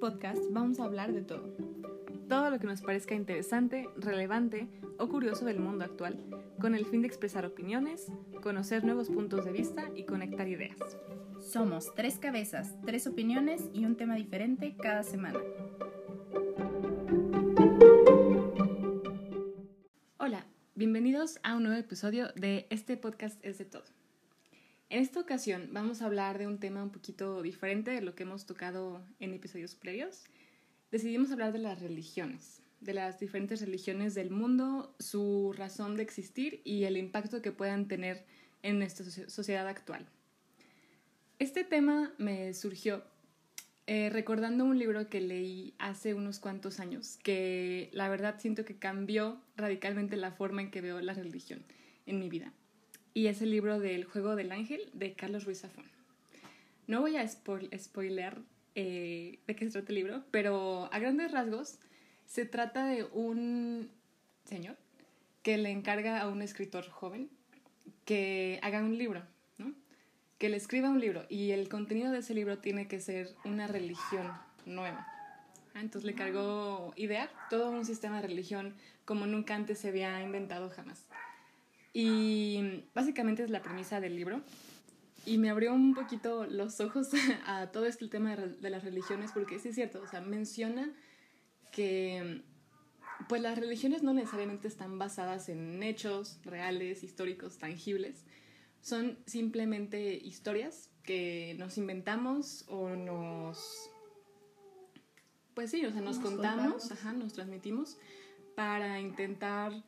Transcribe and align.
podcast 0.00 0.40
vamos 0.50 0.80
a 0.80 0.84
hablar 0.84 1.12
de 1.12 1.20
todo. 1.20 1.54
Todo 2.26 2.50
lo 2.50 2.58
que 2.58 2.66
nos 2.66 2.80
parezca 2.80 3.14
interesante, 3.14 3.86
relevante 3.96 4.66
o 4.98 5.08
curioso 5.08 5.44
del 5.44 5.60
mundo 5.60 5.84
actual, 5.84 6.24
con 6.58 6.74
el 6.74 6.86
fin 6.86 7.02
de 7.02 7.08
expresar 7.08 7.44
opiniones, 7.44 8.10
conocer 8.42 8.82
nuevos 8.82 9.10
puntos 9.10 9.44
de 9.44 9.52
vista 9.52 9.90
y 9.94 10.04
conectar 10.04 10.48
ideas. 10.48 10.78
Somos 11.38 11.94
tres 11.94 12.18
cabezas, 12.18 12.74
tres 12.86 13.06
opiniones 13.06 13.68
y 13.74 13.84
un 13.84 13.96
tema 13.96 14.14
diferente 14.14 14.74
cada 14.80 15.02
semana. 15.02 15.38
Hola, 20.16 20.46
bienvenidos 20.74 21.38
a 21.42 21.56
un 21.56 21.64
nuevo 21.64 21.78
episodio 21.78 22.28
de 22.36 22.66
Este 22.70 22.96
podcast 22.96 23.38
es 23.44 23.58
de 23.58 23.66
todo. 23.66 23.99
En 24.90 24.98
esta 24.98 25.20
ocasión 25.20 25.68
vamos 25.70 26.02
a 26.02 26.06
hablar 26.06 26.36
de 26.36 26.48
un 26.48 26.58
tema 26.58 26.82
un 26.82 26.90
poquito 26.90 27.42
diferente 27.42 27.92
de 27.92 28.00
lo 28.00 28.16
que 28.16 28.24
hemos 28.24 28.44
tocado 28.44 29.06
en 29.20 29.32
episodios 29.32 29.76
previos. 29.76 30.24
Decidimos 30.90 31.30
hablar 31.30 31.52
de 31.52 31.60
las 31.60 31.80
religiones, 31.80 32.60
de 32.80 32.94
las 32.94 33.20
diferentes 33.20 33.60
religiones 33.60 34.16
del 34.16 34.30
mundo, 34.30 34.92
su 34.98 35.54
razón 35.56 35.96
de 35.96 36.02
existir 36.02 36.60
y 36.64 36.84
el 36.84 36.96
impacto 36.96 37.40
que 37.40 37.52
puedan 37.52 37.86
tener 37.86 38.24
en 38.64 38.80
nuestra 38.80 39.06
sociedad 39.28 39.68
actual. 39.68 40.08
Este 41.38 41.62
tema 41.62 42.12
me 42.18 42.52
surgió 42.52 43.04
eh, 43.86 44.10
recordando 44.10 44.64
un 44.64 44.76
libro 44.76 45.08
que 45.08 45.20
leí 45.20 45.72
hace 45.78 46.14
unos 46.14 46.40
cuantos 46.40 46.80
años, 46.80 47.16
que 47.22 47.90
la 47.92 48.08
verdad 48.08 48.40
siento 48.40 48.64
que 48.64 48.76
cambió 48.76 49.40
radicalmente 49.56 50.16
la 50.16 50.32
forma 50.32 50.62
en 50.62 50.72
que 50.72 50.80
veo 50.80 51.00
la 51.00 51.14
religión 51.14 51.62
en 52.06 52.18
mi 52.18 52.28
vida 52.28 52.52
y 53.14 53.26
es 53.26 53.42
el 53.42 53.50
libro 53.50 53.78
del 53.78 54.04
Juego 54.04 54.36
del 54.36 54.52
Ángel 54.52 54.80
de 54.92 55.14
Carlos 55.14 55.44
Ruiz 55.44 55.60
Zafón. 55.60 55.84
No 56.86 57.00
voy 57.00 57.16
a 57.16 57.26
spoiler 57.26 58.38
eh, 58.74 59.38
de 59.46 59.56
qué 59.56 59.64
se 59.66 59.72
trata 59.72 59.88
el 59.88 59.94
libro, 59.96 60.24
pero 60.30 60.92
a 60.92 60.98
grandes 60.98 61.32
rasgos 61.32 61.78
se 62.26 62.44
trata 62.44 62.86
de 62.86 63.04
un 63.04 63.90
señor 64.44 64.76
que 65.42 65.58
le 65.58 65.70
encarga 65.70 66.20
a 66.20 66.28
un 66.28 66.42
escritor 66.42 66.88
joven 66.88 67.28
que 68.04 68.58
haga 68.62 68.80
un 68.80 68.98
libro, 68.98 69.22
que 70.38 70.48
le 70.48 70.56
escriba 70.56 70.88
un 70.88 71.00
libro 71.00 71.26
y 71.28 71.50
el 71.50 71.68
contenido 71.68 72.10
de 72.10 72.20
ese 72.20 72.34
libro 72.34 72.58
tiene 72.58 72.88
que 72.88 72.98
ser 72.98 73.34
una 73.44 73.66
religión 73.66 74.32
nueva. 74.64 75.06
Ah, 75.74 75.80
entonces 75.80 76.04
le 76.04 76.14
cargó 76.14 76.92
idear 76.96 77.30
todo 77.50 77.70
un 77.70 77.84
sistema 77.84 78.20
de 78.20 78.28
religión 78.28 78.74
como 79.04 79.26
nunca 79.26 79.54
antes 79.54 79.78
se 79.78 79.88
había 79.88 80.22
inventado 80.22 80.70
jamás. 80.70 81.04
Y 81.92 82.84
básicamente 82.94 83.42
es 83.42 83.50
la 83.50 83.62
premisa 83.62 84.00
del 84.00 84.16
libro. 84.16 84.42
Y 85.26 85.38
me 85.38 85.50
abrió 85.50 85.74
un 85.74 85.94
poquito 85.94 86.46
los 86.46 86.80
ojos 86.80 87.08
a 87.46 87.70
todo 87.72 87.86
este 87.86 88.08
tema 88.08 88.36
de 88.36 88.70
las 88.70 88.84
religiones, 88.84 89.32
porque 89.32 89.58
sí 89.58 89.68
es 89.68 89.74
cierto, 89.74 90.00
o 90.02 90.06
sea, 90.06 90.20
menciona 90.20 90.92
que 91.72 92.42
pues 93.28 93.42
las 93.42 93.58
religiones 93.58 94.02
no 94.02 94.14
necesariamente 94.14 94.68
están 94.68 94.98
basadas 94.98 95.48
en 95.48 95.82
hechos 95.82 96.40
reales, 96.44 97.02
históricos, 97.02 97.58
tangibles. 97.58 98.24
Son 98.80 99.18
simplemente 99.26 100.14
historias 100.14 100.90
que 101.02 101.54
nos 101.58 101.76
inventamos 101.76 102.64
o 102.68 102.90
nos... 102.90 103.90
Pues 105.54 105.70
sí, 105.70 105.84
o 105.84 105.92
sea, 105.92 106.00
nos, 106.00 106.18
contamos, 106.18 106.90
ajá, 106.90 107.12
nos 107.12 107.34
transmitimos 107.34 107.98
para 108.54 109.00
intentar 109.00 109.84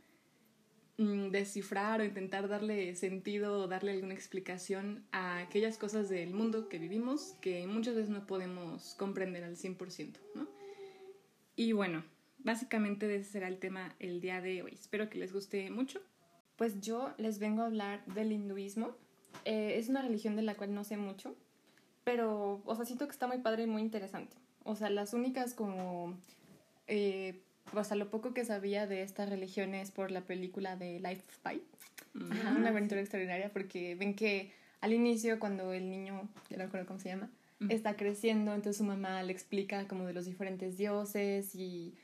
descifrar 1.30 2.00
o 2.00 2.04
intentar 2.04 2.48
darle 2.48 2.94
sentido 2.94 3.60
o 3.60 3.68
darle 3.68 3.92
alguna 3.92 4.14
explicación 4.14 5.04
a 5.12 5.38
aquellas 5.38 5.78
cosas 5.78 6.08
del 6.08 6.34
mundo 6.34 6.68
que 6.68 6.78
vivimos 6.78 7.36
que 7.40 7.66
muchas 7.66 7.94
veces 7.94 8.10
no 8.10 8.26
podemos 8.26 8.94
comprender 8.96 9.44
al 9.44 9.56
100%, 9.56 10.18
¿no? 10.34 10.48
Y 11.56 11.72
bueno, 11.72 12.04
básicamente 12.38 13.14
ese 13.14 13.30
será 13.30 13.48
el 13.48 13.58
tema 13.58 13.94
el 13.98 14.20
día 14.20 14.40
de 14.40 14.62
hoy. 14.62 14.72
Espero 14.72 15.08
que 15.08 15.18
les 15.18 15.32
guste 15.32 15.70
mucho. 15.70 16.00
Pues 16.56 16.80
yo 16.80 17.12
les 17.18 17.38
vengo 17.38 17.62
a 17.62 17.66
hablar 17.66 18.04
del 18.06 18.32
hinduismo. 18.32 18.96
Eh, 19.44 19.74
es 19.76 19.88
una 19.88 20.02
religión 20.02 20.36
de 20.36 20.42
la 20.42 20.54
cual 20.54 20.74
no 20.74 20.84
sé 20.84 20.96
mucho, 20.96 21.34
pero, 22.04 22.62
o 22.64 22.74
sea, 22.76 22.84
siento 22.84 23.06
que 23.06 23.12
está 23.12 23.26
muy 23.26 23.38
padre 23.38 23.64
y 23.64 23.66
muy 23.66 23.82
interesante. 23.82 24.36
O 24.64 24.76
sea, 24.76 24.90
las 24.90 25.14
únicas 25.14 25.54
como 25.54 26.18
eh, 26.86 27.42
o 27.72 27.84
sea, 27.84 27.96
lo 27.96 28.10
poco 28.10 28.34
que 28.34 28.44
sabía 28.44 28.86
de 28.86 29.02
esta 29.02 29.26
religión 29.26 29.74
es 29.74 29.90
por 29.90 30.10
la 30.10 30.22
película 30.22 30.76
de 30.76 31.00
Life 31.00 31.22
of 31.28 31.38
Pi. 31.38 31.62
una 32.14 32.68
aventura 32.68 33.00
extraordinaria 33.00 33.50
porque 33.52 33.94
ven 33.94 34.14
que 34.14 34.52
al 34.80 34.92
inicio 34.92 35.38
cuando 35.38 35.72
el 35.72 35.88
niño, 35.88 36.28
ya 36.50 36.56
no 36.58 36.64
recuerdo 36.64 36.86
cómo 36.86 36.98
se 36.98 37.08
llama, 37.08 37.30
está 37.68 37.96
creciendo, 37.96 38.54
entonces 38.54 38.78
su 38.78 38.84
mamá 38.84 39.22
le 39.22 39.32
explica 39.32 39.86
como 39.86 40.04
de 40.04 40.12
los 40.12 40.26
diferentes 40.26 40.76
dioses 40.76 41.54
y 41.54 41.94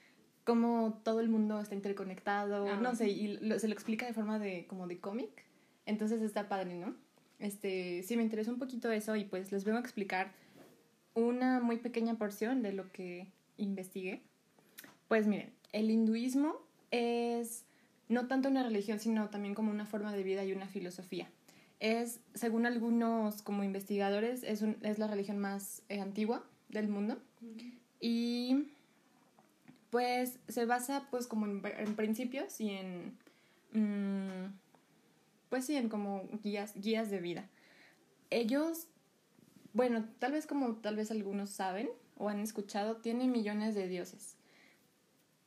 cómo 0.45 1.01
todo 1.05 1.21
el 1.21 1.29
mundo 1.29 1.61
está 1.61 1.75
interconectado, 1.75 2.77
no 2.81 2.95
sé, 2.95 3.09
y 3.09 3.39
se 3.59 3.69
lo 3.69 3.75
explica 3.75 4.07
de 4.07 4.15
forma 4.15 4.39
de 4.39 4.67
como 4.67 4.87
de 4.87 4.99
cómic. 4.99 5.45
Entonces 5.85 6.23
está 6.23 6.49
padre, 6.49 6.77
¿no? 6.77 6.95
Este, 7.39 8.03
sí 8.03 8.17
me 8.17 8.23
interesa 8.23 8.51
un 8.51 8.59
poquito 8.59 8.91
eso 8.91 9.17
y 9.17 9.25
pues 9.25 9.53
les 9.53 9.65
vengo 9.65 9.79
a 9.79 9.81
explicar 9.81 10.33
una 11.15 11.61
muy 11.61 11.79
pequeña 11.79 12.15
porción 12.17 12.63
de 12.63 12.73
lo 12.73 12.91
que 12.93 13.27
investigué. 13.57 14.23
Pues 15.09 15.27
miren, 15.27 15.51
el 15.73 15.91
hinduismo 15.91 16.57
es 16.91 17.65
no 18.09 18.27
tanto 18.27 18.49
una 18.49 18.63
religión, 18.63 19.01
sino 19.01 19.29
también 19.29 19.55
como 19.55 19.71
una 19.71 19.87
forma 19.87 20.13
de 20.13 20.23
vida 20.23 20.45
y 20.45 20.53
una 20.53 20.69
filosofía. 20.69 21.29
Es, 21.81 22.21
según 22.35 22.67
algunos 22.67 23.43
como 23.43 23.65
investigadores, 23.65 24.43
es, 24.43 24.63
es 24.83 24.99
la 24.99 25.07
religión 25.07 25.39
más 25.39 25.83
eh, 25.89 26.01
antigua 26.01 26.45
del 26.69 26.89
mundo. 26.89 27.19
Y 28.01 28.69
pues 29.91 30.39
se 30.49 30.67
basa 30.67 31.07
pues 31.11 31.27
como 31.27 31.47
en, 31.47 31.97
principios 31.97 32.61
y 32.61 32.71
en... 32.71 33.17
Mm, 33.73 34.53
pues 35.49 35.65
sí, 35.65 35.77
en 35.77 35.89
como 35.89 36.29
guías, 36.43 36.75
guías 36.75 37.11
de 37.11 37.21
vida. 37.21 37.49
Ellos, 38.31 38.87
bueno, 39.73 40.07
tal 40.19 40.33
vez 40.33 40.47
como 40.47 40.75
tal 40.77 40.97
vez 40.97 41.11
algunos 41.11 41.51
saben 41.51 41.89
o 42.19 42.29
han 42.29 42.41
escuchado, 42.41 42.97
tiene 42.97 43.27
millones 43.29 43.75
de 43.75 43.89
dioses 43.89 44.38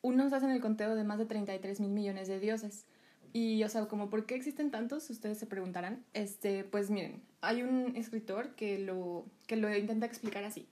unos 0.01 0.34
hacen 0.34 0.50
el 0.50 0.62
conteo 0.62 0.95
de 0.95 1.03
más 1.03 1.19
de 1.19 1.25
33 1.25 1.79
mil 1.79 1.91
millones 1.91 2.28
de 2.28 2.39
dioses. 2.39 2.85
Y, 3.34 3.63
o 3.63 3.69
sea, 3.69 3.85
como, 3.85 4.09
¿por 4.09 4.25
qué 4.25 4.35
existen 4.35 4.72
tantos? 4.72 5.09
Ustedes 5.09 5.38
se 5.38 5.45
preguntarán. 5.45 6.03
Este, 6.13 6.63
pues 6.63 6.89
miren, 6.89 7.22
hay 7.39 7.63
un 7.63 7.95
escritor 7.95 8.56
que 8.56 8.79
lo, 8.79 9.25
que 9.47 9.56
lo 9.56 9.73
intenta 9.75 10.06
explicar 10.06 10.44
así. 10.44 10.67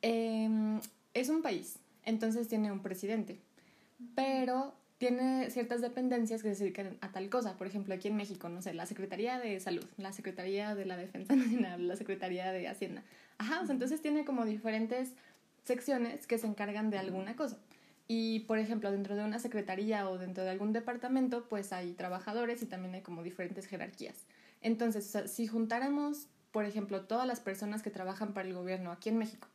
Em, 0.00 0.80
es 1.14 1.28
un 1.28 1.42
país, 1.42 1.78
entonces 2.04 2.48
tiene 2.48 2.70
un 2.72 2.80
presidente, 2.80 3.40
pero 4.14 4.74
tiene 4.98 5.50
ciertas 5.50 5.80
dependencias 5.80 6.42
que 6.42 6.54
se 6.54 6.64
dedican 6.64 6.96
a 7.00 7.10
tal 7.12 7.28
cosa. 7.28 7.56
Por 7.56 7.66
ejemplo, 7.66 7.94
aquí 7.94 8.08
en 8.08 8.16
México, 8.16 8.48
no 8.48 8.62
sé, 8.62 8.74
la 8.74 8.86
Secretaría 8.86 9.38
de 9.38 9.60
Salud, 9.60 9.84
la 9.96 10.12
Secretaría 10.12 10.74
de 10.74 10.86
la 10.86 10.96
Defensa 10.96 11.34
Nacional, 11.36 11.86
la 11.86 11.96
Secretaría 11.96 12.52
de 12.52 12.68
Hacienda. 12.68 13.02
Ajá, 13.38 13.60
o 13.60 13.66
sea, 13.66 13.74
entonces 13.74 14.00
tiene 14.00 14.24
como 14.24 14.44
diferentes 14.44 15.12
secciones 15.64 16.26
que 16.26 16.38
se 16.38 16.46
encargan 16.46 16.90
de 16.90 16.98
alguna 16.98 17.36
cosa. 17.36 17.58
Y, 18.06 18.40
por 18.40 18.58
ejemplo, 18.58 18.90
dentro 18.90 19.16
de 19.16 19.24
una 19.24 19.38
secretaría 19.38 20.08
o 20.08 20.18
dentro 20.18 20.44
de 20.44 20.50
algún 20.50 20.72
departamento, 20.72 21.48
pues 21.48 21.72
hay 21.72 21.92
trabajadores 21.92 22.62
y 22.62 22.66
también 22.66 22.94
hay 22.94 23.00
como 23.00 23.22
diferentes 23.22 23.66
jerarquías. 23.66 24.26
Entonces, 24.60 25.30
si 25.30 25.46
juntáramos, 25.46 26.28
por 26.50 26.64
ejemplo, 26.66 27.02
todas 27.02 27.26
las 27.26 27.40
personas 27.40 27.82
que 27.82 27.90
trabajan 27.90 28.34
para 28.34 28.48
el 28.48 28.54
gobierno 28.54 28.92
aquí 28.92 29.08
en 29.08 29.18
México 29.18 29.48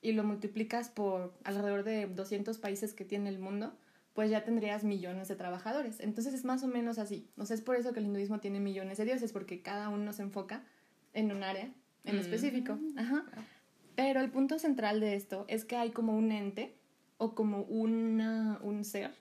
y 0.00 0.12
lo 0.12 0.22
multiplicas 0.22 0.88
por 0.88 1.34
alrededor 1.44 1.82
de 1.82 2.06
200 2.06 2.58
países 2.58 2.94
que 2.94 3.04
tiene 3.04 3.30
el 3.30 3.40
mundo, 3.40 3.76
pues 4.14 4.30
ya 4.30 4.44
tendrías 4.44 4.84
millones 4.84 5.28
de 5.28 5.36
trabajadores. 5.36 6.00
Entonces 6.00 6.34
es 6.34 6.44
más 6.44 6.62
o 6.62 6.68
menos 6.68 6.98
así. 6.98 7.28
O 7.36 7.46
sea, 7.46 7.54
es 7.54 7.62
por 7.62 7.76
eso 7.76 7.92
que 7.92 8.00
el 8.00 8.06
hinduismo 8.06 8.38
tiene 8.38 8.60
millones 8.60 8.98
de 8.98 9.04
dioses, 9.04 9.32
porque 9.32 9.62
cada 9.62 9.88
uno 9.88 10.12
se 10.12 10.22
enfoca 10.22 10.64
en 11.14 11.32
un 11.32 11.42
área 11.42 11.70
en 12.04 12.16
mm. 12.16 12.20
específico. 12.20 12.78
Ajá. 12.96 13.24
Pero 13.94 14.20
el 14.20 14.30
punto 14.30 14.58
central 14.58 15.00
de 15.00 15.16
esto 15.16 15.44
es 15.48 15.64
que 15.64 15.76
hay 15.76 15.90
como 15.90 16.16
un 16.16 16.30
ente 16.30 16.77
o 17.18 17.34
como 17.34 17.62
una, 17.62 18.58
un 18.62 18.84
ser 18.84 19.12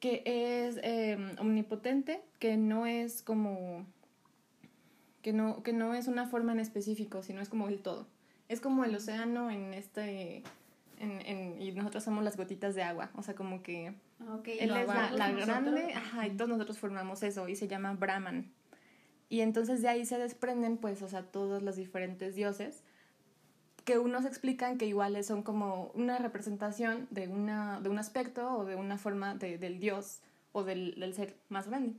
que 0.00 0.22
es 0.24 0.78
em, 0.82 1.36
omnipotente, 1.38 2.22
que 2.38 2.56
no 2.56 2.86
es 2.86 3.22
como 3.22 3.84
que 5.22 5.32
no, 5.32 5.62
que 5.62 5.72
no 5.72 5.94
es 5.94 6.06
una 6.06 6.26
forma 6.26 6.52
en 6.52 6.60
específico, 6.60 7.22
sino 7.22 7.40
es 7.40 7.48
como 7.48 7.68
el 7.68 7.80
todo. 7.80 8.06
Es 8.48 8.60
como 8.60 8.84
el 8.84 8.94
océano 8.94 9.50
en 9.50 9.74
este 9.74 10.44
en, 10.98 11.20
en, 11.26 11.60
y 11.60 11.72
nosotros 11.72 12.04
somos 12.04 12.24
las 12.24 12.36
gotitas 12.36 12.74
de 12.74 12.82
agua, 12.82 13.10
o 13.14 13.22
sea, 13.22 13.34
como 13.34 13.62
que 13.62 13.94
ah, 14.20 14.40
él 14.44 14.70
es 14.76 14.88
la, 14.88 15.32
grande, 15.32 15.92
ajá, 15.94 16.26
y 16.26 16.30
todos 16.30 16.48
nosotros 16.48 16.78
formamos 16.78 17.22
eso 17.22 17.48
y 17.48 17.56
se 17.56 17.68
llama 17.68 17.94
Brahman. 17.94 18.52
Y 19.28 19.40
entonces 19.40 19.82
de 19.82 19.88
ahí 19.88 20.06
se 20.06 20.18
desprenden, 20.18 20.78
pues, 20.78 21.02
o 21.02 21.08
sea, 21.08 21.22
todos 21.22 21.62
los 21.62 21.76
diferentes 21.76 22.34
dioses 22.34 22.82
que 23.88 23.98
unos 23.98 24.26
explican 24.26 24.76
que 24.76 24.84
iguales 24.84 25.24
son 25.24 25.42
como 25.42 25.90
una 25.94 26.18
representación 26.18 27.08
de, 27.10 27.26
una, 27.26 27.80
de 27.80 27.88
un 27.88 27.98
aspecto 27.98 28.58
o 28.58 28.66
de 28.66 28.76
una 28.76 28.98
forma 28.98 29.34
de, 29.34 29.56
del 29.56 29.80
dios 29.80 30.20
o 30.52 30.62
del, 30.62 31.00
del 31.00 31.14
ser 31.14 31.38
más 31.48 31.68
grande. 31.68 31.94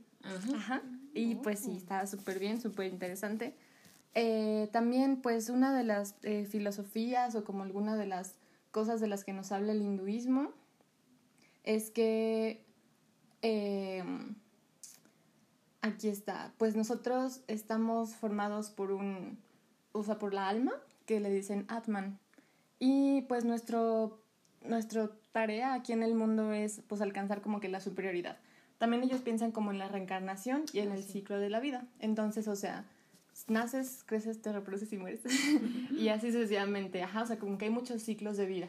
Ajá. 0.54 0.82
Y 1.14 1.34
pues 1.34 1.58
sí, 1.58 1.76
está 1.76 2.06
súper 2.06 2.38
bien, 2.38 2.60
súper 2.60 2.86
interesante. 2.86 3.56
Eh, 4.14 4.68
también 4.70 5.20
pues 5.20 5.48
una 5.50 5.76
de 5.76 5.82
las 5.82 6.14
eh, 6.22 6.46
filosofías 6.48 7.34
o 7.34 7.42
como 7.42 7.64
alguna 7.64 7.96
de 7.96 8.06
las 8.06 8.36
cosas 8.70 9.00
de 9.00 9.08
las 9.08 9.24
que 9.24 9.32
nos 9.32 9.50
habla 9.50 9.72
el 9.72 9.82
hinduismo 9.82 10.52
es 11.64 11.90
que 11.90 12.64
em, 13.42 14.36
aquí 15.80 16.06
está, 16.06 16.52
pues 16.56 16.76
nosotros 16.76 17.40
estamos 17.48 18.14
formados 18.14 18.70
por 18.70 18.92
un, 18.92 19.40
o 19.90 20.04
sea, 20.04 20.20
por 20.20 20.32
la 20.32 20.48
alma, 20.48 20.74
que 21.10 21.18
le 21.18 21.28
dicen 21.28 21.64
Atman. 21.66 22.20
Y 22.78 23.22
pues 23.22 23.44
nuestro, 23.44 24.22
nuestro 24.62 25.10
tarea 25.32 25.74
aquí 25.74 25.92
en 25.92 26.04
el 26.04 26.14
mundo 26.14 26.52
es 26.52 26.82
pues 26.86 27.00
alcanzar 27.00 27.42
como 27.42 27.58
que 27.58 27.68
la 27.68 27.80
superioridad. 27.80 28.38
También 28.78 29.02
ellos 29.02 29.20
piensan 29.20 29.50
como 29.50 29.72
en 29.72 29.80
la 29.80 29.88
reencarnación 29.88 30.66
y 30.72 30.78
en 30.78 30.92
el 30.92 31.02
ciclo 31.02 31.40
de 31.40 31.50
la 31.50 31.58
vida. 31.58 31.84
Entonces, 31.98 32.46
o 32.46 32.54
sea, 32.54 32.84
naces, 33.48 34.04
creces, 34.06 34.40
te 34.40 34.52
reproduces 34.52 34.92
y 34.92 34.98
mueres. 34.98 35.22
y 35.98 36.10
así 36.10 36.30
sucesivamente. 36.30 37.02
Ajá, 37.02 37.24
o 37.24 37.26
sea, 37.26 37.40
como 37.40 37.58
que 37.58 37.64
hay 37.64 37.72
muchos 37.72 38.02
ciclos 38.02 38.36
de 38.36 38.46
vida. 38.46 38.68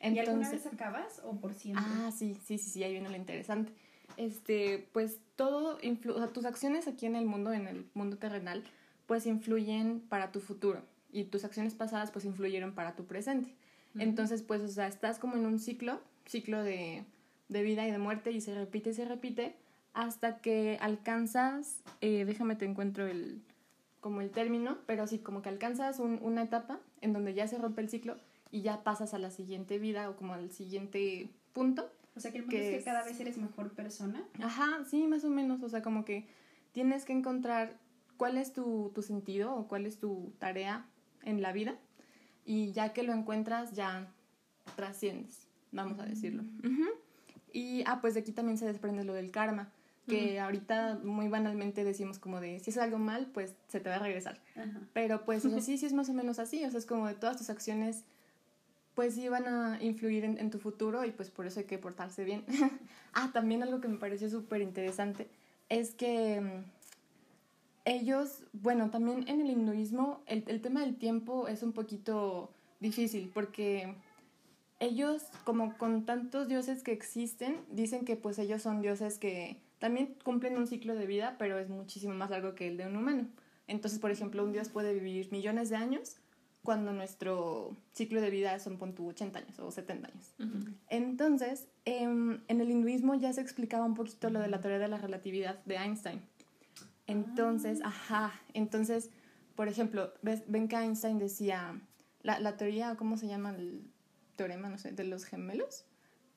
Entonces, 0.00 0.26
¿Y 0.26 0.30
alguna 0.30 0.50
vez 0.50 0.66
acabas 0.66 1.22
o 1.24 1.36
por 1.36 1.54
siempre? 1.54 1.84
Ah, 1.86 2.10
sí, 2.10 2.36
sí, 2.44 2.58
sí, 2.58 2.70
sí, 2.70 2.82
ahí 2.82 2.90
viene 2.90 3.08
lo 3.08 3.16
interesante. 3.16 3.72
Este, 4.16 4.88
pues 4.92 5.20
todo 5.36 5.78
influye, 5.80 6.18
o 6.18 6.20
sea, 6.24 6.32
tus 6.32 6.44
acciones 6.44 6.88
aquí 6.88 7.06
en 7.06 7.14
el 7.14 7.24
mundo, 7.24 7.52
en 7.52 7.68
el 7.68 7.88
mundo 7.94 8.18
terrenal, 8.18 8.64
pues 9.06 9.26
influyen 9.26 10.00
para 10.00 10.32
tu 10.32 10.40
futuro. 10.40 10.82
Y 11.10 11.24
tus 11.24 11.44
acciones 11.44 11.74
pasadas, 11.74 12.10
pues 12.10 12.24
influyeron 12.24 12.74
para 12.74 12.94
tu 12.94 13.04
presente. 13.04 13.54
Entonces, 13.98 14.42
pues, 14.42 14.62
o 14.62 14.68
sea, 14.68 14.86
estás 14.86 15.18
como 15.18 15.34
en 15.34 15.46
un 15.46 15.58
ciclo, 15.58 16.00
ciclo 16.26 16.62
de 16.62 17.04
de 17.48 17.62
vida 17.62 17.86
y 17.86 17.90
de 17.90 17.98
muerte 17.98 18.30
y 18.30 18.40
se 18.40 18.54
repite 18.54 18.90
y 18.90 18.94
se 18.94 19.04
repite 19.04 19.54
hasta 19.94 20.38
que 20.38 20.78
alcanzas, 20.80 21.82
eh, 22.00 22.24
déjame 22.24 22.56
te 22.56 22.66
encuentro 22.66 23.06
el, 23.06 23.42
como 24.00 24.20
el 24.20 24.30
término, 24.30 24.78
pero 24.86 25.06
sí, 25.06 25.18
como 25.18 25.42
que 25.42 25.48
alcanzas 25.48 25.98
una 25.98 26.42
etapa 26.42 26.78
en 27.00 27.12
donde 27.12 27.34
ya 27.34 27.48
se 27.48 27.58
rompe 27.58 27.80
el 27.80 27.88
ciclo 27.88 28.16
y 28.50 28.62
ya 28.62 28.84
pasas 28.84 29.14
a 29.14 29.18
la 29.18 29.30
siguiente 29.30 29.78
vida 29.78 30.08
o 30.08 30.16
como 30.16 30.34
al 30.34 30.52
siguiente 30.52 31.30
punto. 31.52 31.90
O 32.14 32.20
sea, 32.20 32.30
que 32.30 32.38
el 32.38 32.44
punto 32.44 32.58
es 32.58 32.78
que 32.78 32.84
cada 32.84 33.04
vez 33.04 33.18
eres 33.18 33.38
mejor 33.38 33.72
persona. 33.72 34.24
Ajá, 34.40 34.84
sí, 34.88 35.06
más 35.06 35.24
o 35.24 35.30
menos. 35.30 35.62
O 35.62 35.68
sea, 35.68 35.82
como 35.82 36.04
que 36.04 36.26
tienes 36.72 37.04
que 37.04 37.12
encontrar 37.12 37.76
cuál 38.16 38.36
es 38.36 38.52
tu, 38.52 38.90
tu 38.94 39.02
sentido 39.02 39.54
o 39.54 39.68
cuál 39.68 39.86
es 39.86 39.98
tu 39.98 40.32
tarea 40.38 40.86
en 41.24 41.42
la 41.42 41.52
vida 41.52 41.76
y 42.44 42.72
ya 42.72 42.92
que 42.92 43.02
lo 43.02 43.12
encuentras 43.12 43.72
ya 43.72 44.08
trasciendes, 44.76 45.46
vamos 45.72 45.98
a 45.98 46.04
decirlo. 46.04 46.42
Uh 46.64 47.08
y, 47.52 47.82
ah, 47.86 48.00
pues 48.00 48.14
de 48.14 48.20
aquí 48.20 48.32
también 48.32 48.58
se 48.58 48.66
desprende 48.66 49.04
lo 49.04 49.14
del 49.14 49.30
karma, 49.30 49.70
que 50.06 50.40
ahorita 50.40 51.00
muy 51.02 51.28
banalmente 51.28 51.84
decimos 51.84 52.18
como 52.18 52.40
de, 52.40 52.60
si 52.60 52.70
es 52.70 52.78
algo 52.78 52.98
mal, 52.98 53.26
pues 53.32 53.52
se 53.68 53.78
te 53.78 53.90
va 53.90 53.96
a 53.96 53.98
regresar. 53.98 54.40
Pero 54.94 55.24
pues 55.24 55.42
sí, 55.64 55.76
sí 55.76 55.86
es 55.86 55.92
más 55.92 56.08
o 56.08 56.14
menos 56.14 56.38
así, 56.38 56.64
o 56.64 56.70
sea, 56.70 56.78
es 56.78 56.86
como 56.86 57.06
de 57.06 57.14
todas 57.14 57.36
tus 57.36 57.50
acciones, 57.50 58.04
pues 58.94 59.14
sí 59.14 59.28
van 59.28 59.46
a 59.46 59.82
influir 59.82 60.24
en, 60.24 60.38
en 60.38 60.50
tu 60.50 60.58
futuro 60.58 61.04
y 61.04 61.10
pues 61.10 61.30
por 61.30 61.46
eso 61.46 61.60
hay 61.60 61.66
que 61.66 61.78
portarse 61.78 62.24
bien. 62.24 62.44
ah, 63.12 63.30
también 63.32 63.62
algo 63.62 63.80
que 63.80 63.88
me 63.88 63.98
pareció 63.98 64.30
súper 64.30 64.62
interesante 64.62 65.28
es 65.68 65.94
que 65.94 66.40
mm, 66.40 66.64
ellos, 67.88 68.44
bueno, 68.52 68.90
también 68.90 69.26
en 69.28 69.40
el 69.40 69.50
hinduismo 69.50 70.22
el, 70.26 70.44
el 70.46 70.60
tema 70.60 70.80
del 70.80 70.96
tiempo 70.96 71.48
es 71.48 71.62
un 71.62 71.72
poquito 71.72 72.50
difícil 72.80 73.30
porque 73.32 73.94
ellos, 74.78 75.22
como 75.44 75.76
con 75.78 76.04
tantos 76.04 76.48
dioses 76.48 76.82
que 76.82 76.92
existen, 76.92 77.56
dicen 77.70 78.04
que 78.04 78.16
pues 78.16 78.38
ellos 78.38 78.62
son 78.62 78.82
dioses 78.82 79.18
que 79.18 79.56
también 79.78 80.14
cumplen 80.22 80.58
un 80.58 80.66
ciclo 80.66 80.94
de 80.94 81.06
vida, 81.06 81.36
pero 81.38 81.58
es 81.58 81.68
muchísimo 81.68 82.14
más 82.14 82.30
largo 82.30 82.54
que 82.54 82.68
el 82.68 82.76
de 82.76 82.86
un 82.86 82.96
humano. 82.96 83.26
Entonces, 83.66 83.98
por 83.98 84.10
ejemplo, 84.10 84.44
un 84.44 84.52
dios 84.52 84.68
puede 84.68 84.92
vivir 84.94 85.32
millones 85.32 85.70
de 85.70 85.76
años 85.76 86.16
cuando 86.62 86.92
nuestro 86.92 87.74
ciclo 87.92 88.20
de 88.20 88.30
vida 88.30 88.58
son, 88.58 88.76
pon 88.76 88.94
80 88.98 89.38
años 89.38 89.58
o 89.58 89.70
70 89.70 90.08
años. 90.08 90.34
Entonces, 90.90 91.68
em, 91.84 92.40
en 92.48 92.60
el 92.60 92.70
hinduismo 92.70 93.14
ya 93.14 93.32
se 93.32 93.40
explicaba 93.40 93.84
un 93.86 93.94
poquito 93.94 94.28
lo 94.28 94.40
de 94.40 94.48
la 94.48 94.60
teoría 94.60 94.78
de 94.78 94.88
la 94.88 94.98
relatividad 94.98 95.64
de 95.64 95.76
Einstein. 95.76 96.20
Entonces, 97.08 97.80
ah. 97.82 97.88
ajá, 97.88 98.40
entonces, 98.54 99.10
por 99.56 99.66
ejemplo, 99.66 100.12
ven 100.22 100.68
que 100.68 100.76
Einstein 100.76 101.18
decía, 101.18 101.80
la, 102.22 102.38
la 102.38 102.56
teoría, 102.56 102.94
¿cómo 102.94 103.16
se 103.16 103.26
llama? 103.26 103.50
El, 103.50 103.82
teorema, 104.38 104.70
no 104.70 104.78
sé, 104.78 104.92
de 104.92 105.04
los 105.04 105.24
gemelos, 105.24 105.84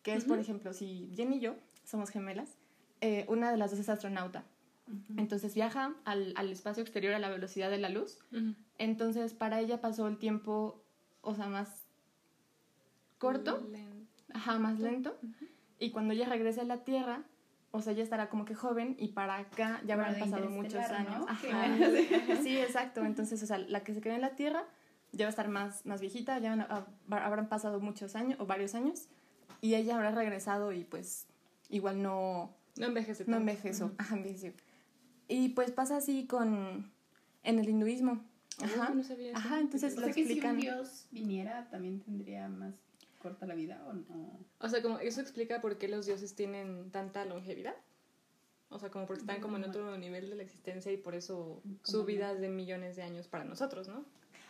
que 0.03 0.13
es, 0.13 0.25
por 0.25 0.39
ejemplo, 0.39 0.73
si 0.73 1.13
Jenny 1.15 1.38
y 1.38 1.39
yo 1.39 1.56
somos 1.85 2.09
gemelas, 2.09 2.57
eh, 3.00 3.25
una 3.29 3.51
de 3.51 3.57
las 3.57 3.71
dos 3.71 3.79
es 3.79 3.88
astronauta. 3.88 4.44
Entonces 5.15 5.56
viaja 5.56 5.95
al, 6.03 6.33
al, 6.35 6.50
espacio 6.50 6.83
exterior 6.83 7.13
a 7.13 7.19
la 7.19 7.29
velocidad 7.29 7.69
de 7.69 7.77
la 7.77 7.88
luz. 7.88 8.19
Entonces 8.77 9.33
para 9.33 9.62
ella 9.62 9.79
pasó 9.79 10.06
el 10.07 10.17
tiempo, 10.17 10.83
o 11.21 11.33
sea, 11.33 11.47
más 11.47 11.69
corto, 13.19 13.65
ajá, 14.33 14.59
más 14.59 14.79
lento. 14.79 15.17
Y 15.79 15.91
cuando 15.91 16.13
ella 16.13 16.27
regrese 16.27 16.59
a 16.59 16.65
la 16.65 16.83
Tierra, 16.83 17.24
o 17.71 17.81
sea, 17.81 17.94
ella 17.94 18.03
estará 18.03 18.29
como 18.29 18.45
que 18.45 18.53
joven 18.53 18.95
y 19.00 19.09
para 19.09 19.38
acá 19.38 19.81
ya 19.85 19.94
habrán 19.95 20.19
pasado 20.19 20.50
muchos 20.50 20.83
años. 20.85 21.25
Ajá. 21.27 21.77
sí, 22.44 22.57
exacto. 22.57 23.03
Entonces, 23.03 23.41
o 23.41 23.45
sea, 23.45 23.57
la 23.57 23.83
que 23.83 23.94
se 23.94 24.01
queda 24.01 24.15
en 24.15 24.21
la 24.21 24.35
Tierra 24.35 24.65
ya 25.13 25.25
va 25.25 25.27
a 25.27 25.29
estar 25.29 25.47
más, 25.47 25.85
más 25.85 26.01
viejita, 26.01 26.38
ya 26.39 26.53
habrán 27.09 27.47
pasado 27.47 27.79
muchos 27.79 28.15
años 28.15 28.39
o 28.39 28.45
varios 28.45 28.75
años 28.75 29.07
y 29.62 29.75
ella 29.75 29.95
habrá 29.95 30.12
regresado 30.12 30.71
y 30.73 30.83
pues 30.83 31.27
igual 31.69 32.01
no... 32.01 32.56
No 32.77 32.85
envejece. 32.88 33.25
No 33.27 33.38
envejeció, 33.38 33.91
ajá, 33.97 34.15
envejeció. 34.15 34.53
Y 35.27 35.50
pues 35.50 35.71
pasa 35.71 35.97
así 35.97 36.25
con... 36.25 36.91
en 37.44 37.59
el 37.59 37.69
hinduismo. 37.69 38.24
Ah, 38.62 38.65
ajá. 38.65 38.94
No 38.94 39.03
sabía 39.03 39.35
Ajá, 39.35 39.59
entonces 39.59 39.95
lo 39.97 40.07
explican. 40.07 40.56
Que 40.57 40.62
si 40.62 40.67
un 40.69 40.75
dios 40.75 41.07
viniera, 41.12 41.69
también 41.69 42.01
tendría 42.01 42.47
más 42.50 42.75
corta 43.21 43.45
la 43.45 43.56
vida 43.56 43.83
o 43.88 43.94
no. 43.94 44.39
O 44.59 44.69
sea, 44.69 44.81
como 44.81 45.00
eso 45.00 45.21
explica 45.21 45.62
por 45.62 45.77
qué 45.77 45.88
los 45.88 46.06
dioses 46.06 46.35
tienen 46.35 46.91
tanta 46.91 47.23
longevidad. 47.25 47.75
O 48.69 48.79
sea, 48.79 48.89
como 48.89 49.06
porque 49.06 49.21
están 49.21 49.41
como 49.41 49.57
en 49.57 49.65
otro 49.65 49.97
nivel 49.97 50.29
de 50.29 50.35
la 50.35 50.44
existencia 50.44 50.91
y 50.91 50.97
por 50.97 51.13
eso 51.13 51.62
su 51.83 52.06
vida 52.06 52.31
es 52.31 52.39
de 52.39 52.50
millones 52.50 52.95
de 52.95 53.03
años 53.03 53.27
para 53.27 53.44
nosotros, 53.44 53.88
¿no? 53.89 54.06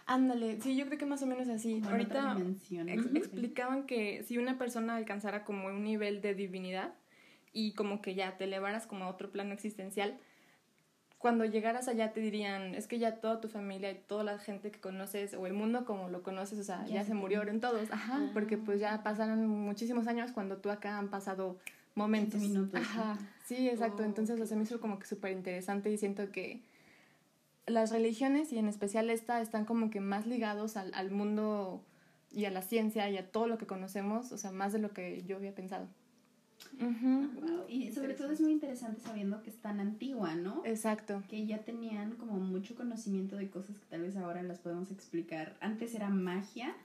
Ándale, 0.06 0.60
sí, 0.62 0.76
yo 0.76 0.86
creo 0.86 0.98
que 0.98 1.06
más 1.06 1.24
o 1.24 1.28
menos 1.28 1.48
así. 1.48 1.82
Ahorita 1.86 2.38
explicaban 3.16 3.86
que 3.86 4.24
si 4.24 4.38
una 4.38 4.58
persona 4.58 4.96
alcanzara 4.96 5.44
como 5.44 5.68
un 5.68 5.84
nivel 5.84 6.22
de 6.22 6.36
divinidad 6.36 6.94
y 7.52 7.74
como 7.74 8.02
que 8.02 8.16
ya 8.16 8.38
te 8.38 8.44
elevaras 8.46 8.88
como 8.88 9.06
a 9.06 9.10
otro 9.10 9.32
plano 9.32 9.54
existencial, 9.54 10.20
cuando 11.22 11.46
llegaras 11.46 11.88
allá 11.88 12.12
te 12.14 12.20
dirían, 12.20 12.74
es 12.74 12.88
que 12.88 12.98
ya 12.98 13.18
toda 13.22 13.40
tu 13.40 13.48
familia 13.48 13.92
y 13.92 13.96
toda 13.96 14.24
la 14.24 14.40
gente 14.40 14.72
que 14.72 14.80
conoces 14.80 15.36
o 15.36 15.46
el 15.46 15.54
mundo 15.54 15.86
como 15.86 16.10
lo 16.10 16.24
conoces, 16.24 16.58
o 16.58 16.64
sea, 16.64 16.86
ya, 16.88 17.04
se 17.04 17.14
murieron 17.14 17.60
todos, 17.60 17.92
ajá, 17.92 18.32
porque 18.34 18.58
pues 18.58 18.80
ya 18.80 19.04
pasaron 19.04 19.48
muchísimos 19.48 20.08
años 20.08 20.32
cuando 20.32 20.58
tú 20.58 20.72
acá 20.72 20.98
han 20.98 21.10
pasado 21.10 21.58
momentos. 21.94 22.42
minutos. 22.42 22.74
Ajá, 22.74 23.20
sí, 23.46 23.70
exacto, 23.70 24.04
entonces 24.04 24.42
o 24.42 24.46
sea, 24.48 24.58
me 24.58 24.64
hizo 24.64 24.82
como 24.82 24.98
que 24.98 25.06
súper 25.06 25.32
interesante 25.34 25.92
y 25.92 25.98
siento 25.98 26.32
que 26.32 26.64
las 27.68 27.92
religiones 27.92 28.52
y 28.52 28.58
en 28.58 28.68
especial 28.68 29.12
esta 29.12 29.42
están 29.42 29.66
como 29.66 29.92
que 29.92 30.02
más 30.02 30.26
ligados 30.26 30.76
al, 30.76 30.92
al, 30.96 31.12
mundo 31.12 31.86
y 32.32 32.46
a 32.46 32.50
la 32.50 32.64
ciencia 32.64 33.08
y 33.12 33.18
a 33.18 33.32
todo 33.32 33.46
lo 33.46 33.60
que 33.60 33.68
conocemos, 33.68 34.32
o 34.32 34.40
sea, 34.40 34.52
más 34.52 34.74
de 34.74 34.80
lo 34.80 34.90
que 34.90 35.24
yo 35.28 35.38
había 35.38 35.54
pensado. 35.54 35.88
Y 37.68 37.92
sobre 37.92 38.14
todo 38.14 38.32
es 38.32 38.42
muy 38.42 38.52
interesante 38.52 39.02
sabiendo 39.02 39.42
que 39.44 39.50
es 39.50 39.58
tan 39.58 39.80
antigua, 39.80 40.36
¿no? 40.36 40.62
Exacto. 40.66 41.24
Que 41.30 41.46
ya 41.46 41.60
tenían 41.60 42.16
como 42.16 42.40
mucho 42.40 42.76
conocimiento 42.76 43.36
de 43.36 43.50
cosas 43.50 43.78
que 43.78 43.86
tal 43.86 44.02
vez 44.02 44.16
ahora 44.18 44.44
las 44.44 44.60
podemos 44.60 44.92
explicar. 44.92 45.56
Antes 45.62 45.94
era 45.96 46.10
magia 46.10 46.76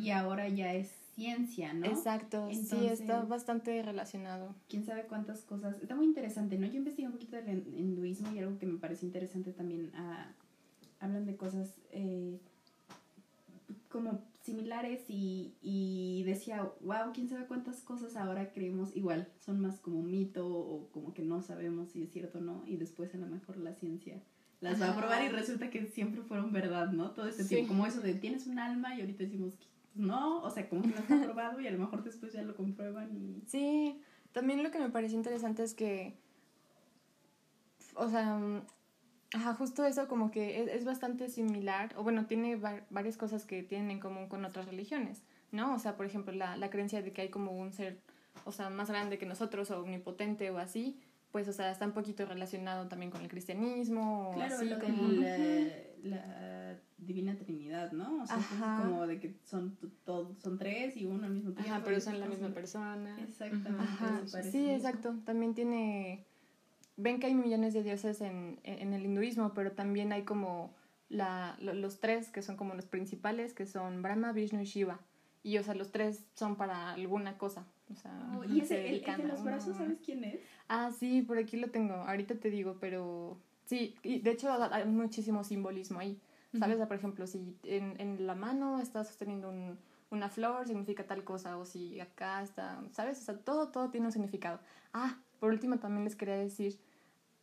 y 0.00 0.10
ahora 0.10 0.48
ya 0.48 0.74
es 0.74 0.90
ciencia, 1.14 1.74
¿no? 1.74 1.86
Exacto, 1.86 2.48
sí, 2.50 2.86
está 2.86 3.22
bastante 3.22 3.82
relacionado. 3.82 4.54
Quién 4.68 4.84
sabe 4.84 5.04
cuántas 5.04 5.42
cosas. 5.42 5.76
Está 5.82 5.94
muy 5.94 6.06
interesante, 6.06 6.56
¿no? 6.56 6.66
Yo 6.66 6.76
investigué 6.76 7.08
un 7.08 7.12
poquito 7.12 7.36
del 7.36 7.66
hinduismo 7.76 8.32
y 8.32 8.38
algo 8.38 8.58
que 8.58 8.66
me 8.66 8.78
parece 8.78 9.04
interesante 9.04 9.52
también. 9.52 9.90
Ah, 9.94 10.32
hablan 11.00 11.26
de 11.26 11.36
cosas 11.36 11.80
eh, 11.90 12.19
similares 14.80 15.04
y, 15.08 15.54
y 15.62 16.22
decía, 16.24 16.70
wow, 16.80 17.12
quién 17.12 17.28
sabe 17.28 17.46
cuántas 17.46 17.80
cosas 17.82 18.16
ahora 18.16 18.52
creemos 18.52 18.94
igual, 18.96 19.28
son 19.38 19.60
más 19.60 19.80
como 19.80 20.02
mito 20.02 20.46
o 20.46 20.88
como 20.90 21.12
que 21.14 21.22
no 21.22 21.42
sabemos 21.42 21.90
si 21.90 22.02
es 22.02 22.10
cierto 22.10 22.38
o 22.38 22.40
no 22.40 22.62
y 22.66 22.76
después 22.76 23.14
a 23.14 23.18
lo 23.18 23.26
mejor 23.26 23.56
la 23.58 23.74
ciencia 23.74 24.22
las 24.60 24.80
va 24.80 24.90
a 24.90 24.96
probar 24.96 25.24
y 25.24 25.28
resulta 25.28 25.70
que 25.70 25.86
siempre 25.86 26.22
fueron 26.22 26.52
verdad, 26.52 26.90
¿no? 26.90 27.12
Todo 27.12 27.26
este 27.28 27.44
tiempo, 27.44 27.68
como 27.68 27.86
eso 27.86 28.00
de 28.02 28.14
tienes 28.14 28.46
un 28.46 28.58
alma 28.58 28.94
y 28.94 29.00
ahorita 29.00 29.24
decimos, 29.24 29.54
no, 29.94 30.42
o 30.42 30.50
sea, 30.50 30.68
como 30.68 30.82
que 30.82 30.88
no 30.88 30.96
está 30.96 31.22
probado 31.22 31.60
y 31.60 31.66
a 31.66 31.70
lo 31.70 31.78
mejor 31.78 32.04
después 32.04 32.32
ya 32.32 32.42
lo 32.42 32.54
comprueban 32.54 33.16
y... 33.16 33.42
Sí, 33.46 34.00
también 34.32 34.62
lo 34.62 34.70
que 34.70 34.78
me 34.78 34.90
pareció 34.90 35.16
interesante 35.16 35.62
es 35.62 35.74
que, 35.74 36.14
o 37.94 38.08
sea, 38.10 38.38
ajá, 39.34 39.54
justo 39.54 39.84
eso 39.84 40.08
como 40.08 40.30
que 40.30 40.74
es, 40.74 40.84
bastante 40.84 41.28
similar, 41.28 41.94
o 41.96 42.02
bueno, 42.02 42.26
tiene 42.26 42.56
varias 42.90 43.16
cosas 43.16 43.44
que 43.44 43.62
tienen 43.62 43.90
en 43.90 44.00
común 44.00 44.28
con 44.28 44.44
otras 44.44 44.66
religiones, 44.66 45.22
¿no? 45.52 45.74
O 45.74 45.78
sea, 45.78 45.96
por 45.96 46.06
ejemplo, 46.06 46.32
la, 46.32 46.56
la 46.56 46.70
creencia 46.70 47.02
de 47.02 47.12
que 47.12 47.22
hay 47.22 47.28
como 47.28 47.52
un 47.52 47.72
ser, 47.72 48.00
o 48.44 48.52
sea, 48.52 48.70
más 48.70 48.88
grande 48.88 49.18
que 49.18 49.26
nosotros 49.26 49.70
o 49.70 49.80
omnipotente 49.82 50.50
o 50.50 50.58
así, 50.58 51.00
pues, 51.32 51.46
o 51.48 51.52
sea, 51.52 51.70
está 51.70 51.86
un 51.86 51.92
poquito 51.92 52.26
relacionado 52.26 52.88
también 52.88 53.10
con 53.10 53.20
el 53.22 53.28
cristianismo. 53.28 54.32
Claro, 54.34 54.56
así, 54.56 54.68
como... 54.80 55.08
la 56.02 56.76
Divina 56.98 57.34
Trinidad, 57.36 57.92
¿no? 57.92 58.22
O 58.22 58.26
sea, 58.26 58.36
Ajá. 58.36 58.82
como 58.82 59.06
de 59.06 59.20
que 59.20 59.34
son, 59.44 59.76
son 60.04 60.58
tres 60.58 60.96
y 60.96 61.06
uno 61.06 61.26
al 61.26 61.32
mismo 61.32 61.52
tiempo. 61.52 61.72
Ajá, 61.72 61.82
pero 61.84 62.00
son 62.00 62.20
la 62.20 62.26
misma 62.26 62.46
son- 62.46 62.54
persona. 62.54 63.20
Exactamente. 63.20 63.82
Ajá, 63.82 64.22
sí, 64.42 64.70
exacto. 64.70 65.14
También 65.24 65.54
tiene... 65.54 66.26
Ven 67.02 67.18
que 67.20 67.26
hay 67.26 67.34
millones 67.34 67.72
de 67.74 67.82
dioses 67.82 68.20
en, 68.20 68.60
en 68.64 68.92
el 68.92 69.04
hinduismo, 69.04 69.52
pero 69.54 69.72
también 69.72 70.12
hay 70.12 70.22
como 70.24 70.74
la, 71.08 71.56
lo- 71.60 71.74
los 71.74 72.00
tres 72.00 72.30
que 72.30 72.42
son 72.42 72.56
como 72.56 72.74
los 72.74 72.86
principales, 72.86 73.52
que 73.54 73.66
son 73.66 74.02
Brahma, 74.02 74.32
Vishnu 74.32 74.60
y 74.60 74.64
Shiva. 74.64 75.00
Y, 75.42 75.56
o 75.58 75.62
sea, 75.62 75.74
los 75.74 75.90
tres 75.90 76.26
son 76.34 76.56
para 76.56 76.90
alguna 76.92 77.38
cosa. 77.38 77.64
O 77.90 77.96
sea, 77.96 78.12
Oh, 78.38 78.44
y 78.44 78.60
ese, 78.60 78.88
el, 78.88 79.02
el 79.04 79.16
de 79.16 79.28
los 79.28 79.42
brazos, 79.42 79.76
¿sabes 79.76 79.98
quién 80.04 80.22
es? 80.24 80.40
Ah, 80.68 80.90
sí, 80.96 81.22
por 81.22 81.38
aquí 81.38 81.56
lo 81.56 81.70
tengo. 81.70 81.94
Ahorita 81.94 82.34
te 82.34 82.50
digo, 82.50 82.76
pero 82.80 83.38
sí, 83.64 83.96
y 84.02 84.20
de 84.20 84.30
hecho 84.32 84.50
hay 84.52 84.84
muchísimo 84.86 85.42
simbolismo 85.44 85.98
ahí. 86.00 86.20
¿Sabes? 86.58 86.74
O 86.74 86.78
sea, 86.78 86.88
por 86.88 86.96
ejemplo, 86.96 87.26
si 87.28 87.56
en, 87.62 87.94
en 88.00 88.26
la 88.26 88.34
mano 88.34 88.80
está 88.80 89.04
sosteniendo 89.04 89.48
un- 89.50 89.78
una 90.10 90.28
flor, 90.28 90.66
significa 90.66 91.06
tal 91.06 91.22
cosa, 91.22 91.56
o 91.56 91.64
si 91.64 92.00
acá 92.00 92.42
está, 92.42 92.82
¿sabes? 92.90 93.20
O 93.20 93.24
sea, 93.24 93.38
todo, 93.38 93.68
todo 93.68 93.90
tiene 93.90 94.06
un 94.06 94.12
significado. 94.12 94.58
Ah, 94.92 95.16
por 95.38 95.52
último 95.52 95.78
también 95.78 96.02
les 96.04 96.16
quería 96.16 96.34
decir, 96.36 96.76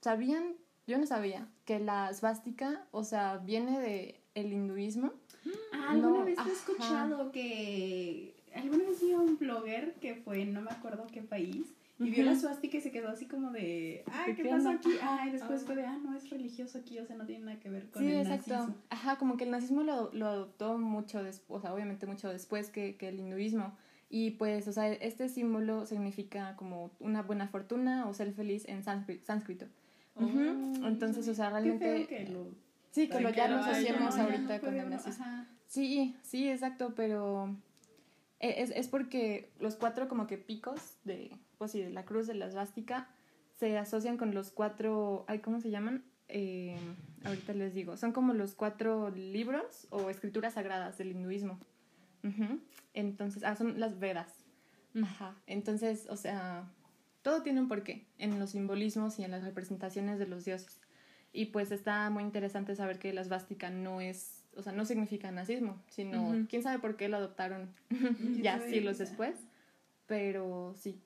¿sabían? 0.01 0.55
Yo 0.87 0.97
no 0.97 1.05
sabía 1.05 1.47
que 1.65 1.79
la 1.79 2.13
svástica, 2.13 2.85
o 2.91 3.03
sea, 3.03 3.37
viene 3.37 3.79
de 3.79 4.21
el 4.35 4.53
hinduismo. 4.53 5.11
Ah, 5.73 5.91
alguna 5.91 6.19
No, 6.19 6.25
vez 6.25 6.37
he 6.47 6.51
escuchado 6.51 7.31
que. 7.31 8.35
Alguna 8.55 8.85
vez 8.85 9.01
vi 9.01 9.11
a 9.11 9.19
un 9.19 9.37
blogger 9.37 9.93
que 9.95 10.15
fue, 10.15 10.45
no 10.45 10.61
me 10.61 10.71
acuerdo 10.71 11.05
qué 11.11 11.21
país, 11.21 11.67
y 11.99 12.09
vio 12.09 12.23
la 12.23 12.35
suástica 12.35 12.77
y 12.77 12.81
se 12.81 12.91
quedó 12.91 13.09
así 13.09 13.25
como 13.25 13.51
de. 13.51 14.03
Ay, 14.11 14.33
¿qué 14.35 14.43
¿Qué 14.43 14.49
pasó 14.49 14.69
aquí? 14.69 14.89
Ah, 15.01 15.25
y 15.27 15.31
después 15.31 15.61
Ah. 15.61 15.65
fue 15.65 15.75
de, 15.75 15.85
ah, 15.85 15.97
no 16.01 16.15
es 16.15 16.29
religioso 16.29 16.77
aquí, 16.79 16.97
o 16.99 17.05
sea, 17.05 17.15
no 17.17 17.25
tiene 17.25 17.45
nada 17.45 17.59
que 17.59 17.69
ver 17.69 17.89
con 17.89 18.01
Sí, 18.01 18.09
el 18.09 18.21
exacto. 18.21 18.53
nazismo. 18.53 18.75
Ajá, 18.89 19.17
como 19.17 19.35
que 19.37 19.43
el 19.43 19.51
nazismo 19.51 19.83
lo, 19.83 20.11
lo 20.13 20.27
adoptó 20.27 20.77
mucho 20.77 21.21
después, 21.23 21.59
o 21.59 21.61
sea, 21.61 21.73
obviamente 21.73 22.05
mucho 22.05 22.29
después 22.29 22.69
que, 22.69 22.95
que 22.95 23.09
el 23.09 23.19
hinduismo. 23.19 23.75
Y 24.09 24.31
pues, 24.31 24.67
o 24.69 24.71
sea, 24.71 24.91
este 24.91 25.27
símbolo 25.27 25.85
significa 25.85 26.55
como 26.55 26.91
una 26.99 27.23
buena 27.23 27.47
fortuna 27.49 28.07
o 28.07 28.13
ser 28.13 28.31
feliz 28.31 28.63
en 28.67 28.83
sánscri- 28.85 29.21
sánscrito. 29.23 29.65
Oh, 30.19 30.87
Entonces, 30.87 31.27
o 31.27 31.33
sea, 31.33 31.47
qué 31.47 31.51
realmente... 31.53 31.85
feo 31.97 32.07
que 32.07 32.27
lo. 32.27 32.47
Sí, 32.91 33.07
que 33.09 33.19
lo 33.19 33.29
ya 33.29 33.47
nos 33.47 33.65
hacíamos 33.67 34.15
ya 34.15 34.23
no 34.23 34.29
ahorita 34.29 34.59
con 34.59 34.69
puede 34.69 34.79
el 34.79 34.85
uno- 34.87 34.95
nazismo. 34.95 35.23
ajá. 35.25 35.47
Sí, 35.67 36.15
sí, 36.23 36.49
exacto, 36.49 36.93
pero 36.95 37.55
e- 38.39 38.61
es, 38.63 38.71
es 38.71 38.87
porque 38.87 39.51
los 39.59 39.75
cuatro 39.75 40.07
como 40.07 40.25
que 40.27 40.37
picos 40.37 40.97
de, 41.03 41.31
pues 41.57 41.71
sí, 41.71 41.81
de 41.81 41.89
la 41.89 42.05
cruz 42.05 42.25
de 42.27 42.33
la 42.35 42.49
svástica 42.49 43.09
se 43.59 43.77
asocian 43.77 44.17
con 44.17 44.33
los 44.33 44.51
cuatro, 44.51 45.25
ay, 45.27 45.39
¿cómo 45.39 45.59
se 45.59 45.69
llaman? 45.69 46.03
Eh, 46.29 46.77
ahorita 47.25 47.53
les 47.53 47.73
digo, 47.73 47.97
son 47.97 48.11
como 48.13 48.33
los 48.33 48.53
cuatro 48.55 49.09
libros 49.11 49.87
o 49.89 50.09
escrituras 50.09 50.53
sagradas 50.55 50.97
del 50.97 51.11
hinduismo. 51.11 51.59
Ujú. 52.23 52.59
Entonces, 52.93 53.43
ah, 53.43 53.55
son 53.55 53.79
las 53.79 53.99
Vedas. 53.99 54.33
Ajá. 55.03 55.35
Entonces, 55.47 56.07
o 56.09 56.15
sea, 56.15 56.63
todo 57.27 57.43
tiene 57.43 57.59
un 57.59 57.67
porqué 57.67 58.05
en 58.19 58.39
los 58.39 58.51
simbolismos 58.51 59.19
y 59.19 59.25
en 59.25 59.31
las 59.31 59.43
representaciones 59.43 60.17
de 60.17 60.27
los 60.27 60.45
dioses. 60.45 60.79
Y 61.33 61.47
pues 61.47 61.73
está 61.73 62.09
muy 62.09 62.23
interesante 62.23 62.73
saber 62.73 62.99
que 62.99 63.11
la 63.11 63.21
svástica 63.21 63.69
no 63.69 63.99
es, 63.99 64.45
o 64.55 64.61
sea, 64.63 64.71
no 64.71 64.85
significa 64.85 65.29
nazismo, 65.29 65.83
sino 65.89 66.29
Ujú. 66.29 66.45
quién 66.47 66.63
sabe 66.63 66.79
por 66.79 66.95
qué 66.95 67.09
lo 67.09 67.17
adoptaron 67.17 67.69
¿Quién 67.89 68.41
ya 68.43 68.61
siglos 68.61 68.97
después. 68.97 69.35
Pero 70.05 70.73
sí. 70.77 71.01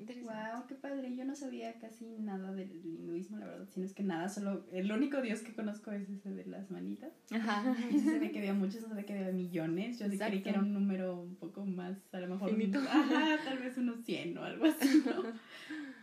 Interesante. 0.00 0.50
Wow, 0.54 0.66
qué 0.66 0.74
padre. 0.74 1.14
Yo 1.14 1.24
no 1.24 1.34
sabía 1.36 1.78
casi 1.78 2.06
nada 2.18 2.52
del 2.52 2.70
hinduismo, 2.84 3.38
la 3.38 3.46
verdad. 3.46 3.68
Sino 3.72 3.86
es 3.86 3.92
que 3.94 4.02
nada, 4.02 4.28
solo 4.28 4.66
el 4.72 4.90
único 4.90 5.20
dios 5.22 5.40
que 5.40 5.54
conozco 5.54 5.92
es 5.92 6.08
ese 6.08 6.30
de 6.30 6.44
las 6.46 6.70
manitas. 6.70 7.12
Ajá. 7.32 7.74
Y 7.90 7.98
se 7.98 8.18
ve 8.18 8.30
que 8.32 8.38
había 8.38 8.54
muchos, 8.54 8.82
no 8.82 8.88
sabía 8.88 9.04
que 9.06 9.12
había 9.12 9.32
millones. 9.32 9.98
Yo 9.98 10.08
sí 10.08 10.18
creí 10.18 10.42
que 10.42 10.50
era 10.50 10.60
un 10.60 10.72
número 10.72 11.20
un 11.20 11.36
poco 11.36 11.64
más, 11.66 11.98
a 12.12 12.20
lo 12.20 12.28
mejor. 12.28 12.50
Finito. 12.50 12.78
Ajá, 12.88 13.38
tal 13.44 13.58
vez 13.58 13.76
unos 13.78 14.00
100 14.04 14.36
o 14.38 14.42
algo 14.44 14.64
así, 14.66 15.02
¿no? 15.06 15.22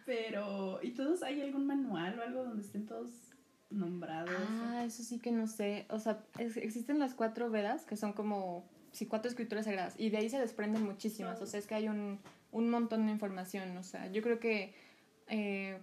Pero, 0.06 0.80
¿y 0.82 0.92
todos 0.92 1.24
hay 1.24 1.42
algún 1.42 1.66
manual 1.66 2.18
o 2.20 2.24
algo 2.24 2.44
donde 2.46 2.62
estén 2.63 2.86
todos 2.86 3.10
nombrados? 3.70 4.32
Ah, 4.62 4.84
eso 4.86 5.04
sí 5.04 5.20
que 5.20 5.32
no 5.32 5.48
sé. 5.48 5.86
O 5.89 6.00
sea, 6.00 6.24
es- 6.39 6.58
existen 6.58 7.00
las 7.00 7.13
cuatro 7.13 7.50
Vedas, 7.50 7.84
que 7.86 7.98
son 7.98 8.13
como, 8.13 8.66
sí, 8.92 9.06
cuatro 9.06 9.30
escrituras 9.30 9.66
sagradas, 9.66 9.96
y 10.00 10.10
de 10.10 10.18
ahí 10.18 10.30
se 10.30 10.39
desprenden 10.39 10.84
muchísimas. 10.84 11.42
O 11.42 11.46
sea, 11.46 11.60
es 11.60 11.68
que 11.68 11.75
hay 11.75 11.89
un, 11.89 12.20
un 12.51 12.70
montón 12.70 13.06
de 13.06 13.12
información. 13.12 13.75
O 13.77 13.84
sea, 13.84 14.08
yo 14.12 14.22
creo 14.22 14.39
que 14.39 14.74
eh, 15.27 15.77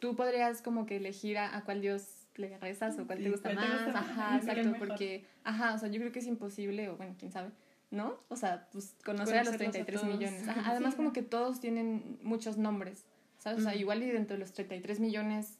tú 0.00 0.16
podrías 0.16 0.62
como 0.62 0.86
que 0.86 0.96
elegir 0.96 1.38
a, 1.38 1.56
a 1.56 1.64
cuál 1.64 1.80
dios 1.80 2.26
le 2.36 2.58
rezas 2.58 2.98
o 2.98 3.06
cuál 3.06 3.18
Sí, 3.18 3.24
te 3.24 3.30
gusta 3.30 3.48
te 3.50 3.54
más. 3.54 3.84
gusta 3.84 3.98
Ajá, 3.98 4.36
exacto, 4.36 4.70
mejor. 4.70 4.88
porque, 4.88 5.24
ajá, 5.44 5.74
o 5.74 5.78
sea, 5.78 5.88
yo 5.88 6.00
creo 6.00 6.12
que 6.12 6.18
es 6.18 6.26
imposible, 6.26 6.88
o 6.88 6.96
bueno, 6.96 7.14
quién 7.18 7.30
sabe. 7.32 7.50
¿No? 7.90 8.18
O 8.28 8.34
sea, 8.34 8.66
pues 8.72 8.96
conocer 9.04 9.36
a 9.38 9.44
los 9.44 9.52
Conocerlos 9.52 9.52
a 9.52 9.56
33 9.84 10.00
todos. 10.00 10.14
millones. 10.18 10.48
Ajá, 10.48 10.62
además, 10.70 10.94
Sí, 10.94 10.96
como 10.96 11.12
que 11.12 11.22
todos 11.22 11.60
tienen 11.60 12.18
muchos 12.22 12.56
nombres. 12.58 13.04
¿Sabes? 13.38 13.60
O 13.60 13.62
sea, 13.62 13.76
igual 13.76 14.02
y 14.02 14.10
dentro 14.10 14.34
de 14.36 14.40
los 14.40 14.52
33 14.52 15.00
millones 15.00 15.58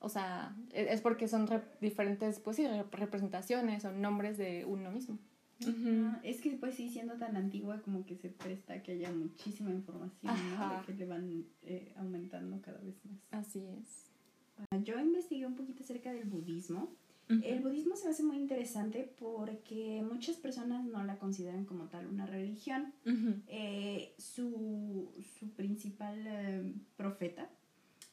o 0.00 0.08
sea, 0.08 0.54
e- 0.72 0.86
es 0.92 1.00
porque 1.00 1.26
son 1.26 1.48
diferentes, 1.80 2.38
pues 2.38 2.56
sí, 2.56 2.62
rep- 2.64 2.88
representaciones 2.92 3.84
o 3.84 3.90
nombres 3.90 4.38
de 4.38 4.64
uno 4.64 4.92
mismo. 4.92 5.18
Ah, 5.66 6.20
es 6.22 6.40
que 6.40 6.50
pues 6.52 6.76
sí, 6.76 6.88
siendo 6.88 7.14
tan 7.14 7.36
antigua 7.36 7.80
como 7.82 8.06
que 8.06 8.16
se 8.16 8.28
presta 8.28 8.74
a 8.74 8.82
que 8.82 8.92
haya 8.92 9.10
muchísima 9.12 9.70
información, 9.70 10.32
¿no? 10.56 10.78
De 10.80 10.86
que 10.86 10.94
le 10.94 11.06
van 11.06 11.44
eh, 11.62 11.92
aumentando 11.96 12.60
cada 12.62 12.78
vez 12.80 12.94
más. 13.04 13.18
Así 13.30 13.60
es. 13.60 14.10
Ah, 14.70 14.78
Yo 14.84 14.98
investigué 15.00 15.46
un 15.46 15.56
poquito 15.56 15.82
acerca 15.82 16.12
del 16.12 16.24
budismo. 16.28 16.94
El 17.42 17.60
budismo 17.60 17.94
se 17.94 18.06
me 18.06 18.12
hace 18.12 18.22
muy 18.22 18.38
interesante 18.38 19.12
porque 19.18 20.02
muchas 20.02 20.36
personas 20.36 20.86
no 20.86 21.04
la 21.04 21.18
consideran 21.18 21.66
como 21.66 21.84
tal 21.88 22.06
una 22.06 22.24
religión. 22.24 22.94
Eh, 23.48 24.14
su, 24.16 25.12
su 25.38 25.50
principal 25.50 26.24
eh, 26.26 26.72
profeta 26.96 27.50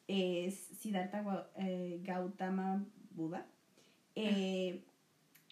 es 0.08 0.56
Siddhartha 0.56 1.50
eh, 1.58 2.02
Gautama 2.04 2.86
Buda. 3.12 3.48
Eh, 4.16 4.84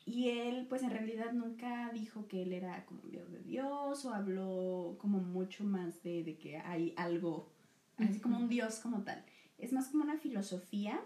y 0.05 0.29
él, 0.29 0.65
pues 0.67 0.83
en 0.83 0.89
realidad 0.91 1.31
nunca 1.33 1.89
dijo 1.93 2.27
que 2.27 2.43
él 2.43 2.53
era 2.53 2.85
como 2.85 3.01
enviado 3.03 3.29
de 3.29 3.39
Dios 3.39 4.03
o 4.05 4.13
habló 4.13 4.97
como 4.99 5.19
mucho 5.19 5.63
más 5.63 6.03
de, 6.03 6.23
de 6.23 6.37
que 6.37 6.57
hay 6.57 6.93
algo, 6.97 7.49
así 7.97 8.19
como 8.19 8.37
un 8.37 8.49
Dios 8.49 8.79
como 8.79 9.03
tal. 9.03 9.23
Es 9.57 9.71
más 9.73 9.87
como 9.89 10.03
una 10.03 10.17
filosofía. 10.17 10.99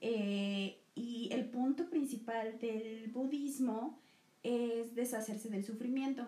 eh, 0.00 0.78
y 0.94 1.28
el 1.32 1.44
punto 1.50 1.88
principal 1.90 2.58
del 2.58 3.08
budismo 3.12 4.00
es 4.42 4.94
deshacerse 4.96 5.48
del 5.48 5.64
sufrimiento 5.64 6.26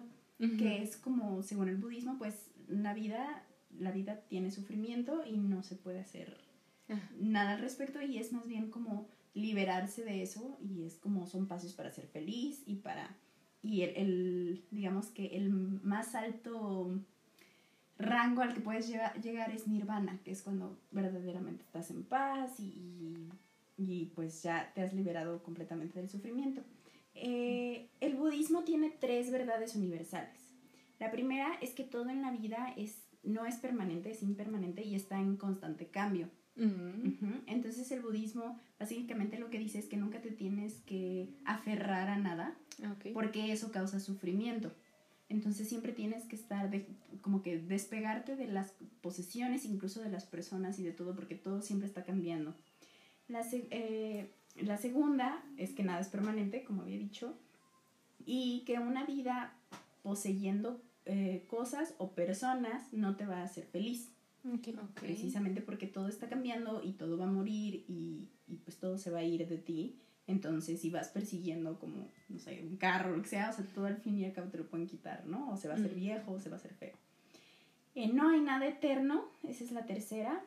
que 0.59 0.83
es 0.83 0.97
como, 0.97 1.43
según 1.43 1.69
el 1.69 1.77
budismo, 1.77 2.17
pues 2.17 2.51
la 2.67 2.95
vida, 2.95 3.45
la 3.79 3.91
vida 3.91 4.21
tiene 4.29 4.51
sufrimiento 4.51 5.23
y 5.27 5.37
no 5.37 5.63
se 5.63 5.75
puede 5.77 6.01
hacer 6.01 6.35
Ajá. 6.89 7.11
nada 7.19 7.53
al 7.53 7.61
respecto 7.61 8.01
y 8.01 8.17
es 8.17 8.33
más 8.33 8.47
bien 8.47 8.71
como 8.71 9.07
liberarse 9.35 10.05
de 10.05 10.23
eso 10.23 10.59
y 10.61 10.85
es 10.85 10.97
como 10.97 11.27
son 11.27 11.47
pasos 11.47 11.73
para 11.75 11.91
ser 11.91 12.07
feliz 12.09 12.63
y 12.67 12.77
para, 12.77 13.17
y 13.63 13.83
el, 13.83 14.65
digamos 14.71 15.07
que 15.09 15.37
el 15.37 15.51
más 15.51 16.15
alto 16.15 16.99
rango 17.99 18.43
al 18.43 18.55
que 18.55 18.61
puedes 18.61 18.89
llega- 18.89 19.15
llegar 19.15 19.51
es 19.51 19.69
nirvana, 19.69 20.19
que 20.25 20.31
es 20.33 20.43
cuando 20.43 20.79
verdaderamente 20.91 21.63
estás 21.63 21.91
en 21.91 22.03
paz 22.03 22.59
y, 22.59 23.15
y 23.77 24.07
pues 24.15 24.43
ya 24.43 24.73
te 24.75 24.83
has 24.83 24.93
liberado 24.95 25.43
completamente 25.43 26.01
del 26.01 26.09
sufrimiento. 26.09 26.63
Eh, 27.15 27.89
el 28.01 28.17
budismo 28.17 28.65
tiene 28.65 28.91
tres 28.91 29.31
verdades 29.31 29.77
universales. 29.77 30.39
La 30.99 31.11
primera 31.11 31.55
es 31.61 31.71
que 31.71 31.85
todo 31.85 32.09
en 32.09 32.23
la 32.23 32.31
vida 32.31 32.73
es, 32.77 32.97
no 33.23 33.45
es 33.47 33.57
permanente, 33.57 34.11
es 34.11 34.23
impermanente 34.23 34.83
y 34.85 34.95
está 34.95 35.19
en 35.19 35.37
constante 35.37 35.87
cambio. 35.89 36.29
Entonces 37.47 37.91
el 37.91 38.03
budismo 38.03 38.59
básicamente 38.79 39.39
lo 39.39 39.49
que 39.49 39.59
dice 39.59 39.79
es 39.79 39.87
que 39.87 39.97
nunca 39.97 40.21
te 40.21 40.31
tienes 40.31 40.75
que 40.87 41.29
aferrar 41.45 42.09
a 42.09 42.19
nada 42.19 42.55
porque 43.15 43.53
eso 43.53 43.73
causa 43.73 44.01
sufrimiento. 44.01 44.71
Entonces 45.29 45.69
siempre 45.69 45.93
tienes 45.93 46.25
que 46.25 46.37
estar 46.37 46.71
de, 46.71 46.87
como 47.23 47.43
que 47.43 47.59
despegarte 47.59 48.35
de 48.37 48.49
las 48.49 48.73
posesiones, 49.01 49.65
incluso 49.65 50.03
de 50.03 50.11
las 50.11 50.27
personas 50.27 50.79
y 50.79 50.83
de 50.83 50.93
todo, 50.93 51.15
porque 51.15 51.37
todo 51.37 51.63
siempre 51.63 51.87
está 51.87 52.05
cambiando. 52.05 52.55
La, 53.29 53.43
eh, 53.53 54.29
la 54.57 54.77
segunda 54.77 55.43
es 55.57 55.71
que 55.71 55.85
nada 55.85 56.01
es 56.01 56.09
permanente, 56.09 56.65
como 56.65 56.83
había 56.83 56.99
dicho, 56.99 57.39
y 58.27 58.65
que 58.67 58.81
una 58.81 59.05
vida 59.05 59.55
poseyendo 60.03 60.83
eh, 61.07 61.45
cosas 61.49 61.95
o 61.99 62.11
personas 62.11 62.93
no 62.93 63.17
te 63.17 63.25
va 63.25 63.39
a 63.39 63.45
hacer 63.45 63.65
feliz 63.67 64.09
Ok. 64.45 64.69
Ok. 64.69 65.01
precisamente 65.01 65.61
porque 65.61 65.87
todo 65.87 66.09
está 66.09 66.29
cambiando 66.29 66.83
y 66.83 66.93
todo 66.93 67.19
va 67.19 67.25
a 67.25 67.31
morir 67.31 67.85
y, 67.89 68.29
y 68.49 68.57
pues 68.57 68.79
todo 68.79 68.97
se 68.99 69.11
va 69.11 69.19
a 69.19 69.25
ir 69.25 69.47
de 69.47 69.59
ti. 69.59 69.97
Entonces, 70.27 70.81
si 70.81 70.91
vas 70.91 71.09
persiguiendo 71.09 71.79
como, 71.79 72.07
no 72.29 72.39
sé, 72.39 72.63
un 72.65 72.77
carro 72.77 73.17
lo 73.17 73.23
que 73.23 73.29
sea, 73.29 73.51
o 73.51 73.53
sea, 73.53 73.65
todo 73.75 73.87
al 73.87 73.97
fin 73.97 74.17
y 74.19 74.25
al 74.25 74.33
cabo 74.33 74.49
te 74.49 74.59
lo 74.59 74.67
pueden 74.69 74.87
quitar, 74.87 75.27
¿no? 75.27 75.51
O 75.51 75.57
se 75.57 75.67
va 75.69 75.75
a 75.75 75.77
hacer 75.77 75.93
Mm. 75.93 76.01
viejo 76.01 76.33
o 76.33 76.39
se 76.41 76.49
va 76.49 76.57
a 76.57 76.59
hacer 76.59 76.73
feo. 76.75 76.95
Eh, 77.97 78.09
no 78.09 78.29
hay 78.31 78.41
nada 78.41 78.67
eterno, 78.69 79.25
esa 79.43 79.65
es 79.65 79.73
la 79.73 79.87
tercera. 79.87 80.45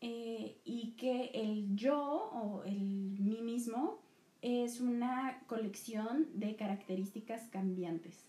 Eh, 0.00 0.60
y 0.64 0.92
que 0.92 1.32
el 1.34 1.74
yo 1.74 1.98
o 2.32 2.62
el 2.64 2.78
mí 3.18 3.42
mismo 3.42 3.98
es 4.40 4.80
una 4.80 5.42
colección 5.48 6.28
de 6.34 6.54
características 6.54 7.48
cambiantes. 7.50 8.24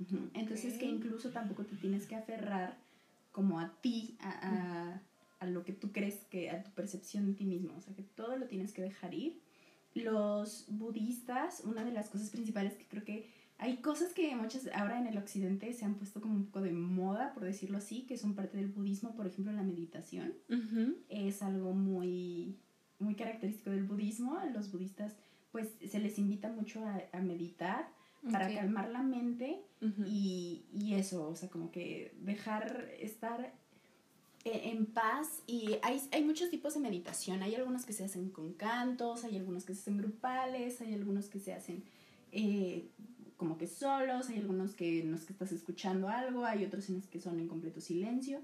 Ujú. 0.00 0.30
Entonces 0.32 0.78
que 0.78 0.86
Ok. 0.86 0.92
incluso 0.94 1.28
tampoco 1.30 1.64
te 1.64 1.76
tienes 1.76 2.06
que 2.06 2.14
aferrar 2.16 2.78
como 3.34 3.58
a 3.58 3.74
ti, 3.82 4.16
a, 4.20 4.30
a- 4.30 5.02
a 5.40 5.46
lo 5.46 5.62
que 5.64 5.72
tú 5.74 5.90
crees 5.92 6.14
que, 6.30 6.48
a 6.50 6.62
tu 6.62 6.70
percepción 6.70 7.26
de 7.26 7.34
ti 7.34 7.44
mismo. 7.44 7.74
O 7.76 7.80
sea, 7.82 7.92
que 7.94 8.02
todo 8.04 8.36
lo 8.38 8.46
tienes 8.46 8.72
que 8.72 8.80
dejar 8.80 9.12
ir. 9.12 9.38
Los 9.94 10.66
budistas, 10.68 11.62
una 11.64 11.84
de 11.84 11.92
las 11.92 12.08
cosas 12.08 12.30
principales 12.30 12.74
que 12.74 12.84
creo 12.86 13.04
que 13.04 13.28
hay 13.58 13.76
cosas 13.78 14.12
que 14.12 14.34
muchas 14.34 14.68
ahora 14.74 14.98
en 14.98 15.06
el 15.06 15.18
occidente 15.18 15.72
se 15.72 15.84
han 15.84 15.94
puesto 15.94 16.20
como 16.20 16.34
un 16.34 16.46
poco 16.46 16.62
de 16.62 16.72
moda, 16.72 17.32
por 17.34 17.44
decirlo 17.44 17.78
así, 17.78 18.02
que 18.02 18.16
son 18.16 18.34
parte 18.34 18.56
del 18.56 18.68
budismo, 18.68 19.14
por 19.14 19.26
ejemplo, 19.26 19.52
la 19.52 19.62
meditación 19.62 20.32
Ujú. 20.50 20.94
es 21.08 21.42
algo 21.42 21.72
muy, 21.74 22.56
muy 22.98 23.14
característico 23.14 23.70
del 23.70 23.84
budismo. 23.84 24.36
A 24.38 24.46
los 24.46 24.72
budistas, 24.72 25.14
pues, 25.52 25.68
se 25.86 25.98
les 26.00 26.18
invita 26.18 26.48
mucho 26.50 26.84
a, 26.84 27.02
a 27.12 27.20
meditar 27.20 27.88
para 28.32 28.46
calmar 28.56 28.90
la 28.90 29.02
mente 29.02 29.60
y, 30.06 30.64
y 30.72 30.94
eso, 30.94 31.28
o 31.28 31.36
sea, 31.36 31.48
como 31.50 31.70
que 31.70 32.14
dejar 32.22 32.88
estar 32.98 33.52
e- 34.44 34.70
en 34.70 34.86
paz. 34.86 35.42
Y 35.46 35.76
hay, 35.82 36.00
hay 36.12 36.24
muchos 36.24 36.50
tipos 36.50 36.74
de 36.74 36.80
meditación. 36.80 37.42
Hay 37.42 37.54
algunos 37.54 37.84
que 37.84 37.92
se 37.92 38.04
hacen 38.04 38.30
con 38.30 38.52
cantos, 38.54 39.24
hay 39.24 39.36
algunos 39.36 39.64
que 39.64 39.74
se 39.74 39.80
hacen 39.82 39.98
grupales, 39.98 40.80
hay 40.80 40.94
algunos 40.94 41.26
que 41.28 41.38
se 41.38 41.52
hacen 41.52 41.82
eh, 42.32 42.88
como 43.36 43.58
que 43.58 43.66
solos, 43.66 44.28
hay 44.30 44.38
algunos 44.38 44.74
que 44.74 45.00
en 45.02 45.12
los 45.12 45.22
que 45.24 45.32
estás 45.32 45.52
escuchando 45.52 46.08
algo, 46.08 46.44
hay 46.44 46.64
otros 46.64 46.88
en 46.88 46.96
los 46.96 47.06
que 47.06 47.20
son 47.20 47.38
en 47.40 47.48
completo 47.48 47.80
silencio 47.80 48.40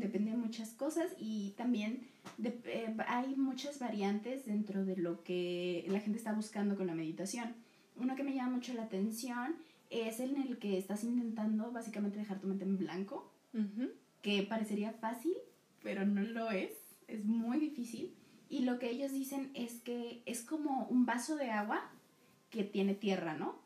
depende 0.00 0.32
de 0.32 0.36
muchas 0.36 0.70
cosas 0.70 1.12
y 1.16 1.50
también 1.56 2.00
de- 2.38 2.58
eh, 2.64 2.96
hay 3.06 3.36
muchas 3.36 3.78
variantes 3.78 4.44
dentro 4.46 4.84
de 4.84 4.96
lo 4.96 5.22
que 5.22 5.84
la 5.88 6.00
gente 6.00 6.18
está 6.18 6.32
buscando 6.32 6.74
con 6.76 6.86
la 6.88 6.94
meditación. 6.94 7.54
Uno 8.00 8.16
que 8.16 8.24
me 8.24 8.34
llama 8.34 8.56
mucho 8.56 8.72
la 8.72 8.84
atención 8.84 9.56
es 9.90 10.20
en 10.20 10.40
el 10.40 10.58
que 10.58 10.78
estás 10.78 11.04
intentando 11.04 11.70
básicamente 11.70 12.18
dejar 12.18 12.40
tu 12.40 12.46
mente 12.48 12.64
en 12.64 12.78
blanco, 12.78 13.30
que 14.22 14.42
parecería 14.42 14.92
fácil, 14.92 15.34
pero 15.82 16.06
no 16.06 16.22
lo 16.22 16.50
es, 16.50 16.72
es 17.08 17.24
muy 17.26 17.58
difícil. 17.58 18.14
Y 18.48 18.60
lo 18.60 18.78
que 18.78 18.90
ellos 18.90 19.12
dicen 19.12 19.50
es 19.54 19.80
que 19.80 20.22
es 20.26 20.42
como 20.42 20.86
un 20.86 21.04
vaso 21.06 21.36
de 21.36 21.50
agua 21.50 21.90
que 22.48 22.64
tiene 22.64 22.94
tierra, 22.94 23.34
¿no? 23.34 23.58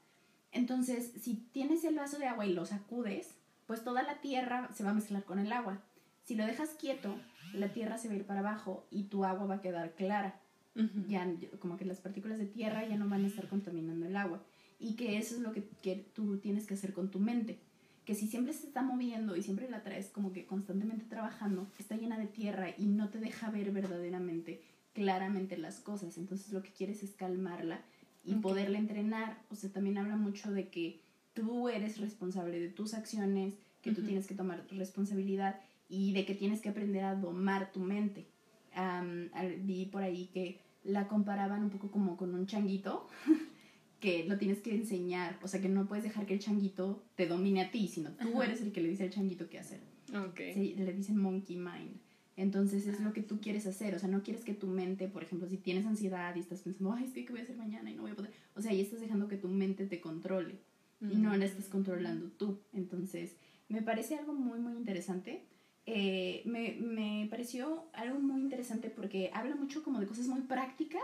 Entonces, 0.52 1.12
si 1.20 1.34
tienes 1.52 1.84
el 1.84 1.96
vaso 1.96 2.18
de 2.18 2.26
agua 2.26 2.46
y 2.46 2.52
lo 2.52 2.66
sacudes, 2.66 3.34
pues 3.66 3.84
toda 3.84 4.02
la 4.02 4.20
tierra 4.20 4.68
se 4.74 4.84
va 4.84 4.90
a 4.90 4.94
mezclar 4.94 5.24
con 5.24 5.38
el 5.38 5.52
agua. 5.52 5.82
Si 6.24 6.34
lo 6.34 6.44
dejas 6.44 6.70
quieto, 6.70 7.14
la 7.52 7.72
tierra 7.72 7.98
se 7.98 8.08
va 8.08 8.14
a 8.14 8.16
ir 8.16 8.26
para 8.26 8.40
abajo 8.40 8.86
y 8.90 9.04
tu 9.04 9.24
agua 9.24 9.46
va 9.46 9.54
a 9.56 9.62
quedar 9.62 9.94
clara. 9.94 10.40
Ujú. 10.76 11.04
Ya, 11.08 11.30
como 11.60 11.76
que 11.76 11.84
las 11.84 12.00
partículas 12.00 12.38
de 12.38 12.46
tierra 12.46 12.86
ya 12.86 12.96
no 12.96 13.08
van 13.08 13.24
a 13.24 13.28
estar 13.28 13.48
contaminando 13.48 14.06
el 14.06 14.16
agua. 14.16 14.42
Y 14.78 14.94
que 14.96 15.18
eso 15.18 15.36
es 15.36 15.40
lo 15.40 15.52
que, 15.52 15.62
que 15.82 15.96
tú 16.14 16.38
tienes 16.38 16.66
que 16.66 16.74
hacer 16.74 16.92
con 16.92 17.10
tu 17.10 17.20
mente. 17.20 17.58
Que 18.04 18.14
si 18.14 18.26
siempre 18.26 18.52
se 18.52 18.66
está 18.66 18.82
moviendo 18.82 19.36
y 19.36 19.42
siempre 19.42 19.70
la 19.70 19.82
traes 19.82 20.08
como 20.10 20.32
que 20.32 20.44
constantemente 20.46 21.04
trabajando, 21.06 21.70
está 21.78 21.96
llena 21.96 22.18
de 22.18 22.26
tierra 22.26 22.68
y 22.76 22.86
no 22.86 23.08
te 23.08 23.18
deja 23.18 23.50
ver 23.50 23.70
verdaderamente 23.70 24.60
claramente 24.92 25.56
las 25.56 25.80
cosas. 25.80 26.18
Entonces 26.18 26.52
lo 26.52 26.62
que 26.62 26.70
quieres 26.70 27.02
es 27.02 27.12
calmarla 27.12 27.80
y 28.24 28.34
Ok. 28.34 28.40
poderla 28.42 28.78
entrenar. 28.78 29.38
O 29.50 29.54
sea, 29.54 29.70
también 29.70 29.96
habla 29.98 30.16
mucho 30.16 30.50
de 30.52 30.68
que 30.68 31.00
tú 31.34 31.68
eres 31.68 31.98
responsable 31.98 32.60
de 32.60 32.68
tus 32.68 32.94
acciones, 32.94 33.54
que 33.80 33.92
tú 33.92 34.00
Ujú. 34.00 34.08
tienes 34.08 34.26
que 34.26 34.34
tomar 34.34 34.66
responsabilidad 34.70 35.60
y 35.88 36.12
de 36.12 36.24
que 36.26 36.34
tienes 36.34 36.60
que 36.60 36.68
aprender 36.70 37.04
a 37.04 37.14
domar 37.14 37.70
tu 37.72 37.80
mente. 37.80 38.26
Al- 38.74 39.30
vi 39.62 39.86
por 39.86 40.02
ahí 40.02 40.26
que 40.32 40.58
la 40.84 41.08
comparaban 41.08 41.62
un 41.64 41.70
poco 41.70 41.90
como 41.90 42.16
con 42.16 42.34
un 42.34 42.46
changuito, 42.46 43.08
que 44.00 44.24
lo 44.28 44.36
tienes 44.38 44.58
que 44.60 44.74
enseñar, 44.74 45.38
o 45.42 45.48
sea 45.48 45.60
que 45.60 45.68
no 45.68 45.86
puedes 45.86 46.04
dejar 46.04 46.26
que 46.26 46.34
el 46.34 46.40
changuito 46.40 47.02
te 47.14 47.26
domine 47.26 47.62
a 47.62 47.70
ti, 47.70 47.88
sino 47.88 48.10
tú 48.12 48.42
eres 48.42 48.60
el 48.60 48.72
que 48.72 48.82
le 48.82 48.88
dice 48.90 49.04
al 49.04 49.10
changuito 49.10 49.48
qué 49.48 49.58
hacer. 49.58 49.80
Ok. 50.14 50.36
Se- 50.52 50.74
le 50.76 50.92
dicen 50.92 51.16
monkey 51.16 51.56
mind. 51.56 51.96
Entonces 52.36 52.86
es 52.88 53.00
lo 53.00 53.12
que 53.12 53.22
tú 53.22 53.40
quieres 53.40 53.64
hacer, 53.66 53.94
o 53.94 53.98
sea, 53.98 54.08
no 54.08 54.22
quieres 54.24 54.42
que 54.44 54.54
tu 54.54 54.66
mente, 54.66 55.06
por 55.08 55.22
ejemplo, 55.22 55.48
si 55.48 55.56
tienes 55.56 55.86
ansiedad 55.86 56.34
y 56.34 56.40
estás 56.40 56.60
pensando, 56.62 56.92
ay, 56.92 57.04
es 57.04 57.12
que 57.12 57.24
qué 57.24 57.30
voy 57.32 57.40
a 57.40 57.44
hacer 57.44 57.56
mañana 57.56 57.90
y 57.90 57.94
no 57.94 58.02
voy 58.02 58.10
a 58.10 58.16
poder, 58.16 58.32
o 58.56 58.60
sea, 58.60 58.72
ahí 58.72 58.80
estás 58.80 59.00
dejando 59.00 59.28
que 59.28 59.36
tu 59.36 59.48
mente 59.48 59.86
te 59.86 60.00
controle 60.00 60.56
y 61.00 61.16
no 61.16 61.36
la 61.36 61.44
estás 61.44 61.66
controlando 61.66 62.30
tú. 62.30 62.58
Entonces, 62.72 63.36
me 63.68 63.82
parece 63.82 64.16
algo 64.16 64.32
muy, 64.34 64.58
muy 64.58 64.72
interesante. 64.74 65.44
Eh, 65.86 66.42
me, 66.46 66.72
me 66.80 67.26
pareció 67.30 67.84
algo 67.92 68.18
muy 68.18 68.40
interesante 68.40 68.88
porque 68.88 69.30
habla 69.34 69.54
mucho 69.54 69.82
como 69.82 70.00
de 70.00 70.06
cosas 70.06 70.26
muy 70.26 70.40
prácticas 70.42 71.02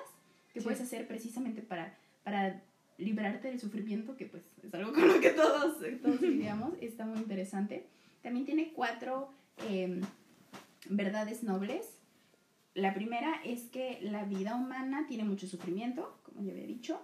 que 0.54 0.60
Sí. 0.60 0.64
puedes 0.64 0.80
hacer 0.80 1.06
precisamente 1.06 1.60
para, 1.62 1.94
para 2.24 2.62
librarte 2.98 3.48
del 3.48 3.60
sufrimiento, 3.60 4.16
que 4.16 4.26
pues 4.26 4.42
es 4.62 4.72
algo 4.74 4.92
con 4.92 5.06
lo 5.06 5.20
que 5.20 5.30
todos, 5.30 5.76
todos 6.02 6.20
lidiamos. 6.22 6.72
Está 6.80 7.04
muy 7.06 7.18
interesante. 7.18 7.86
También 8.22 8.46
tiene 8.46 8.72
cuatro 8.72 9.30
em, 9.68 10.00
verdades 10.88 11.42
nobles. 11.42 11.86
La 12.74 12.94
primera 12.94 13.34
es 13.44 13.62
que 13.64 13.98
la 14.02 14.24
vida 14.24 14.56
humana 14.56 15.06
tiene 15.08 15.24
mucho 15.24 15.46
sufrimiento, 15.46 16.18
como 16.24 16.42
ya 16.42 16.52
había 16.52 16.66
dicho. 16.66 17.00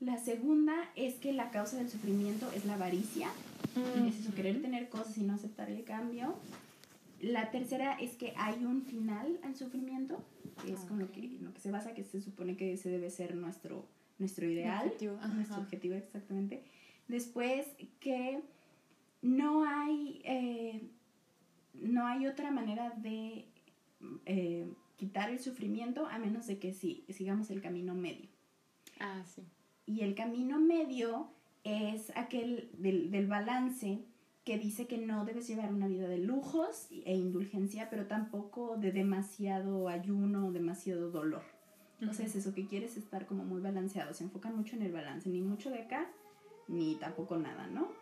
La 0.00 0.18
segunda 0.18 0.74
es 0.96 1.14
que 1.14 1.32
la 1.32 1.50
causa 1.50 1.76
del 1.78 1.88
sufrimiento 1.90 2.50
es 2.54 2.64
la 2.64 2.74
avaricia, 2.74 3.28
Mm. 3.74 4.06
es 4.08 4.18
eso, 4.20 4.34
querer 4.34 4.60
tener 4.60 4.88
cosas 4.90 5.16
y 5.16 5.22
no 5.22 5.32
aceptar 5.34 5.70
el 5.70 5.82
cambio. 5.84 6.34
La 7.22 7.52
tercera 7.52 7.92
es 7.94 8.16
que 8.16 8.34
hay 8.36 8.64
un 8.64 8.82
final 8.82 9.38
al 9.44 9.54
sufrimiento, 9.54 10.24
que 10.60 10.72
es 10.72 10.80
con 10.80 10.98
lo 10.98 11.12
que, 11.12 11.20
lo 11.40 11.54
que 11.54 11.60
se 11.60 11.70
basa, 11.70 11.94
que 11.94 12.02
se 12.02 12.20
supone 12.20 12.56
que 12.56 12.72
ese 12.72 12.90
debe 12.90 13.10
ser 13.10 13.36
nuestro, 13.36 13.86
nuestro 14.18 14.44
ideal, 14.50 14.86
Objetivo, 14.88 15.16
nuestro 15.32 15.58
objetivo 15.58 15.94
exactamente. 15.94 16.64
Después 17.06 17.68
que 18.00 18.40
no 19.22 19.64
hay, 19.64 20.20
eh, 20.24 20.82
no 21.74 22.08
hay 22.08 22.26
otra 22.26 22.50
manera 22.50 22.90
de 22.90 23.46
eh, 24.26 24.66
quitar 24.96 25.30
el 25.30 25.38
sufrimiento 25.38 26.06
a 26.08 26.18
menos 26.18 26.48
de 26.48 26.58
que 26.58 26.74
sí, 26.74 27.04
sigamos 27.08 27.50
el 27.50 27.62
camino 27.62 27.94
medio. 27.94 28.28
Ah, 28.98 29.22
sí. 29.32 29.44
Y 29.86 30.00
el 30.00 30.16
camino 30.16 30.58
medio 30.58 31.30
es 31.62 32.10
aquel 32.16 32.68
del, 32.78 33.12
del 33.12 33.28
balance 33.28 34.00
que 34.44 34.58
dice 34.58 34.86
que 34.86 34.98
no 34.98 35.24
debes 35.24 35.46
llevar 35.46 35.72
una 35.72 35.86
vida 35.86 36.08
de 36.08 36.18
lujos 36.18 36.88
e 36.90 37.14
indulgencia, 37.14 37.88
pero 37.90 38.06
tampoco 38.06 38.76
de 38.76 38.90
demasiado 38.92 39.88
ayuno 39.88 40.48
o 40.48 40.52
demasiado 40.52 41.10
dolor. 41.10 41.42
Entonces 42.00 42.34
eso 42.34 42.52
que 42.52 42.66
quieres 42.66 42.92
es 42.92 43.04
estar 43.04 43.26
como 43.26 43.44
muy 43.44 43.60
balanceado, 43.60 44.12
se 44.12 44.24
enfocan 44.24 44.56
mucho 44.56 44.74
en 44.74 44.82
el 44.82 44.92
balance, 44.92 45.28
ni 45.28 45.40
mucho 45.40 45.70
de 45.70 45.82
acá, 45.82 46.10
ni 46.66 46.96
tampoco 46.96 47.36
nada, 47.36 47.68
¿no? 47.68 47.92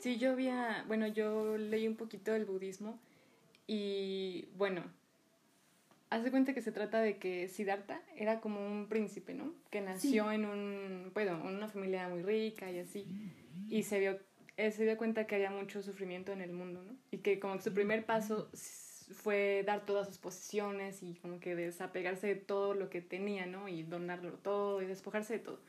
Sí, 0.00 0.18
yo 0.18 0.32
había, 0.32 0.84
bueno, 0.88 1.06
yo 1.06 1.56
leí 1.56 1.86
un 1.86 1.94
poquito 1.94 2.32
del 2.32 2.44
budismo 2.44 2.98
y 3.68 4.48
bueno, 4.56 4.82
haz 6.10 6.24
de 6.24 6.32
cuenta 6.32 6.52
que 6.52 6.62
se 6.62 6.72
trata 6.72 7.00
de 7.00 7.18
que 7.18 7.46
Siddhartha 7.48 8.02
era 8.16 8.40
como 8.40 8.66
un 8.66 8.88
príncipe, 8.88 9.32
¿no? 9.32 9.54
Que 9.70 9.80
nació 9.80 10.32
en 10.32 10.44
un, 10.44 11.12
bueno, 11.14 11.40
en 11.48 11.54
una 11.54 11.68
familia 11.68 12.08
muy 12.08 12.22
rica 12.22 12.72
y 12.72 12.80
así, 12.80 13.06
y 13.68 13.84
se 13.84 14.00
dio, 14.00 14.18
él 14.56 14.72
se 14.72 14.84
dio 14.84 14.96
cuenta 14.96 15.26
que 15.26 15.36
había 15.36 15.50
mucho 15.50 15.82
sufrimiento 15.82 16.32
en 16.32 16.40
el 16.40 16.52
mundo, 16.52 16.82
¿no? 16.82 16.96
Y 17.10 17.18
que 17.18 17.38
como 17.38 17.56
que 17.56 17.62
su 17.62 17.72
primer 17.72 18.04
paso 18.04 18.50
fue 19.12 19.62
dar 19.66 19.84
todas 19.84 20.06
sus 20.06 20.18
posesiones 20.18 21.02
y 21.02 21.14
como 21.14 21.40
que 21.40 21.54
desapegarse 21.54 22.26
de 22.28 22.36
todo 22.36 22.74
lo 22.74 22.90
que 22.90 23.00
tenía, 23.00 23.46
¿no? 23.46 23.68
Y 23.68 23.82
donarlo 23.82 24.32
todo 24.34 24.82
y 24.82 24.86
despojarse 24.86 25.34
de 25.34 25.38
todo. 25.40 25.60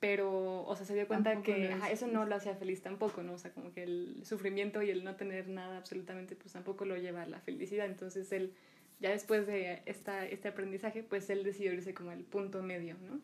Pero, 0.00 0.64
o 0.64 0.74
sea, 0.74 0.84
se 0.84 0.94
dio 0.94 1.06
cuenta 1.06 1.32
Tampoco 1.32 1.54
que 1.56 1.68
ajá, 1.68 1.90
eso 1.90 2.08
no 2.08 2.26
lo 2.26 2.34
hacía 2.34 2.56
feliz 2.56 2.82
tampoco, 2.82 3.22
¿no? 3.22 3.34
O 3.34 3.38
sea, 3.38 3.52
como 3.52 3.72
que 3.72 3.84
el 3.84 4.20
sufrimiento 4.24 4.82
y 4.82 4.90
el 4.90 5.04
no 5.04 5.14
tener 5.14 5.48
nada 5.48 5.76
absolutamente, 5.76 6.34
pues 6.34 6.52
tampoco 6.52 6.84
lo 6.84 6.96
lleva 6.96 7.22
a 7.22 7.26
la 7.26 7.40
felicidad. 7.40 7.86
Entonces 7.86 8.32
él, 8.32 8.52
ya 8.98 9.10
después 9.10 9.46
de 9.46 9.82
esta, 9.86 10.26
este 10.26 10.48
aprendizaje, 10.48 11.04
pues 11.04 11.30
él 11.30 11.44
decidió 11.44 11.72
irse 11.72 11.94
como 11.94 12.10
al 12.10 12.24
punto 12.24 12.62
medio, 12.62 12.96
¿no? 12.98 13.20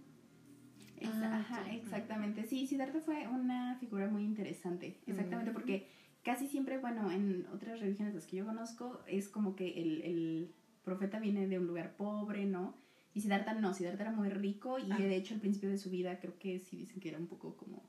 Ah, 1.06 1.38
ajá, 1.40 1.72
exactamente. 1.72 2.44
Sí, 2.44 2.66
Siddhartha 2.66 3.00
fue 3.00 3.26
una 3.28 3.76
figura 3.78 4.08
muy 4.08 4.24
interesante. 4.24 4.98
Exactamente, 5.06 5.50
Mm. 5.50 5.54
porque 5.54 5.86
casi 6.24 6.46
siempre, 6.48 6.78
bueno, 6.78 7.10
en 7.10 7.46
otras 7.52 7.80
religiones 7.80 8.14
las 8.14 8.26
que 8.26 8.36
yo 8.38 8.46
conozco, 8.46 9.00
es 9.06 9.28
como 9.28 9.54
que 9.56 9.80
el, 9.80 10.02
el 10.02 10.54
profeta 10.84 11.18
viene 11.20 11.46
de 11.46 11.58
un 11.58 11.66
lugar 11.66 11.96
pobre, 11.96 12.44
¿no? 12.46 12.74
Y 13.14 13.20
Siddhartha 13.20 13.54
no, 13.54 13.74
Siddhartha 13.74 14.02
era 14.04 14.12
muy 14.12 14.28
rico 14.28 14.78
y 14.78 14.90
Ah. 14.92 14.96
de 14.98 15.16
hecho 15.16 15.34
al 15.34 15.40
principio 15.40 15.68
de 15.70 15.78
su 15.78 15.90
vida 15.90 16.18
creo 16.20 16.38
que 16.38 16.58
sí 16.58 16.76
dicen 16.76 17.00
que 17.00 17.08
era 17.08 17.18
un 17.18 17.26
poco 17.26 17.56
como 17.56 17.82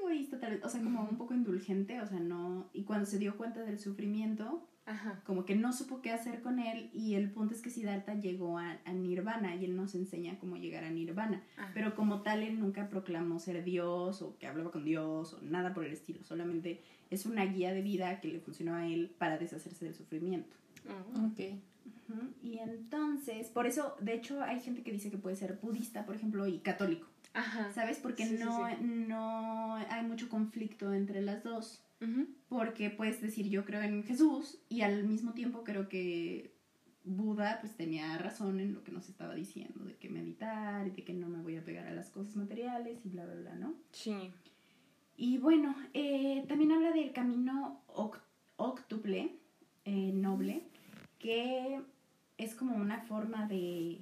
egoísta 0.00 0.38
tal 0.38 0.52
vez, 0.52 0.64
o 0.64 0.68
sea, 0.68 0.80
como 0.82 1.02
un 1.02 1.16
poco 1.18 1.34
indulgente, 1.34 2.00
o 2.00 2.06
sea, 2.06 2.18
no... 2.20 2.70
Y 2.72 2.84
cuando 2.84 3.04
se 3.04 3.18
dio 3.18 3.36
cuenta 3.36 3.62
del 3.62 3.78
sufrimiento, 3.78 4.66
Ajá. 4.88 5.20
como 5.26 5.44
que 5.44 5.54
no 5.54 5.72
supo 5.72 6.00
qué 6.00 6.10
hacer 6.12 6.40
con 6.40 6.58
él 6.58 6.90
y 6.94 7.14
el 7.14 7.30
punto 7.30 7.54
es 7.54 7.60
que 7.62 7.68
Siddhartha 7.70 8.14
llegó 8.14 8.58
a, 8.58 8.78
a 8.84 8.92
Nirvana 8.92 9.54
y 9.54 9.64
él 9.66 9.76
nos 9.76 9.94
enseña 9.94 10.38
cómo 10.38 10.56
llegar 10.56 10.82
a 10.84 10.90
Nirvana. 10.90 11.42
Ajá. 11.58 11.70
Pero 11.74 11.94
como 11.94 12.22
tal, 12.22 12.42
él 12.42 12.58
nunca 12.58 12.88
proclamó 12.88 13.38
ser 13.38 13.62
Dios 13.64 14.22
o 14.22 14.38
que 14.38 14.46
hablaba 14.46 14.70
con 14.70 14.84
Dios 14.84 15.34
o 15.34 15.40
nada 15.42 15.74
por 15.74 15.84
el 15.84 15.92
estilo. 15.92 16.24
Solamente 16.24 16.80
es 17.10 17.26
una 17.26 17.44
guía 17.44 17.72
de 17.72 17.82
vida 17.82 18.20
que 18.20 18.28
le 18.28 18.40
funcionó 18.40 18.74
a 18.74 18.86
él 18.86 19.14
para 19.18 19.36
deshacerse 19.38 19.84
del 19.84 19.94
sufrimiento. 19.94 20.56
Oh. 20.88 21.26
Ok. 21.26 21.40
Ujú, 22.10 22.30
Y 22.42 22.58
entonces, 22.58 23.48
por 23.48 23.66
eso, 23.66 23.94
de 24.00 24.14
hecho, 24.14 24.42
hay 24.42 24.60
gente 24.60 24.82
que 24.82 24.92
dice 24.92 25.10
que 25.10 25.18
puede 25.18 25.36
ser 25.36 25.58
budista, 25.60 26.06
por 26.06 26.14
ejemplo, 26.16 26.46
y 26.46 26.58
católico, 26.60 27.06
Ajá. 27.34 27.70
¿sabes? 27.72 27.98
Porque 27.98 28.24
Sí, 28.26 28.38
sí, 28.38 28.44
no, 28.44 28.66
sí. 28.68 28.74
no 28.82 29.74
hay 29.74 30.02
mucho 30.06 30.28
conflicto 30.30 30.92
entre 30.94 31.20
las 31.20 31.42
dos. 31.44 31.82
Porque 32.48 32.90
puedes 32.90 33.20
decir 33.20 33.48
yo 33.48 33.64
creo 33.64 33.82
en 33.82 34.04
Jesús 34.04 34.58
y 34.68 34.82
al 34.82 35.04
mismo 35.04 35.32
tiempo 35.32 35.64
creo 35.64 35.88
que 35.88 36.52
Buda 37.04 37.58
pues 37.60 37.74
tenía 37.76 38.16
razón 38.18 38.60
en 38.60 38.74
lo 38.74 38.84
que 38.84 38.92
nos 38.92 39.08
estaba 39.08 39.34
diciendo, 39.34 39.84
de 39.84 39.96
que 39.96 40.08
meditar 40.08 40.86
y 40.86 40.90
de 40.90 41.04
que 41.04 41.12
no 41.14 41.28
me 41.28 41.42
voy 41.42 41.56
a 41.56 41.64
pegar 41.64 41.86
a 41.86 41.92
las 41.94 42.10
cosas 42.10 42.36
materiales 42.36 43.04
y 43.04 43.08
bla, 43.08 43.24
bla, 43.24 43.34
bla, 43.34 43.54
¿no? 43.56 43.74
Sí. 43.92 44.14
Y 45.16 45.38
bueno, 45.38 45.74
eh, 45.94 46.44
también 46.48 46.70
habla 46.72 46.92
del 46.92 47.12
camino 47.12 47.80
oc- 47.88 48.20
octuple, 48.56 49.32
eh, 49.84 50.12
noble, 50.12 50.62
que 51.18 51.80
es 52.36 52.54
como 52.54 52.76
una 52.76 53.00
forma 53.00 53.48
de, 53.48 53.98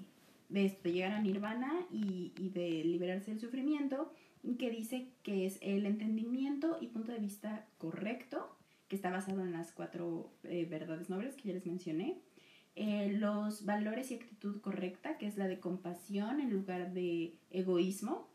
de, 0.51 0.67
esto, 0.67 0.83
de 0.85 0.93
llegar 0.93 1.13
a 1.13 1.23
nirvana 1.23 1.73
y, 1.91 2.33
y 2.39 2.51
de 2.51 2.85
liberarse 2.85 3.31
del 3.31 3.41
sufrimiento, 3.41 4.13
que 4.55 4.71
dice 4.71 5.09
que 5.23 5.47
es 5.47 5.59
el 5.61 5.87
entendimiento 5.87 6.79
y 6.81 6.87
punto 6.87 7.11
de 7.13 7.19
vista 7.19 7.67
correcto, 7.79 8.57
que 8.89 8.95
está 8.95 9.11
basado 9.11 9.43
en 9.43 9.53
las 9.53 9.73
cuatro 9.73 10.33
eh, 10.45 10.65
verdades 10.65 11.11
nobles 11.11 11.35
que 11.35 11.49
ya 11.49 11.55
les 11.55 11.67
mencioné, 11.67 12.21
eh, 12.77 13.13
los 13.19 13.65
valores 13.65 14.11
y 14.11 14.15
actitud 14.15 14.61
correcta, 14.61 15.19
que 15.19 15.27
es 15.27 15.37
la 15.37 15.49
de 15.49 15.59
compasión 15.59 16.41
en 16.41 16.51
lugar 16.51 16.93
de 16.93 17.35
egoísmo, 17.51 18.29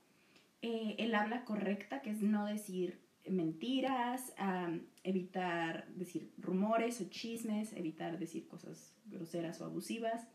eh, 0.62 0.96
el 1.00 1.16
habla 1.16 1.46
correcta, 1.46 2.02
que 2.02 2.10
es 2.10 2.22
no 2.22 2.46
decir 2.46 3.00
mentiras, 3.30 4.34
evitar 5.04 5.88
decir 5.94 6.32
rumores 6.40 7.00
o 7.02 7.10
chismes, 7.10 7.72
evitar 7.74 8.18
decir 8.18 8.48
cosas 8.48 8.96
groseras 9.06 9.62
o 9.62 9.66
abusivas, 9.66 10.28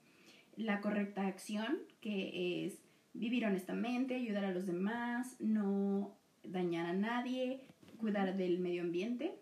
la 0.56 0.80
correcta 0.80 1.26
acción, 1.26 1.78
que 2.00 2.64
es 2.64 2.78
vivir 3.18 3.44
honestamente, 3.46 4.14
ayudar 4.14 4.44
a 4.44 4.52
los 4.52 4.66
demás, 4.66 5.36
no 5.40 6.16
dañar 6.44 6.86
a 6.86 6.92
nadie, 6.92 7.60
cuidar 7.98 8.36
del 8.36 8.58
medio 8.58 8.82
ambiente, 8.82 9.34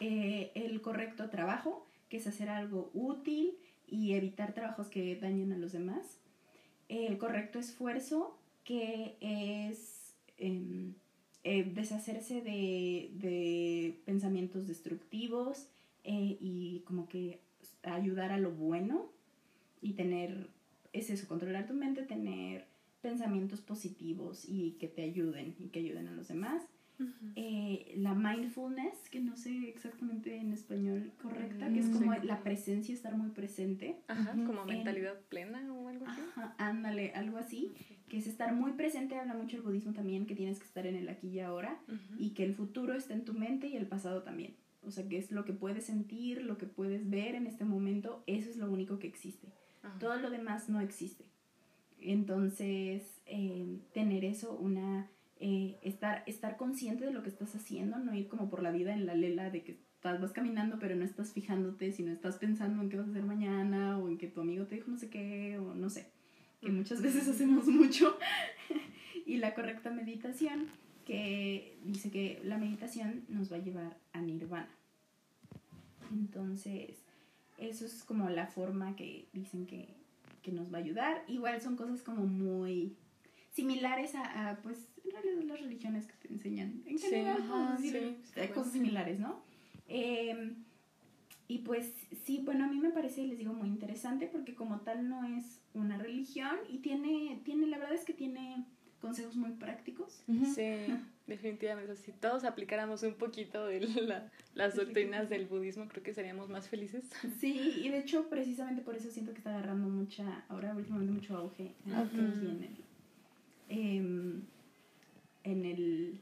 eh, 0.00 0.52
el 0.54 0.80
correcto 0.80 1.30
trabajo, 1.30 1.86
que 2.08 2.18
es 2.18 2.26
hacer 2.26 2.48
algo 2.48 2.90
útil 2.94 3.56
y 3.86 4.12
evitar 4.12 4.52
trabajos 4.52 4.88
que 4.88 5.16
dañen 5.16 5.52
a 5.52 5.58
los 5.58 5.72
demás, 5.72 6.20
el 6.88 7.18
correcto 7.18 7.58
esfuerzo, 7.58 8.38
que 8.64 9.16
es 9.20 10.14
em, 10.38 10.94
eh, 11.44 11.64
deshacerse 11.64 12.42
de, 12.42 13.10
de 13.14 14.00
pensamientos 14.04 14.66
destructivos 14.66 15.68
eh, 16.04 16.36
y 16.40 16.82
como 16.86 17.08
que 17.08 17.40
ayudar 17.82 18.32
a 18.32 18.38
lo 18.38 18.50
bueno 18.50 19.10
y 19.80 19.92
tener, 19.92 20.50
es 20.98 21.10
eso, 21.10 21.26
controlar 21.28 21.66
tu 21.66 21.74
mente, 21.74 22.02
tener 22.02 22.66
pensamientos 23.00 23.60
positivos 23.60 24.44
y 24.48 24.72
que 24.80 24.88
te 24.88 25.02
ayuden 25.02 25.54
y 25.58 25.68
que 25.68 25.80
ayuden 25.80 26.08
a 26.08 26.12
los 26.12 26.28
demás. 26.28 26.62
Eh, 27.34 27.92
la 27.98 28.14
mindfulness, 28.14 29.10
que 29.10 29.20
no 29.20 29.36
sé 29.36 29.68
exactamente 29.68 30.34
en 30.36 30.52
español 30.52 31.12
correcta, 31.20 31.70
que 31.70 31.80
es 31.80 31.88
Mm, 31.88 31.92
como 31.92 32.14
sí. 32.14 32.20
la 32.26 32.42
presencia, 32.42 32.94
estar 32.94 33.14
muy 33.16 33.30
presente. 33.30 34.00
Ajá, 34.08 34.32
como 34.46 34.62
En- 34.62 34.66
mentalidad 34.68 35.20
plena 35.28 35.70
o 35.74 35.88
algo 35.88 36.06
así. 36.06 36.20
Ajá, 36.30 36.54
ándale, 36.56 37.12
algo 37.14 37.36
así, 37.36 37.74
que 38.08 38.16
es 38.16 38.26
estar 38.26 38.54
muy 38.54 38.72
presente, 38.72 39.16
habla 39.16 39.34
mucho 39.34 39.58
el 39.58 39.62
budismo 39.62 39.92
también, 39.92 40.24
que 40.24 40.34
tienes 40.34 40.58
que 40.58 40.64
estar 40.64 40.86
en 40.86 40.96
el 40.96 41.10
aquí 41.10 41.28
y 41.28 41.40
ahora, 41.40 41.78
y 42.18 42.30
que 42.30 42.44
el 42.44 42.54
futuro 42.54 42.94
está 42.94 43.12
en 43.12 43.26
tu 43.26 43.34
mente 43.34 43.68
y 43.68 43.76
el 43.76 43.86
pasado 43.86 44.22
también. 44.22 44.56
O 44.82 44.90
sea, 44.90 45.06
que 45.06 45.18
es 45.18 45.30
lo 45.30 45.44
que 45.44 45.52
puedes 45.52 45.84
sentir, 45.84 46.42
lo 46.42 46.56
que 46.56 46.66
puedes 46.66 47.10
ver 47.10 47.34
en 47.34 47.46
este 47.46 47.64
momento, 47.66 48.22
eso 48.26 48.48
es 48.48 48.56
lo 48.56 48.70
único 48.70 48.98
que 48.98 49.08
existe. 49.08 49.48
Ajá. 49.86 49.98
Todo 49.98 50.16
lo 50.16 50.30
demás 50.30 50.68
no 50.68 50.80
existe. 50.80 51.24
Entonces, 52.00 53.02
eh, 53.26 53.78
tener 53.92 54.24
eso, 54.24 54.56
una, 54.56 55.10
eh, 55.40 55.78
estar, 55.82 56.22
estar 56.26 56.56
consciente 56.56 57.04
de 57.04 57.12
lo 57.12 57.22
que 57.22 57.28
estás 57.28 57.54
haciendo, 57.54 57.98
no 57.98 58.14
ir 58.14 58.28
como 58.28 58.48
por 58.48 58.62
la 58.62 58.70
vida 58.70 58.94
en 58.94 59.06
la 59.06 59.14
lela 59.14 59.50
de 59.50 59.62
que 59.62 59.72
estás, 59.72 60.20
vas 60.20 60.32
caminando 60.32 60.78
pero 60.78 60.94
no 60.94 61.04
estás 61.04 61.32
fijándote, 61.32 61.90
sino 61.92 62.12
estás 62.12 62.36
pensando 62.36 62.82
en 62.82 62.90
qué 62.90 62.96
vas 62.96 63.08
a 63.08 63.10
hacer 63.10 63.24
mañana 63.24 63.98
o 63.98 64.08
en 64.08 64.18
que 64.18 64.28
tu 64.28 64.40
amigo 64.40 64.66
te 64.66 64.76
dijo 64.76 64.90
no 64.90 64.98
sé 64.98 65.10
qué 65.10 65.58
o 65.58 65.74
no 65.74 65.90
sé, 65.90 66.06
que 66.60 66.70
muchas 66.70 67.02
veces 67.02 67.28
hacemos 67.28 67.66
mucho. 67.66 68.16
y 69.26 69.38
la 69.38 69.54
correcta 69.54 69.90
meditación, 69.90 70.68
que 71.04 71.78
dice 71.84 72.10
que 72.10 72.40
la 72.44 72.58
meditación 72.58 73.24
nos 73.28 73.50
va 73.50 73.56
a 73.56 73.60
llevar 73.60 73.96
a 74.12 74.20
nirvana. 74.20 74.68
Entonces, 76.10 77.05
eso 77.58 77.84
es 77.86 78.04
como 78.04 78.28
la 78.30 78.46
forma 78.46 78.96
que 78.96 79.28
dicen 79.32 79.66
que, 79.66 79.94
que 80.42 80.52
nos 80.52 80.72
va 80.72 80.78
a 80.78 80.80
ayudar. 80.80 81.24
Igual 81.28 81.60
son 81.60 81.76
cosas 81.76 82.02
como 82.02 82.26
muy 82.26 82.96
similares 83.50 84.14
a, 84.14 84.50
a, 84.50 84.56
pues, 84.62 84.88
en 85.04 85.10
realidad 85.10 85.42
las 85.44 85.60
religiones 85.60 86.06
que 86.06 86.14
te 86.28 86.32
enseñan. 86.32 86.82
En 86.86 86.98
Sí, 86.98 87.08
general, 87.08 87.38
ajá, 87.42 87.48
podemos 87.48 87.82
decir, 87.82 88.16
sí, 88.34 88.48
cosas 88.52 88.72
similares, 88.72 89.18
¿no? 89.18 89.42
Eh, 89.88 90.54
y 91.48 91.58
pues 91.58 91.92
sí, 92.24 92.42
bueno, 92.44 92.64
a 92.64 92.68
mí 92.68 92.78
me 92.78 92.90
parece, 92.90 93.24
les 93.26 93.38
digo, 93.38 93.52
muy 93.54 93.68
interesante 93.68 94.26
porque 94.26 94.54
como 94.54 94.80
tal 94.80 95.08
no 95.08 95.24
es 95.24 95.60
una 95.74 95.96
religión 95.96 96.56
y 96.68 96.78
tiene, 96.78 97.40
tiene 97.44 97.66
la 97.68 97.78
verdad 97.78 97.94
es 97.94 98.04
que 98.04 98.14
tiene 98.14 98.66
consejos 99.00 99.36
muy 99.36 99.52
prácticos. 99.52 100.24
Sí, 100.54 100.62
definitivamente. 101.26 101.96
Si 101.96 102.12
todos 102.12 102.44
aplicáramos 102.44 103.02
un 103.02 103.14
poquito 103.14 103.66
de 103.66 103.80
la- 104.02 104.30
las 104.54 104.74
doctrinas 104.76 105.28
del 105.28 105.46
budismo, 105.46 105.88
creo 105.88 106.02
que 106.02 106.14
seríamos 106.14 106.48
más 106.48 106.68
felices. 106.68 107.04
Sí, 107.40 107.74
y 107.82 107.88
de 107.88 107.98
hecho 107.98 108.28
precisamente 108.28 108.82
por 108.82 108.96
eso 108.96 109.10
siento 109.10 109.32
que 109.32 109.38
está 109.38 109.50
agarrando 109.50 109.88
mucha, 109.88 110.44
ahora 110.48 110.74
últimamente 110.74 111.12
mucho 111.12 111.36
auge 111.36 111.74
aquí 111.94 112.18
en 112.18 112.62
el, 112.64 112.76
em, 113.68 114.42
en 115.44 115.64
el, 115.64 116.20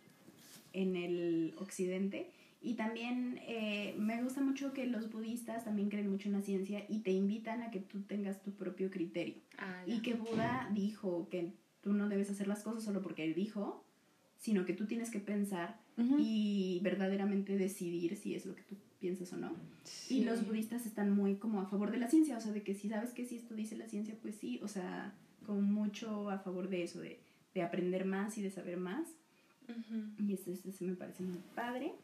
en 0.72 0.96
el 0.96 1.54
occidente. 1.58 2.30
Y 2.62 2.74
también 2.74 3.38
eh, 3.46 3.94
me 3.98 4.22
gusta 4.22 4.40
mucho 4.40 4.72
que 4.72 4.86
los 4.86 5.10
budistas 5.12 5.64
también 5.64 5.90
creen 5.90 6.10
mucho 6.10 6.28
en 6.28 6.32
la 6.34 6.40
ciencia 6.40 6.84
y 6.88 7.00
te 7.00 7.10
invitan 7.10 7.60
a 7.62 7.70
que 7.70 7.80
tú 7.80 8.00
tengas 8.02 8.42
tu 8.42 8.52
propio 8.52 8.90
criterio. 8.90 9.34
Ah, 9.58 9.82
Y 9.86 10.00
que 10.00 10.14
Buda 10.14 10.70
dijo 10.72 11.28
que 11.30 11.52
tú 11.82 11.92
no 11.92 12.08
debes 12.08 12.30
hacer 12.30 12.48
las 12.48 12.62
cosas 12.62 12.82
solo 12.82 13.02
porque 13.02 13.22
él 13.24 13.34
dijo, 13.34 13.84
sino 14.44 14.66
que 14.66 14.74
tú 14.74 14.84
tienes 14.84 15.10
que 15.10 15.20
pensar 15.20 15.80
Ujú. 15.96 16.16
y 16.20 16.78
verdaderamente 16.82 17.56
decidir 17.56 18.14
si 18.14 18.34
es 18.34 18.44
lo 18.44 18.54
que 18.54 18.60
tú 18.60 18.76
piensas 19.00 19.32
o 19.32 19.38
no. 19.38 19.52
Sí. 19.84 20.18
Y 20.18 20.24
los 20.24 20.46
budistas 20.46 20.84
están 20.84 21.10
muy 21.16 21.36
como 21.36 21.62
a 21.62 21.66
favor 21.66 21.90
de 21.90 21.96
la 21.96 22.08
ciencia, 22.08 22.36
o 22.36 22.40
sea, 22.42 22.52
de 22.52 22.62
que 22.62 22.74
si 22.74 22.90
sabes 22.90 23.14
que 23.14 23.24
si 23.24 23.36
esto 23.36 23.54
dice 23.54 23.74
la 23.74 23.88
ciencia, 23.88 24.14
pues 24.20 24.34
sí, 24.34 24.60
o 24.62 24.68
sea, 24.68 25.14
como 25.46 25.62
mucho 25.62 26.28
a 26.28 26.40
favor 26.40 26.68
de 26.68 26.82
eso, 26.82 27.00
de, 27.00 27.20
de 27.54 27.62
aprender 27.62 28.04
más 28.04 28.36
y 28.36 28.42
de 28.42 28.50
saber 28.50 28.76
más. 28.76 29.08
Ujú. 29.66 30.22
Y 30.22 30.34
eso, 30.34 30.52
eso 30.52 30.70
se 30.70 30.84
me 30.84 30.94
parece 30.94 31.22
muy 31.22 31.40
padre. 31.54 31.94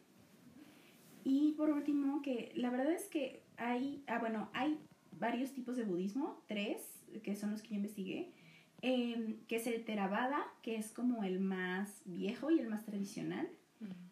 Y 1.23 1.51
por 1.51 1.69
último, 1.69 2.23
que 2.23 2.51
la 2.55 2.71
verdad 2.71 2.91
es 2.91 3.03
que 3.03 3.43
hay, 3.57 4.03
ah, 4.07 4.17
bueno, 4.17 4.49
hay 4.53 4.79
varios 5.19 5.51
tipos 5.51 5.77
de 5.77 5.83
budismo, 5.83 6.41
tres, 6.47 6.81
que 7.21 7.35
son 7.35 7.51
los 7.51 7.61
que 7.61 7.69
yo 7.69 7.75
investigué, 7.75 8.31
em, 8.81 9.37
que 9.47 9.57
es 9.57 9.67
el 9.67 9.83
Theravada, 9.85 10.43
que 10.61 10.75
es 10.75 10.91
como 10.91 11.23
el 11.23 11.39
más 11.39 12.01
viejo 12.05 12.51
y 12.51 12.59
el 12.59 12.67
más 12.67 12.85
tradicional, 12.85 13.47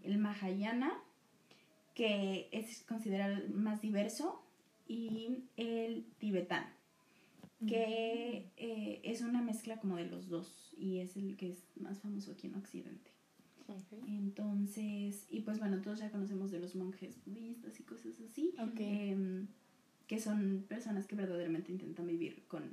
el 0.04 0.18
Mahayana, 0.18 0.92
que 1.94 2.50
es 2.52 2.84
considerado 2.88 3.36
el 3.36 3.50
más 3.52 3.82
diverso, 3.82 4.44
y 4.88 5.44
el 5.58 6.06
tibetano, 6.18 6.68
que 7.68 8.50
eh, 8.58 9.02
es 9.04 9.22
una 9.22 9.42
mezcla 9.42 9.78
como 9.80 9.98
de 9.98 10.06
los 10.06 10.30
dos, 10.30 10.74
y 10.78 11.00
es 11.00 11.16
el 11.18 11.38
que 11.38 11.50
es 11.50 11.64
más 11.76 12.00
famoso 12.00 12.32
aquí 12.32 12.48
en 12.48 12.56
Occidente. 12.56 13.12
Entonces, 14.08 15.28
y 15.30 15.42
pues 15.42 15.60
bueno, 15.60 15.80
todos 15.82 16.00
ya 16.00 16.10
conocemos 16.10 16.50
de 16.50 16.60
los 16.60 16.76
monjes 16.76 17.24
budistas 17.26 17.80
y 17.80 17.84
cosas 17.84 18.20
así, 18.22 18.54
Ok. 18.60 18.80
em, 18.80 19.48
que 20.08 20.20
son 20.20 20.66
personas 20.68 21.06
que 21.06 21.16
verdaderamente 21.16 21.72
intentan 21.72 22.08
vivir 22.08 22.44
con, 22.48 22.64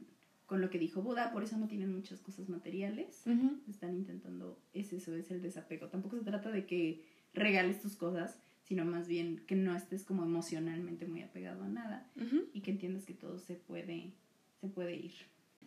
con 0.47 0.61
lo 0.61 0.71
que 0.71 0.79
dijo 0.79 1.03
Buda, 1.03 1.33
por 1.33 1.43
eso 1.43 1.57
no 1.57 1.67
tienen 1.67 1.93
muchas 1.93 2.21
cosas 2.21 2.49
materiales, 2.49 3.25
están 3.69 3.97
intentando, 3.97 4.59
es 4.73 4.93
eso, 4.93 5.15
es 5.15 5.31
el 5.31 5.43
desapego. 5.43 5.89
Tampoco 5.89 6.17
se 6.17 6.25
trata 6.25 6.51
de 6.51 6.67
que 6.67 7.05
regales 7.35 7.81
tus 7.81 7.97
cosas, 7.97 8.39
sino 8.63 8.85
más 8.85 9.09
bien 9.09 9.43
que 9.47 9.57
no 9.57 9.77
estés 9.77 10.05
como 10.05 10.25
emocionalmente 10.25 11.07
muy 11.07 11.23
apegado 11.23 11.65
a 11.65 11.69
nada 11.69 12.11
y 12.55 12.61
que 12.61 12.71
entiendas 12.71 13.05
que 13.05 13.15
todo 13.15 13.39
se 13.39 13.55
puede, 13.55 14.13
se 14.61 14.69
puede 14.69 14.95
ir. 14.95 15.13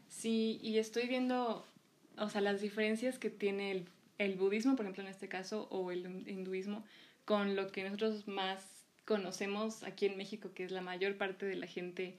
Sí, 0.07 0.59
y 0.63 0.77
estoy 0.77 1.07
viendo, 1.07 1.65
o 2.17 2.29
sea, 2.29 2.41
las 2.41 2.61
diferencias 2.61 3.19
que 3.19 3.29
tiene 3.29 3.71
el, 3.71 3.85
el 4.17 4.35
budismo, 4.35 4.75
por 4.75 4.85
ejemplo, 4.85 5.03
en 5.03 5.09
este 5.09 5.27
caso, 5.27 5.67
o 5.69 5.91
el 5.91 6.27
hinduismo, 6.27 6.83
con 7.25 7.55
lo 7.55 7.67
que 7.67 7.83
nosotros 7.83 8.27
más 8.27 8.65
conocemos 9.05 9.83
aquí 9.83 10.05
en 10.05 10.17
México, 10.17 10.51
que 10.53 10.63
es 10.63 10.71
la 10.71 10.81
mayor 10.81 11.17
parte 11.17 11.45
de 11.45 11.55
la 11.55 11.67
gente 11.67 12.15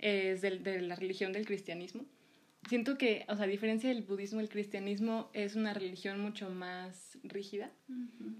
es 0.00 0.40
del- 0.42 0.62
de 0.62 0.80
la 0.82 0.96
religión 0.96 1.32
del 1.32 1.46
cristianismo. 1.46 2.04
siento 2.68 2.98
que, 2.98 3.24
o 3.28 3.34
sea, 3.36 3.46
a 3.46 3.48
diferencia 3.48 3.88
del 3.88 4.02
budismo, 4.02 4.38
el 4.38 4.50
cristianismo 4.50 5.30
es 5.32 5.56
una 5.56 5.72
religión 5.72 6.20
mucho 6.20 6.50
más 6.50 7.18
rígida. 7.22 7.72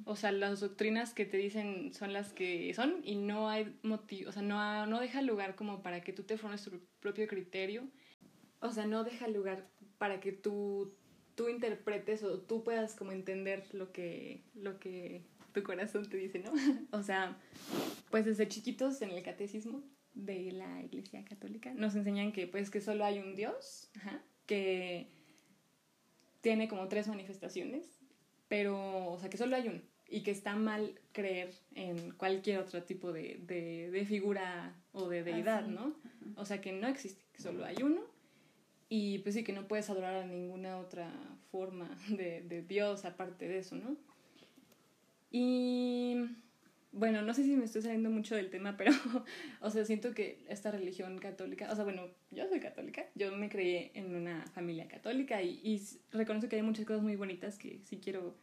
O 0.04 0.14
sea, 0.14 0.30
las 0.30 0.60
doctrinas 0.60 1.14
que 1.14 1.24
te 1.24 1.38
dicen 1.38 1.94
son 1.94 2.12
las 2.12 2.32
que 2.34 2.72
son 2.74 3.00
y 3.02 3.14
no 3.16 3.48
hay 3.48 3.74
motivo, 3.82 4.28
o 4.28 4.32
sea, 4.32 4.42
no, 4.42 4.86
no 4.86 5.00
deja 5.00 5.22
lugar 5.22 5.54
como 5.56 5.82
para 5.82 6.02
que 6.02 6.12
tú 6.12 6.22
te 6.24 6.36
formes 6.36 6.62
tu 6.62 6.80
propio 7.00 7.26
criterio. 7.26 7.88
O 8.60 8.70
sea, 8.70 8.84
no 8.86 9.04
deja 9.04 9.26
lugar 9.26 9.66
para 9.96 10.20
que 10.20 10.32
tú, 10.32 10.94
tú 11.34 11.48
interpretes 11.48 12.22
o 12.22 12.40
tú 12.40 12.62
puedas 12.62 12.94
como 12.94 13.12
entender 13.12 13.64
lo 13.72 13.90
que, 13.90 14.44
lo 14.54 14.78
que 14.78 15.22
tu 15.54 15.62
corazón 15.62 16.08
te 16.10 16.18
dice, 16.18 16.40
¿no? 16.40 16.52
o 16.92 17.02
sea, 17.02 17.38
pues 18.10 18.26
desde 18.26 18.46
chiquitos 18.48 19.00
en 19.00 19.10
el 19.10 19.22
catecismo 19.22 19.82
de 20.14 20.52
la 20.52 20.82
Iglesia 20.82 21.24
Católica 21.24 21.72
nos 21.74 21.94
enseñan 21.94 22.32
que 22.32 22.46
pues 22.46 22.70
que 22.70 22.80
solo 22.80 23.04
hay 23.04 23.18
un 23.18 23.34
Dios, 23.34 23.90
que 24.46 25.08
tiene 26.40 26.68
como 26.68 26.88
tres 26.88 27.08
manifestaciones, 27.08 28.00
pero, 28.48 29.12
o 29.12 29.18
sea, 29.18 29.30
que 29.30 29.36
solo 29.36 29.56
hay 29.56 29.68
uno 29.68 29.80
y 30.08 30.22
que 30.22 30.32
está 30.32 30.56
mal 30.56 30.98
creer 31.12 31.54
en 31.74 32.10
cualquier 32.12 32.58
otro 32.58 32.82
tipo 32.82 33.12
de, 33.12 33.40
de, 33.46 34.04
figura 34.06 34.74
o 34.92 35.08
de 35.08 35.22
deidad, 35.22 35.66
¿no? 35.66 35.94
O 36.36 36.44
sea, 36.44 36.60
que 36.60 36.72
no 36.72 36.88
existe, 36.88 37.22
que 37.32 37.42
solo 37.42 37.64
hay 37.64 37.76
uno 37.82 38.02
y 38.88 39.20
pues 39.20 39.36
sí, 39.36 39.44
que 39.44 39.52
no 39.52 39.68
puedes 39.68 39.88
adorar 39.88 40.16
a 40.16 40.26
ninguna 40.26 40.78
otra 40.78 41.12
forma 41.52 41.96
de, 42.08 42.42
de 42.42 42.62
Dios 42.62 43.04
aparte 43.04 43.46
de 43.46 43.58
eso, 43.58 43.76
¿no? 43.76 43.96
Y 45.30 46.16
bueno, 46.92 47.22
no 47.22 47.34
sé 47.34 47.44
si 47.44 47.56
me 47.56 47.64
estoy 47.64 47.82
saliendo 47.82 48.10
mucho 48.10 48.34
del 48.34 48.50
tema, 48.50 48.76
pero, 48.76 48.92
o 49.60 49.70
sea, 49.70 49.84
siento 49.84 50.12
que 50.12 50.44
esta 50.48 50.70
religión 50.70 51.18
católica, 51.18 51.70
o 51.70 51.74
sea, 51.74 51.84
bueno, 51.84 52.08
yo 52.30 52.48
soy 52.48 52.60
católica, 52.60 53.06
yo 53.14 53.34
me 53.36 53.48
creí 53.48 53.90
en 53.94 54.14
una 54.14 54.46
familia 54.48 54.88
católica 54.88 55.42
y, 55.42 55.60
y 55.62 55.80
reconozco 56.10 56.48
que 56.48 56.56
hay 56.56 56.62
muchas 56.62 56.86
cosas 56.86 57.02
muy 57.02 57.16
bonitas 57.16 57.58
que 57.58 57.80
sí 57.84 58.00
quiero 58.02 58.34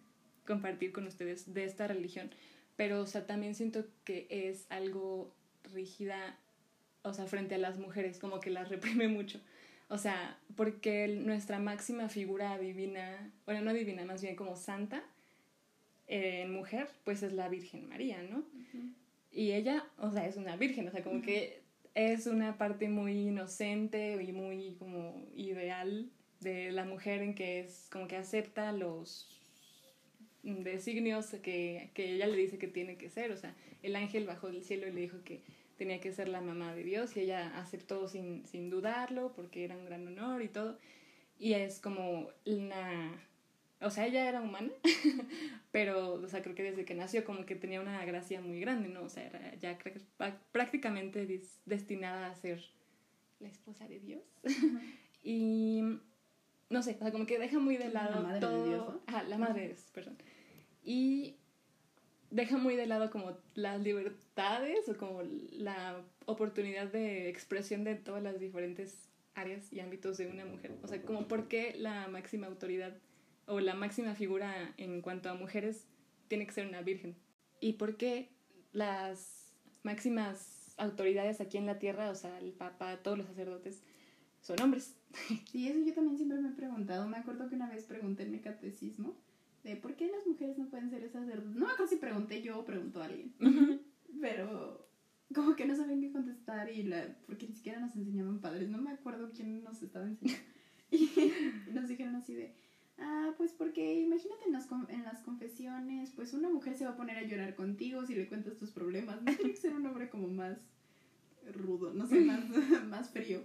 compartir 0.46 0.94
con 0.94 1.06
ustedes 1.06 1.54
de 1.54 1.66
esta 1.66 1.88
religión, 1.88 2.32
pero, 2.78 3.02
o 3.02 3.08
sea, 3.08 3.26
también 3.26 3.54
siento 3.56 3.86
que 4.06 4.28
es 4.30 4.66
algo 4.70 5.36
rígida, 5.74 6.38
o 7.02 7.14
sea, 7.14 7.26
frente 7.28 7.56
a 7.56 7.58
las 7.58 7.78
mujeres, 7.78 8.20
como 8.20 8.40
que 8.40 8.50
las 8.50 8.70
reprime 8.70 9.08
mucho. 9.08 9.42
O 9.90 9.98
sea, 9.98 10.38
porque 10.56 11.08
nuestra 11.08 11.60
máxima 11.60 12.10
figura 12.10 12.58
divina, 12.58 13.32
bueno, 13.46 13.62
no 13.62 13.74
divina, 13.74 14.04
más 14.06 14.22
bien 14.22 14.36
como 14.36 14.56
santa, 14.56 15.04
en 16.08 16.52
mujer, 16.52 16.90
pues 17.04 17.24
es 17.24 17.34
la 17.34 17.50
Virgen 17.50 17.88
María, 17.90 18.22
¿no? 18.24 18.44
Y 19.32 19.52
ella, 19.52 19.86
o 19.98 20.12
sea, 20.12 20.26
es 20.26 20.38
una 20.38 20.56
virgen, 20.56 20.88
o 20.88 20.92
sea, 20.92 21.04
como 21.04 21.22
que 21.22 21.62
es 21.94 22.26
una 22.26 22.58
parte 22.58 22.90
muy 22.90 23.28
inocente 23.28 24.22
y 24.24 24.32
muy 24.32 24.76
como 24.80 25.24
ideal 25.36 26.10
de 26.40 26.72
la 26.72 26.86
mujer 26.86 27.22
en 27.22 27.36
que 27.36 27.60
es 27.60 27.88
como 27.92 28.08
que 28.08 28.16
acepta 28.16 28.72
los 28.72 29.30
designios 30.44 31.28
que, 31.44 31.92
que 31.94 32.14
ella 32.14 32.28
le 32.28 32.38
dice 32.38 32.58
que 32.58 32.68
tiene 32.68 32.98
que 32.98 33.10
ser, 33.10 33.32
o 33.32 33.38
sea, 33.38 33.54
el 33.84 33.96
ángel 33.96 34.26
bajó 34.26 34.48
del 34.48 34.64
cielo 34.64 34.88
y 34.88 34.92
le 34.92 35.02
dijo 35.02 35.24
que 35.24 35.42
tenía 35.78 36.00
que 36.00 36.12
ser 36.12 36.30
la 36.30 36.42
mamá 36.42 36.74
de 36.74 36.84
Dios 36.84 37.16
y 37.16 37.22
ella 37.22 37.58
aceptó 37.60 38.08
sin, 38.08 38.46
sin 38.46 38.70
dudarlo 38.70 39.34
porque 39.36 39.64
era 39.64 39.78
un 39.78 39.86
gran 39.86 40.08
honor 40.08 40.42
y 40.42 40.48
todo. 40.48 40.78
Y 41.40 41.54
es 41.54 41.80
como 41.80 42.30
una 42.46 43.12
o 43.82 43.90
sea, 43.92 44.08
ella 44.08 44.28
era 44.28 44.42
humana, 44.42 44.72
pero, 45.72 46.14
o 46.14 46.28
sea, 46.28 46.42
creo 46.42 46.56
que 46.56 46.64
desde 46.64 46.86
que 46.86 46.96
nació 46.96 47.24
como 47.24 47.46
que 47.46 47.56
tenía 47.56 47.80
una 47.80 48.04
gracia 48.06 48.42
muy 48.42 48.60
grande, 48.60 48.90
¿no? 48.90 49.04
O 49.04 49.10
sea, 49.10 49.26
era 49.26 49.54
ya 49.56 49.78
prácticamente 50.52 51.28
destinada 51.66 52.28
a 52.28 52.36
ser 52.36 52.64
la 53.40 53.50
esposa 53.50 53.88
de 53.88 54.00
Dios. 54.00 54.24
y, 55.24 55.82
no 56.70 56.82
sé, 56.82 56.96
o 57.00 57.04
sea, 57.04 57.12
como 57.12 57.28
que 57.28 57.38
deja 57.38 57.60
muy 57.60 57.78
de 57.78 57.90
lado 57.90 58.16
la 58.16 58.22
madre 58.22 58.40
todo... 58.40 58.64
De 58.64 58.70
Dios, 58.70 59.28
la 59.28 59.38
madre 59.38 59.62
de 59.62 59.68
Dios, 59.68 59.92
perdón. 59.94 60.18
Y 60.84 61.36
deja 62.32 62.58
muy 62.58 62.76
de 62.76 62.88
lado 62.88 63.12
como 63.12 63.38
las 63.54 63.82
libertades 63.82 64.90
o 64.90 64.98
como 64.98 65.22
la 65.52 66.02
oportunidad 66.26 66.88
de 66.88 67.30
expresión 67.30 67.84
de 67.84 67.96
todas 67.96 68.24
las 68.24 68.40
diferentes 68.40 69.08
áreas 69.36 69.72
y 69.72 69.80
ámbitos 69.80 70.18
de 70.18 70.28
una 70.28 70.46
mujer. 70.46 70.74
O 70.82 70.88
sea, 70.88 71.02
como 71.04 71.28
por 71.28 71.48
qué 71.48 71.76
la 71.78 72.08
máxima 72.08 72.48
autoridad 72.48 72.98
o 73.48 73.60
la 73.60 73.74
máxima 73.74 74.14
figura 74.14 74.74
en 74.78 75.02
cuanto 75.02 75.30
a 75.30 75.34
mujeres 75.34 75.88
tiene 76.28 76.46
que 76.46 76.54
ser 76.54 76.68
una 76.68 76.82
virgen. 76.82 77.16
¿Y 77.60 77.74
por 77.74 77.98
qué 77.98 78.30
las 78.74 79.52
máximas 79.84 80.76
autoridades 80.78 81.42
aquí 81.42 81.58
en 81.58 81.66
la 81.66 81.80
tierra, 81.80 82.12
o 82.12 82.16
sea, 82.16 82.38
el 82.40 82.52
papa, 82.52 82.98
todos 83.02 83.18
los 83.18 83.28
sacerdotes, 83.28 83.82
son 84.42 84.62
hombres? 84.62 84.94
Sí, 85.52 85.68
eso 85.68 85.80
yo 85.80 85.94
también 85.94 86.18
siempre 86.18 86.40
me 86.40 86.50
he 86.50 86.54
preguntado. 86.54 87.08
Me 87.08 87.18
acuerdo 87.18 87.50
que 87.50 87.56
una 87.56 87.70
vez 87.70 87.86
pregunté 87.86 88.24
en 88.24 88.32
mi 88.32 88.40
catecismo 88.40 89.16
de 89.64 89.76
por 89.76 89.96
qué 89.96 90.12
las 90.12 90.28
mujeres 90.28 90.58
no 90.58 90.70
pueden 90.70 90.90
ser 90.90 91.10
sacerdotes. 91.10 91.56
No 91.56 91.66
me 91.66 91.72
acuerdo 91.72 91.90
si 91.90 91.96
pregunté 91.96 92.42
yo 92.42 92.60
o 92.60 92.66
preguntó 92.66 93.02
alguien. 93.02 93.34
Pero 94.22 94.88
como 95.34 95.56
que 95.56 95.66
no 95.66 95.76
sabían 95.76 96.02
qué 96.02 96.12
contestar 96.12 96.72
y 96.72 96.84
la 96.84 97.16
porque 97.26 97.48
ni 97.48 97.54
siquiera 97.54 97.80
nos 97.80 97.96
enseñaban 97.96 98.40
padres. 98.40 98.70
No 98.70 98.78
me 98.78 98.92
acuerdo 98.92 99.32
quién 99.34 99.64
nos 99.64 99.82
estaba 99.82 100.06
enseñando. 100.06 100.44
Y 100.90 101.10
nos 101.74 101.90
dijeron 101.90 102.16
así 102.16 102.34
de 102.34 102.54
Ah, 103.00 103.34
pues 103.38 103.52
porque 103.54 104.00
imagínate 104.02 104.46
en 104.46 104.54
las, 104.54 104.68
en 104.90 105.04
las 105.04 105.22
confesiones, 105.22 106.12
pues 106.16 106.34
una 106.34 106.50
mujer 106.50 106.76
se 106.76 106.86
va 106.86 106.92
a 106.92 106.98
poner 106.98 107.18
a 107.18 107.24
llorar 107.24 107.56
contigo 107.56 108.06
si 108.06 108.16
le 108.16 108.28
cuentas 108.28 108.58
tus 108.58 108.72
problemas. 108.72 109.22
No 109.22 109.36
tiene 109.36 109.52
que 109.52 109.58
ser 109.58 109.76
un 109.76 109.86
hombre 109.86 110.10
como 110.10 110.28
más 110.28 110.58
rudo, 111.54 111.94
no 111.94 112.08
sé, 112.08 112.22
más, 112.22 112.44
más 112.88 113.10
frío. 113.10 113.42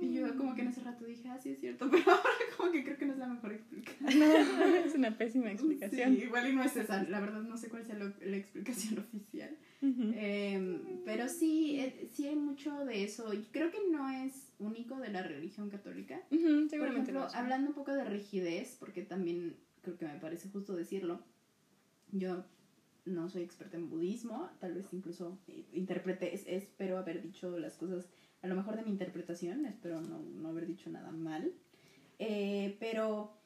Y 0.00 0.14
yo 0.14 0.36
como 0.36 0.54
que 0.54 0.62
en 0.62 0.68
ese 0.68 0.82
rato 0.82 1.04
dije, 1.04 1.28
ah, 1.28 1.38
sí 1.38 1.50
es 1.50 1.60
cierto, 1.60 1.88
pero 1.90 2.10
ahora 2.10 2.30
como 2.56 2.72
que 2.72 2.84
creo 2.84 2.96
que 2.96 3.06
no 3.06 3.12
es 3.12 3.18
la 3.18 3.26
mejor 3.26 3.52
explicación. 3.52 4.22
Es 4.86 4.94
una 4.94 5.16
pésima 5.16 5.50
explicación. 5.50 6.16
Sí, 6.16 6.22
igual 6.22 6.48
y 6.48 6.54
no 6.54 6.62
es 6.62 6.76
esa, 6.76 7.02
la 7.04 7.20
verdad 7.20 7.42
no 7.42 7.56
sé 7.56 7.68
cuál 7.68 7.84
sea 7.84 7.96
la 7.96 8.36
explicación 8.36 8.98
oficial. 9.12 9.56
Em, 9.80 11.02
pero 11.04 11.28
sí, 11.28 11.80
eh, 11.80 12.08
sí 12.12 12.26
hay 12.26 12.36
mucho 12.36 12.84
de 12.84 13.04
eso. 13.04 13.32
Y 13.32 13.44
creo 13.52 13.70
que 13.70 13.78
no 13.90 14.08
es 14.10 14.52
único 14.58 14.96
de 14.96 15.10
la 15.10 15.22
religión 15.22 15.70
católica. 15.70 16.20
seguramente 16.30 16.78
Por 16.78 16.88
ejemplo, 16.88 17.28
hablando 17.34 17.68
un 17.68 17.74
poco 17.74 17.92
de 17.92 18.04
rigidez, 18.04 18.76
porque 18.78 19.02
también 19.02 19.56
creo 19.82 19.96
que 19.96 20.06
me 20.06 20.18
parece 20.18 20.48
justo 20.48 20.74
decirlo, 20.74 21.20
yo 22.12 22.44
no 23.04 23.28
soy 23.28 23.42
experta 23.42 23.76
en 23.76 23.88
budismo, 23.88 24.50
tal 24.58 24.74
vez 24.74 24.86
incluso 24.92 25.38
interprete, 25.72 26.34
espero 26.54 26.98
haber 26.98 27.22
dicho 27.22 27.58
las 27.58 27.76
cosas 27.76 28.08
a 28.42 28.46
lo 28.46 28.54
mejor 28.54 28.76
de 28.76 28.82
mi 28.82 28.90
interpretación, 28.90 29.66
espero 29.66 30.00
no, 30.00 30.20
no 30.20 30.48
haber 30.48 30.66
dicho 30.66 30.90
nada 30.90 31.10
mal, 31.10 31.52
eh, 32.18 32.76
pero 32.80 33.38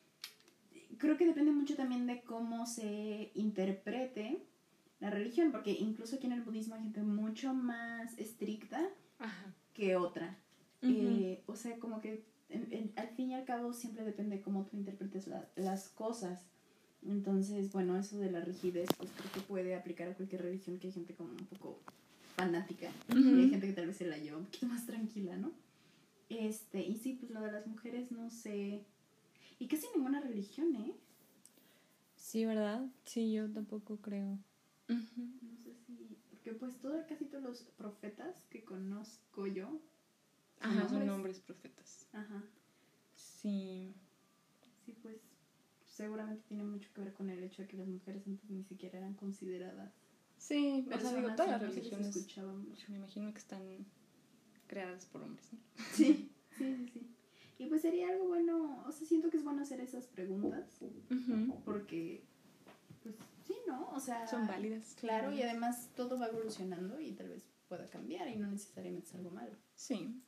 creo 0.99 1.17
que 1.17 1.27
depende 1.27 1.53
mucho 1.53 1.75
también 1.77 2.07
de 2.07 2.23
cómo 2.23 2.67
se 2.67 3.31
interprete 3.35 4.43
la 5.01 5.11
religión, 5.11 5.51
porque 5.51 5.73
incluso 5.73 6.17
aquí 6.17 6.27
en 6.27 6.33
el 6.33 6.43
budismo 6.43 6.75
hay 6.75 6.83
gente 6.83 7.03
mucho 7.03 7.55
más 7.55 8.17
estricta 8.19 8.89
que 9.75 9.97
otra. 9.97 10.39
Eh, 10.83 11.43
o 11.47 11.55
sea, 11.55 11.79
como 11.79 12.01
que 12.01 12.25
al 12.97 13.09
fin 13.11 13.31
y 13.31 13.35
al 13.35 13.45
cabo 13.45 13.73
siempre 13.73 14.05
depende 14.05 14.37
de 14.37 14.43
cómo 14.43 14.65
tú 14.67 14.77
interpretes 14.77 15.29
las 15.57 15.89
cosas. 15.89 16.47
Entonces, 17.05 17.73
bueno, 17.73 17.97
eso 17.99 18.19
de 18.19 18.31
la 18.31 18.41
rigidez, 18.41 18.89
pues 18.97 19.11
creo 19.17 19.33
que 19.33 19.41
puede 19.41 19.75
aplicar 19.75 20.09
a 20.09 20.15
cualquier 20.15 20.43
religión 20.43 20.79
que 20.79 20.89
hay 20.89 20.93
gente 20.93 21.15
como 21.15 21.31
un 21.31 21.47
poco 21.47 21.81
fanática. 22.37 22.91
Y 23.09 23.41
hay 23.41 23.51
gente 23.51 23.67
que 23.67 23.73
tal 23.73 23.87
vez 23.87 23.97
se 23.97 24.07
la 24.07 24.19
lleva 24.19 24.39
un 24.39 24.45
poquito 24.45 24.67
más 24.67 24.87
tranquila, 24.87 25.37
¿no? 25.37 25.53
Este, 26.29 26.81
y 26.87 26.97
sí, 26.97 27.15
pues 27.15 27.31
lo 27.31 27.41
de 27.41 27.53
las 27.53 27.67
mujeres, 27.67 28.11
no 28.11 28.31
sé. 28.31 28.85
Y 29.59 29.69
casi 29.69 29.87
ninguna 29.95 30.21
religión, 30.21 30.75
¿eh? 30.77 30.95
Sí, 32.17 32.45
¿verdad? 32.47 32.87
Sí, 33.05 33.33
yo 33.33 33.51
tampoco 33.51 33.99
creo. 33.99 34.39
No 34.89 35.01
sé 35.65 35.75
si. 35.87 36.17
Porque 36.31 36.53
pues 36.53 36.77
todo, 36.79 36.95
casi 37.07 37.27
todos 37.27 37.45
los 37.45 37.63
profetas 37.77 38.35
que 38.51 38.65
conozco 38.65 39.47
yo. 39.47 39.81
Ajá, 40.61 40.89
son 40.89 41.09
hombres 41.09 41.41
profetas. 41.41 42.07
Ajá. 42.13 42.43
Sí. 43.15 43.93
Sí, 44.85 44.95
pues 45.03 45.17
seguramente 45.87 46.43
tiene 46.49 46.65
mucho 46.65 46.89
que 46.95 47.03
ver 47.03 47.13
con 47.13 47.29
el 47.31 47.43
hecho 47.43 47.63
de 47.63 47.69
que 47.69 47.77
las 47.77 47.89
mujeres 47.89 48.27
antes 48.27 48.49
ni 48.51 48.65
siquiera 48.65 48.99
eran 48.99 49.15
consideradas 49.15 49.93
Sí, 50.43 50.85
o 50.93 50.99
sea, 50.99 51.15
digo, 51.15 51.29
todas 51.37 51.53
las 51.53 51.61
religiones 51.61 52.17
me 52.89 52.97
imagino 52.97 53.33
que 53.33 53.39
están 53.39 53.63
creadas 54.67 55.07
por 55.07 55.23
hombres, 55.23 55.53
¿no? 55.53 55.61
Sí, 55.93 56.33
sí, 56.59 56.77
sí, 56.77 56.91
sí. 56.93 57.07
Y 57.59 57.67
pues 57.67 57.83
sería 57.83 58.09
algo 58.09 58.27
bueno, 58.27 58.83
o 58.85 58.91
sea, 58.91 59.07
siento 59.07 59.31
que 59.31 59.37
es 59.37 59.45
bueno 59.45 59.63
hacer 59.63 59.79
esas 59.79 60.09
preguntas, 60.09 60.81
porque, 61.65 62.25
pues, 63.05 63.15
sí, 63.47 63.55
¿no? 63.69 63.89
O 63.91 64.01
sea... 64.01 64.27
Son 64.27 64.49
válidas. 64.49 64.97
Claro, 64.99 65.33
y 65.33 65.43
además 65.43 65.91
todo 65.95 66.19
va 66.19 66.27
evolucionando 66.27 67.01
y 67.01 67.13
tal 67.13 67.29
vez 67.29 67.45
pueda 67.69 67.87
cambiar 67.87 68.27
y 68.27 68.35
no 68.35 68.49
necesariamente 68.49 69.07
es 69.07 69.15
algo 69.15 69.31
malo. 69.31 69.53
Sí. 69.77 70.21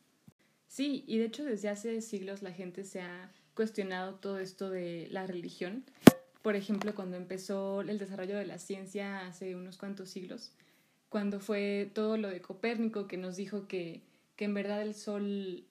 Sí, 0.68 1.03
y 1.09 1.18
de 1.18 1.24
hecho 1.24 1.44
desde 1.44 1.70
hace 1.70 2.00
siglos 2.03 2.40
la 2.40 2.53
gente 2.53 2.85
se 2.85 3.00
ha 3.00 3.33
cuestionado 3.55 4.14
todo 4.14 4.38
esto 4.38 4.70
de 4.70 5.09
la 5.11 5.27
religión 5.27 5.85
por 6.44 6.57
ejemplo, 6.57 6.94
cuando 6.94 7.16
empezó 7.16 7.80
el 7.80 7.98
desarrollo 7.98 8.37
de 8.37 8.44
la 8.44 8.59
ciencia 8.59 9.26
hace 9.26 9.57
unos 9.57 9.78
cuantos 9.78 10.11
siglos, 10.11 10.52
cuando 11.09 11.40
fue 11.40 11.90
todo 11.94 12.18
lo 12.18 12.28
de 12.28 12.42
Copérnico 12.42 13.07
que 13.09 13.16
nos 13.16 13.37
dijo 13.37 13.66
que, 13.66 14.02
que 14.37 14.44
en 14.44 14.52
verdad 14.52 14.83
el 14.83 14.94
Sol 14.94 15.64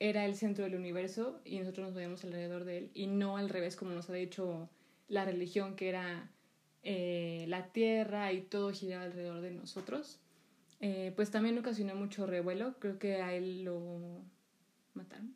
era 0.00 0.24
el 0.24 0.34
centro 0.34 0.64
del 0.64 0.74
universo 0.74 1.40
y 1.44 1.60
nosotros 1.60 1.86
nos 1.86 1.94
movíamos 1.94 2.24
alrededor 2.24 2.64
de 2.64 2.78
él 2.78 2.90
y 2.94 3.06
no 3.06 3.36
al 3.36 3.48
revés 3.48 3.76
como 3.76 3.92
nos 3.92 4.10
había 4.10 4.22
dicho 4.22 4.68
la 5.06 5.24
religión 5.24 5.76
que 5.76 5.88
era 5.88 6.28
eh, 6.82 7.44
la 7.46 7.68
tierra 7.68 8.32
y 8.32 8.40
todo 8.40 8.72
giraba 8.72 9.04
alrededor 9.04 9.40
de 9.40 9.52
nosotros. 9.52 10.18
Eh, 10.80 11.12
pues 11.14 11.30
también 11.30 11.56
ocasionó 11.58 11.94
mucho 11.94 12.26
revuelo, 12.26 12.74
creo 12.80 12.98
que 12.98 13.22
a 13.22 13.34
él 13.34 13.62
lo 13.62 14.24
mataron. 14.94 15.32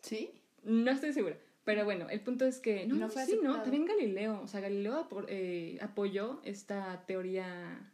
¿Sí? 0.00 0.30
No 0.62 0.92
estoy 0.92 1.12
segura. 1.12 1.36
Pero 1.66 1.84
bueno, 1.84 2.08
el 2.08 2.20
punto 2.20 2.46
es 2.46 2.58
que. 2.60 2.86
No, 2.86 2.94
No 2.94 3.10
fue 3.10 3.26
sí, 3.26 3.38
no, 3.42 3.60
también 3.60 3.84
Galileo. 3.84 4.40
O 4.40 4.48
sea, 4.48 4.60
Galileo 4.60 5.06
eh, 5.28 5.76
apoyó 5.82 6.40
esta 6.44 7.04
teoría 7.06 7.92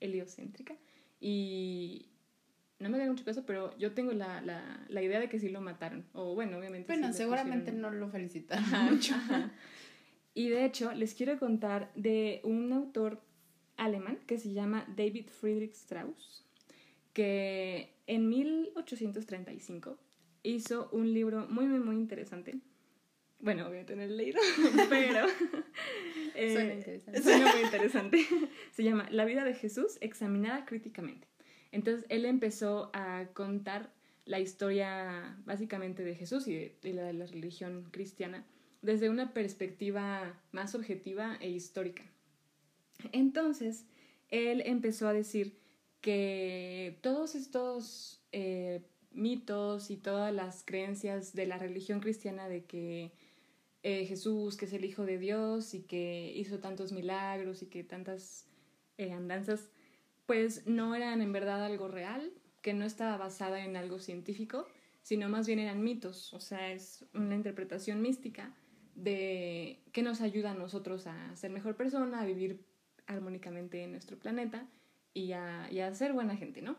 heliocéntrica. 0.00 0.74
Y. 1.20 2.06
No 2.78 2.88
me 2.88 2.96
hagan 2.96 3.10
mucho 3.10 3.26
caso, 3.26 3.44
pero 3.44 3.76
yo 3.76 3.92
tengo 3.92 4.12
la, 4.12 4.40
la, 4.40 4.86
la 4.88 5.02
idea 5.02 5.20
de 5.20 5.28
que 5.28 5.38
sí 5.38 5.50
lo 5.50 5.60
mataron. 5.60 6.06
O 6.14 6.34
bueno, 6.34 6.56
obviamente. 6.56 6.86
Bueno, 6.86 7.12
seguramente 7.12 7.72
pusieron- 7.72 7.80
no 7.82 7.90
lo 7.90 8.08
felicitaron 8.08 8.64
Ajá, 8.64 8.90
mucho. 8.90 9.14
ajá. 9.14 9.52
Y 10.32 10.48
de 10.48 10.64
hecho, 10.64 10.92
les 10.94 11.12
quiero 11.14 11.38
contar 11.38 11.90
de 11.96 12.40
un 12.44 12.72
autor 12.72 13.20
alemán 13.76 14.18
que 14.26 14.38
se 14.38 14.52
llama 14.52 14.86
David 14.96 15.26
Friedrich 15.28 15.72
Strauss, 15.74 16.46
que 17.12 17.92
en 18.06 18.28
1835 18.28 19.98
hizo 20.42 20.88
un 20.92 21.12
libro 21.12 21.46
muy, 21.50 21.66
muy, 21.66 21.80
muy 21.80 21.96
interesante. 21.96 22.60
Bueno, 23.40 23.68
voy 23.68 23.78
a 23.78 23.86
tener 23.86 24.10
leído, 24.10 24.38
pero... 24.90 25.26
eh, 26.34 26.52
Suena 26.52 26.74
interesante. 26.74 27.22
Suena 27.22 27.52
muy 27.52 27.62
interesante. 27.62 28.26
Se 28.72 28.84
llama 28.84 29.08
La 29.10 29.24
vida 29.24 29.44
de 29.44 29.54
Jesús 29.54 29.98
examinada 30.00 30.64
críticamente. 30.66 31.26
Entonces, 31.72 32.04
él 32.08 32.24
empezó 32.24 32.90
a 32.92 33.26
contar 33.32 33.92
la 34.26 34.40
historia 34.40 35.38
básicamente 35.44 36.04
de 36.04 36.14
Jesús 36.14 36.46
y 36.48 36.54
de, 36.54 36.78
de 36.82 36.92
la 36.92 37.02
de 37.04 37.12
la 37.14 37.26
religión 37.26 37.88
cristiana 37.90 38.44
desde 38.82 39.08
una 39.10 39.32
perspectiva 39.32 40.38
más 40.52 40.74
objetiva 40.74 41.36
e 41.40 41.50
histórica. 41.50 42.02
Entonces, 43.12 43.86
él 44.28 44.62
empezó 44.64 45.08
a 45.08 45.12
decir 45.12 45.58
que 46.00 46.98
todos 47.02 47.34
estos 47.34 48.22
eh, 48.32 48.82
mitos 49.12 49.90
y 49.90 49.96
todas 49.96 50.32
las 50.34 50.62
creencias 50.64 51.34
de 51.34 51.46
la 51.46 51.58
religión 51.58 52.00
cristiana 52.00 52.48
de 52.48 52.64
que 52.64 53.12
eh, 53.82 54.04
Jesús, 54.06 54.56
que 54.56 54.66
es 54.66 54.72
el 54.72 54.84
Hijo 54.84 55.04
de 55.04 55.18
Dios 55.18 55.74
y 55.74 55.82
que 55.82 56.32
hizo 56.36 56.58
tantos 56.58 56.92
milagros 56.92 57.62
y 57.62 57.66
que 57.66 57.82
tantas 57.84 58.46
eh, 58.98 59.12
andanzas, 59.12 59.70
pues 60.26 60.66
no 60.66 60.94
eran 60.94 61.22
en 61.22 61.32
verdad 61.32 61.64
algo 61.64 61.88
real, 61.88 62.32
que 62.62 62.74
no 62.74 62.84
estaba 62.84 63.16
basada 63.16 63.64
en 63.64 63.76
algo 63.76 63.98
científico, 63.98 64.66
sino 65.02 65.28
más 65.28 65.46
bien 65.46 65.58
eran 65.58 65.82
mitos, 65.82 66.34
o 66.34 66.40
sea, 66.40 66.72
es 66.72 67.06
una 67.14 67.34
interpretación 67.34 68.02
mística 68.02 68.54
de 68.94 69.82
que 69.92 70.02
nos 70.02 70.20
ayuda 70.20 70.50
a 70.50 70.54
nosotros 70.54 71.06
a 71.06 71.34
ser 71.36 71.50
mejor 71.50 71.76
persona, 71.76 72.20
a 72.20 72.26
vivir 72.26 72.64
armónicamente 73.06 73.82
en 73.82 73.92
nuestro 73.92 74.18
planeta 74.18 74.68
y 75.14 75.32
a, 75.32 75.68
ser 75.94 76.12
buena 76.12 76.36
gente, 76.36 76.62
¿no? 76.62 76.76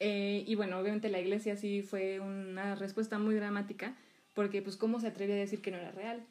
Eh, 0.00 0.44
y 0.46 0.54
bueno, 0.56 0.78
obviamente 0.78 1.08
la 1.08 1.20
iglesia 1.20 1.56
sí 1.56 1.82
fue 1.82 2.20
una 2.20 2.74
respuesta 2.74 3.18
muy 3.18 3.34
dramática, 3.36 3.96
porque 4.34 4.62
pues 4.62 4.76
cómo 4.76 5.00
se 5.00 5.08
atreve 5.08 5.34
a 5.34 5.36
decir 5.36 5.62
que 5.62 5.70
no 5.70 5.78
era 5.78 5.92
real. 5.92 6.24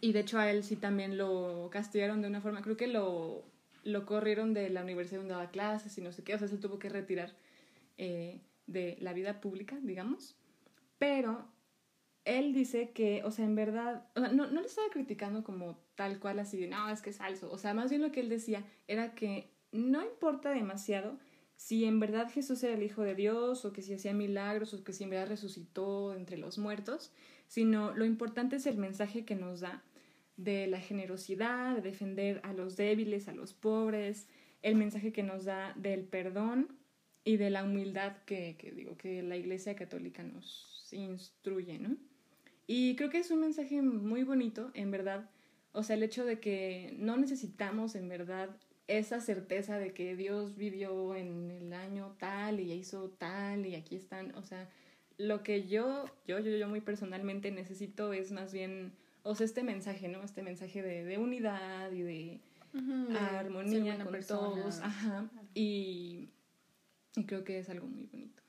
Y 0.00 0.12
de 0.12 0.20
hecho 0.20 0.38
a 0.38 0.50
él 0.50 0.64
sí 0.64 0.76
también 0.76 1.16
lo 1.16 1.68
castigaron 1.70 2.22
de 2.22 2.28
una 2.28 2.40
forma, 2.40 2.62
creo 2.62 2.76
que 2.76 2.86
lo, 2.86 3.44
lo 3.84 4.06
corrieron 4.06 4.54
de 4.54 4.70
la 4.70 4.82
universidad 4.82 5.20
donde 5.20 5.34
daba 5.34 5.50
clases 5.50 5.96
y 5.98 6.00
no 6.00 6.12
sé 6.12 6.24
qué, 6.24 6.34
o 6.34 6.38
sea, 6.38 6.48
se 6.48 6.58
tuvo 6.58 6.78
que 6.78 6.88
retirar 6.88 7.32
eh, 7.98 8.40
de 8.66 8.96
la 9.00 9.12
vida 9.12 9.40
pública, 9.40 9.78
digamos. 9.82 10.36
Pero 10.98 11.46
él 12.24 12.54
dice 12.54 12.90
que, 12.90 13.22
o 13.24 13.30
sea, 13.30 13.44
en 13.44 13.54
verdad, 13.54 14.06
no, 14.14 14.46
no 14.46 14.60
le 14.60 14.66
estaba 14.66 14.88
criticando 14.90 15.42
como 15.44 15.78
tal 15.94 16.18
cual 16.20 16.38
así 16.38 16.58
de, 16.58 16.68
no, 16.68 16.88
es 16.88 17.02
que 17.02 17.10
es 17.10 17.18
falso. 17.18 17.50
O 17.50 17.58
sea, 17.58 17.74
más 17.74 17.90
bien 17.90 18.02
lo 18.02 18.12
que 18.12 18.20
él 18.20 18.28
decía 18.28 18.64
era 18.86 19.14
que 19.14 19.50
no 19.72 20.02
importa 20.02 20.50
demasiado 20.50 21.18
si 21.62 21.84
en 21.84 22.00
verdad 22.00 22.28
Jesús 22.28 22.60
era 22.64 22.74
el 22.74 22.82
Hijo 22.82 23.02
de 23.02 23.14
Dios 23.14 23.64
o 23.64 23.72
que 23.72 23.82
si 23.82 23.94
hacía 23.94 24.12
milagros 24.12 24.74
o 24.74 24.82
que 24.82 24.92
si 24.92 25.04
en 25.04 25.10
verdad 25.10 25.28
resucitó 25.28 26.12
entre 26.12 26.36
los 26.36 26.58
muertos, 26.58 27.12
sino 27.46 27.94
lo 27.94 28.04
importante 28.04 28.56
es 28.56 28.66
el 28.66 28.78
mensaje 28.78 29.24
que 29.24 29.36
nos 29.36 29.60
da 29.60 29.84
de 30.36 30.66
la 30.66 30.80
generosidad, 30.80 31.76
de 31.76 31.80
defender 31.80 32.40
a 32.42 32.52
los 32.52 32.76
débiles, 32.76 33.28
a 33.28 33.32
los 33.32 33.54
pobres, 33.54 34.26
el 34.62 34.74
mensaje 34.74 35.12
que 35.12 35.22
nos 35.22 35.44
da 35.44 35.72
del 35.76 36.02
perdón 36.02 36.66
y 37.22 37.36
de 37.36 37.50
la 37.50 37.62
humildad 37.62 38.16
que, 38.26 38.56
que 38.58 38.72
digo 38.72 38.96
que 38.96 39.22
la 39.22 39.36
Iglesia 39.36 39.76
Católica 39.76 40.24
nos 40.24 40.88
instruye, 40.90 41.78
¿no? 41.78 41.96
Y 42.66 42.96
creo 42.96 43.08
que 43.08 43.18
es 43.18 43.30
un 43.30 43.38
mensaje 43.38 43.82
muy 43.82 44.24
bonito, 44.24 44.72
en 44.74 44.90
verdad. 44.90 45.30
O 45.70 45.84
sea, 45.84 45.94
el 45.94 46.02
hecho 46.02 46.24
de 46.24 46.40
que 46.40 46.92
no 46.98 47.16
necesitamos, 47.16 47.94
en 47.94 48.08
verdad, 48.08 48.50
esa 48.98 49.20
certeza 49.20 49.78
de 49.78 49.92
que 49.92 50.16
Dios 50.16 50.56
vivió 50.56 51.14
en 51.14 51.50
el 51.50 51.72
año 51.72 52.14
tal 52.18 52.60
y 52.60 52.72
hizo 52.72 53.10
tal 53.10 53.66
y 53.66 53.74
aquí 53.74 53.96
están. 53.96 54.34
O 54.36 54.42
sea, 54.42 54.68
lo 55.18 55.42
que 55.42 55.66
yo, 55.66 56.06
yo, 56.26 56.38
yo, 56.38 56.56
yo 56.56 56.68
muy 56.68 56.80
personalmente 56.80 57.50
necesito 57.50 58.12
es 58.12 58.32
más 58.32 58.52
bien, 58.52 58.92
o 59.22 59.34
sea, 59.34 59.46
este 59.46 59.62
mensaje, 59.62 60.08
¿no? 60.08 60.22
Este 60.22 60.42
mensaje 60.42 60.82
de, 60.82 61.04
de 61.04 61.18
unidad 61.18 61.92
y 61.92 62.02
de 62.02 62.40
armonía 63.18 64.02
con 64.04 64.20
todos. 64.24 64.80
Ajá. 64.80 65.28
Y, 65.54 66.30
y 67.16 67.24
creo 67.24 67.44
que 67.44 67.58
es 67.58 67.68
algo 67.68 67.86
muy 67.86 68.06
bonito. 68.06 68.42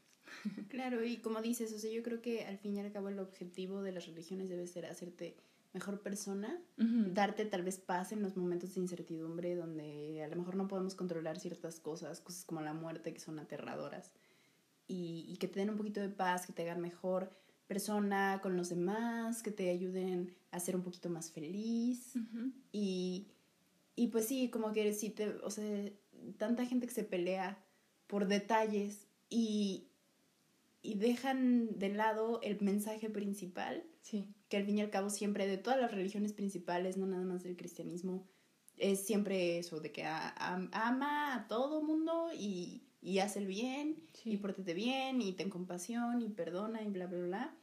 Claro, 0.69 1.03
y 1.05 1.17
como 1.17 1.41
dices, 1.41 1.71
o 1.73 1.79
sea, 1.79 1.91
yo 1.91 2.03
creo 2.03 2.21
que 2.21 2.45
al 2.45 2.57
fin 2.57 2.75
y 2.75 2.79
al 2.79 2.91
cabo 2.91 3.09
el 3.09 3.19
objetivo 3.19 3.81
de 3.81 3.91
las 3.91 4.07
religiones 4.07 4.49
debe 4.49 4.67
ser 4.67 4.85
hacerte 4.85 5.35
mejor 5.73 6.01
persona, 6.01 6.61
darte 6.77 7.45
tal 7.45 7.63
vez 7.63 7.79
paz 7.79 8.11
en 8.11 8.21
los 8.21 8.37
momentos 8.37 8.75
de 8.75 8.81
incertidumbre 8.81 9.55
donde 9.55 10.23
a 10.23 10.27
lo 10.27 10.35
mejor 10.35 10.55
no 10.55 10.67
podemos 10.67 10.93
controlar 10.93 11.39
ciertas 11.39 11.79
cosas, 11.79 12.21
cosas 12.21 12.45
como 12.45 12.61
la 12.61 12.73
muerte 12.73 13.13
que 13.13 13.19
son 13.19 13.39
aterradoras, 13.39 14.13
y, 14.87 15.25
y 15.27 15.37
que 15.37 15.47
te 15.47 15.59
den 15.59 15.71
un 15.71 15.77
poquito 15.77 15.99
de 15.99 16.09
paz, 16.09 16.45
que 16.45 16.53
te 16.53 16.61
hagan 16.61 16.81
mejor 16.81 17.31
persona 17.67 18.39
con 18.43 18.55
los 18.55 18.69
demás, 18.69 19.41
que 19.41 19.51
te 19.51 19.69
ayuden 19.69 20.35
a 20.51 20.59
ser 20.59 20.75
un 20.75 20.83
poquito 20.83 21.09
más 21.09 21.31
feliz. 21.31 22.13
Y, 22.71 23.27
y 23.95 24.07
pues 24.09 24.27
sí, 24.27 24.49
como 24.49 24.73
que 24.73 24.93
si 24.93 25.09
te, 25.09 25.29
o 25.29 25.49
sea, 25.49 25.89
tanta 26.37 26.65
gente 26.65 26.85
que 26.85 26.93
se 26.93 27.03
pelea 27.03 27.57
por 28.05 28.27
detalles 28.27 29.07
y, 29.29 29.87
y 30.83 30.95
dejan 30.95 31.79
de 31.79 31.89
lado 31.89 32.41
el 32.43 32.61
mensaje 32.61 33.09
principal, 33.09 33.83
Sí. 34.03 34.27
Que 34.53 34.57
al 34.57 34.65
fin 34.65 34.77
y 34.77 34.81
al 34.81 34.91
cabo 34.91 35.09
siempre 35.09 35.47
de 35.47 35.57
todas 35.57 35.81
las 35.81 35.91
religiones 35.91 36.31
principales, 36.31 36.95
no 36.95 37.07
nada 37.07 37.23
más 37.25 37.41
del 37.41 37.57
cristianismo, 37.57 38.23
es 38.77 38.99
siempre 39.03 39.57
eso, 39.57 39.79
de 39.79 39.91
que 39.91 40.03
a- 40.03 40.29
a- 40.29 40.69
ama 40.89 41.33
a 41.33 41.47
todo 41.47 41.81
mundo 41.81 42.29
y, 42.37 42.83
y 43.01 43.17
haz 43.17 43.35
el 43.35 43.47
bien 43.47 43.95
Sí. 44.13 44.33
y 44.33 44.37
pórtate 44.37 44.75
bien 44.75 45.23
y 45.23 45.31
ten 45.33 45.49
compasión 45.49 46.21
y 46.21 46.29
perdona 46.29 46.83
y 46.83 46.89
bla, 46.89 47.07
bla, 47.07 47.19
bla. 47.25 47.55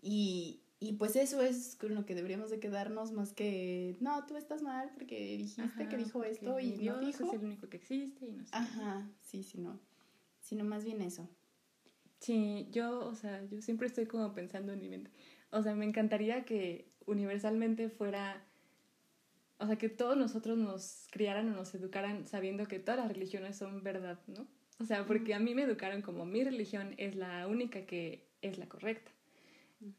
Y, 0.00 0.60
y 0.78 0.92
pues 0.92 1.16
eso 1.16 1.42
es 1.42 1.74
con 1.74 1.92
lo 1.96 2.06
que 2.06 2.14
deberíamos 2.14 2.50
de 2.50 2.60
quedarnos 2.60 3.10
más 3.10 3.32
que, 3.32 3.96
no, 3.98 4.24
tú 4.26 4.36
estás 4.36 4.62
mal 4.62 4.90
porque 4.94 5.36
dijiste 5.36 5.82
Ajá, 5.82 5.88
que 5.88 5.96
dijo 5.96 6.22
esto 6.22 6.60
y 6.60 6.70
Dios 6.72 7.00
no 7.00 7.06
dijo. 7.06 7.24
es 7.26 7.32
el 7.32 7.44
único 7.44 7.68
que 7.68 7.78
existe 7.78 8.26
y 8.26 8.30
no 8.32 8.44
sé. 8.44 8.50
Ajá, 8.52 9.10
sí, 9.22 9.42
sí, 9.42 9.58
no. 9.58 9.80
Sino 10.40 10.62
más 10.64 10.84
bien 10.84 11.02
eso. 11.02 11.28
Sí, 12.20 12.68
yo, 12.70 13.06
o 13.08 13.14
sea, 13.16 13.44
yo 13.46 13.60
siempre 13.60 13.88
estoy 13.88 14.06
como 14.06 14.32
pensando 14.32 14.72
en 14.72 14.80
mi 14.80 14.88
mente. 14.88 15.10
O 15.52 15.62
sea, 15.62 15.74
me 15.74 15.84
encantaría 15.84 16.44
que 16.44 16.90
universalmente 17.06 17.90
fuera, 17.90 18.42
o 19.58 19.66
sea, 19.66 19.76
que 19.76 19.90
todos 19.90 20.16
nosotros 20.16 20.56
nos 20.56 21.06
criaran 21.10 21.48
o 21.50 21.54
nos 21.54 21.74
educaran 21.74 22.26
sabiendo 22.26 22.66
que 22.66 22.78
todas 22.78 22.98
las 22.98 23.12
religiones 23.12 23.56
son 23.56 23.82
verdad, 23.82 24.18
¿no? 24.26 24.48
O 24.80 24.84
sea, 24.84 25.06
porque 25.06 25.34
a 25.34 25.38
mí 25.38 25.54
me 25.54 25.62
educaron 25.62 26.00
como 26.00 26.24
mi 26.24 26.42
religión 26.42 26.94
es 26.96 27.14
la 27.16 27.46
única 27.46 27.84
que 27.84 28.26
es 28.40 28.56
la 28.58 28.66
correcta. 28.66 29.12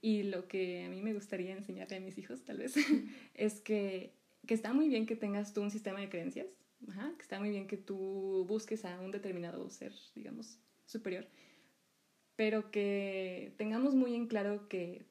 Y 0.01 0.23
lo 0.23 0.47
que 0.47 0.85
a 0.85 0.89
mí 0.89 1.01
me 1.01 1.13
gustaría 1.13 1.55
enseñarle 1.55 1.97
a 1.97 1.99
mis 1.99 2.17
hijos, 2.17 2.43
tal 2.43 2.57
vez, 2.57 2.75
es 3.35 3.61
que, 3.61 4.15
que 4.47 4.55
está 4.55 4.73
muy 4.73 4.89
bien 4.89 5.05
que 5.05 5.15
tengas 5.15 5.53
tú 5.53 5.61
un 5.61 5.71
sistema 5.71 5.99
de 5.99 6.09
creencias, 6.09 6.47
ajá, 6.87 7.13
que 7.15 7.21
está 7.21 7.39
muy 7.39 7.51
bien 7.51 7.67
que 7.67 7.77
tú 7.77 8.45
busques 8.47 8.85
a 8.85 8.99
un 8.99 9.11
determinado 9.11 9.69
ser, 9.69 9.93
digamos, 10.15 10.57
superior, 10.85 11.27
pero 12.35 12.71
que 12.71 13.53
tengamos 13.57 13.93
muy 13.93 14.15
en 14.15 14.27
claro 14.27 14.67
que 14.67 15.05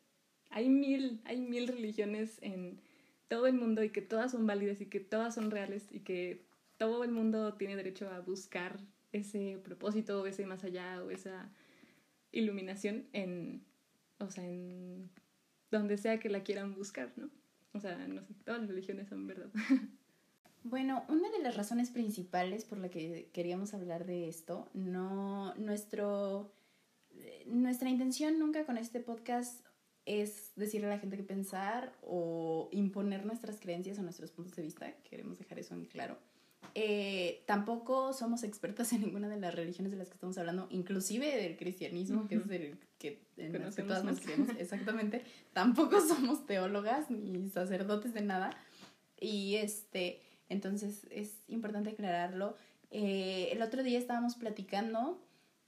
hay 0.53 0.69
mil, 0.69 1.21
hay 1.25 1.41
mil 1.41 1.67
religiones 1.67 2.39
en 2.43 2.81
todo 3.29 3.47
el 3.47 3.55
mundo 3.55 3.83
y 3.83 3.91
que 3.91 4.03
todas 4.03 4.33
son 4.33 4.47
válidas 4.47 4.81
y 4.81 4.87
que 4.87 5.01
todas 5.01 5.35
son 5.35 5.51
reales 5.51 5.87
y 5.91 6.01
que 6.01 6.45
todo 6.77 7.05
el 7.05 7.11
mundo 7.11 7.55
tiene 7.55 7.77
derecho 7.77 8.11
a 8.11 8.21
buscar 8.21 8.79
ese 9.13 9.59
propósito, 9.63 10.27
ese 10.27 10.47
más 10.47 10.65
allá 10.65 11.03
o 11.03 11.11
esa 11.11 11.51
iluminación 12.31 13.07
en, 13.13 13.65
o 14.19 14.31
sea, 14.31 14.45
en 14.45 15.11
donde 15.71 15.97
sea 15.97 16.19
que 16.21 16.29
la 16.29 16.43
quieran 16.43 16.75
buscar, 16.75 17.13
¿no? 17.17 17.31
O 17.73 17.81
sea, 17.81 18.07
no 18.07 18.23
sé, 18.23 18.35
todas 18.45 18.61
las 18.61 18.71
religiones 18.71 19.09
son 19.09 19.27
verdad. 19.27 19.51
Bueno, 20.65 21.05
una 21.09 21.29
de 21.31 21.41
las 21.41 21.57
razones 21.57 21.91
principales 21.91 22.65
por 22.65 22.79
la 22.79 22.89
que 22.89 23.29
queríamos 23.33 23.75
hablar 23.75 24.07
de 24.07 24.29
esto, 24.29 24.71
no 24.75 25.57
nuestro 25.57 26.53
nuestra 27.47 27.91
intención 27.91 28.39
nunca 28.39 28.65
con 28.65 28.79
este 28.79 29.01
podcast 29.01 29.67
es 30.07 30.53
decirle 30.57 30.89
a 30.89 30.91
la 30.91 30.99
gente 30.99 31.17
qué 31.17 31.23
pensar 31.23 31.93
o 32.03 32.69
imponer 32.73 33.25
nuestras 33.25 33.59
creencias 33.59 33.99
o 33.99 34.03
nuestros 34.03 34.31
puntos 34.31 34.57
de 34.57 34.63
vista. 34.63 34.93
Queremos 35.09 35.39
dejar 35.39 35.59
eso 35.59 35.75
en 35.75 35.85
claro. 35.85 36.19
Eh, 36.75 37.43
tampoco 37.47 38.13
somos 38.13 38.45
expertas 38.45 38.93
en 38.93 39.03
ninguna 39.03 39.29
de 39.29 39.39
las 39.39 39.55
religiones 39.55 39.93
de 39.93 39.99
las 39.99 40.09
que 40.09 40.15
estamos 40.15 40.39
hablando, 40.39 40.69
inclusive 40.71 41.37
del 41.37 41.57
cristianismo, 41.57 42.27
que 42.29 42.37
es 42.37 42.49
el 42.49 42.79
que 42.99 43.21
en 43.37 43.55
el 43.57 43.75
que 43.75 43.83
todas 43.83 44.05
nos 44.05 44.21
creemos, 44.21 44.49
exactamente. 44.59 45.23
Tampoco 45.53 46.01
somos 46.01 46.47
teólogas 46.47 47.11
ni 47.11 47.49
sacerdotes 47.51 48.15
de 48.15 48.23
nada. 48.23 48.57
Y 49.21 49.57
este, 49.57 50.21
entonces 50.49 51.07
es 51.11 51.35
importante 51.49 51.91
aclararlo. 51.91 52.57
Eh, 52.91 53.51
el 53.53 53.63
otro 53.63 53.83
día 53.83 53.99
estábamos 53.99 54.37
platicando 54.37 55.21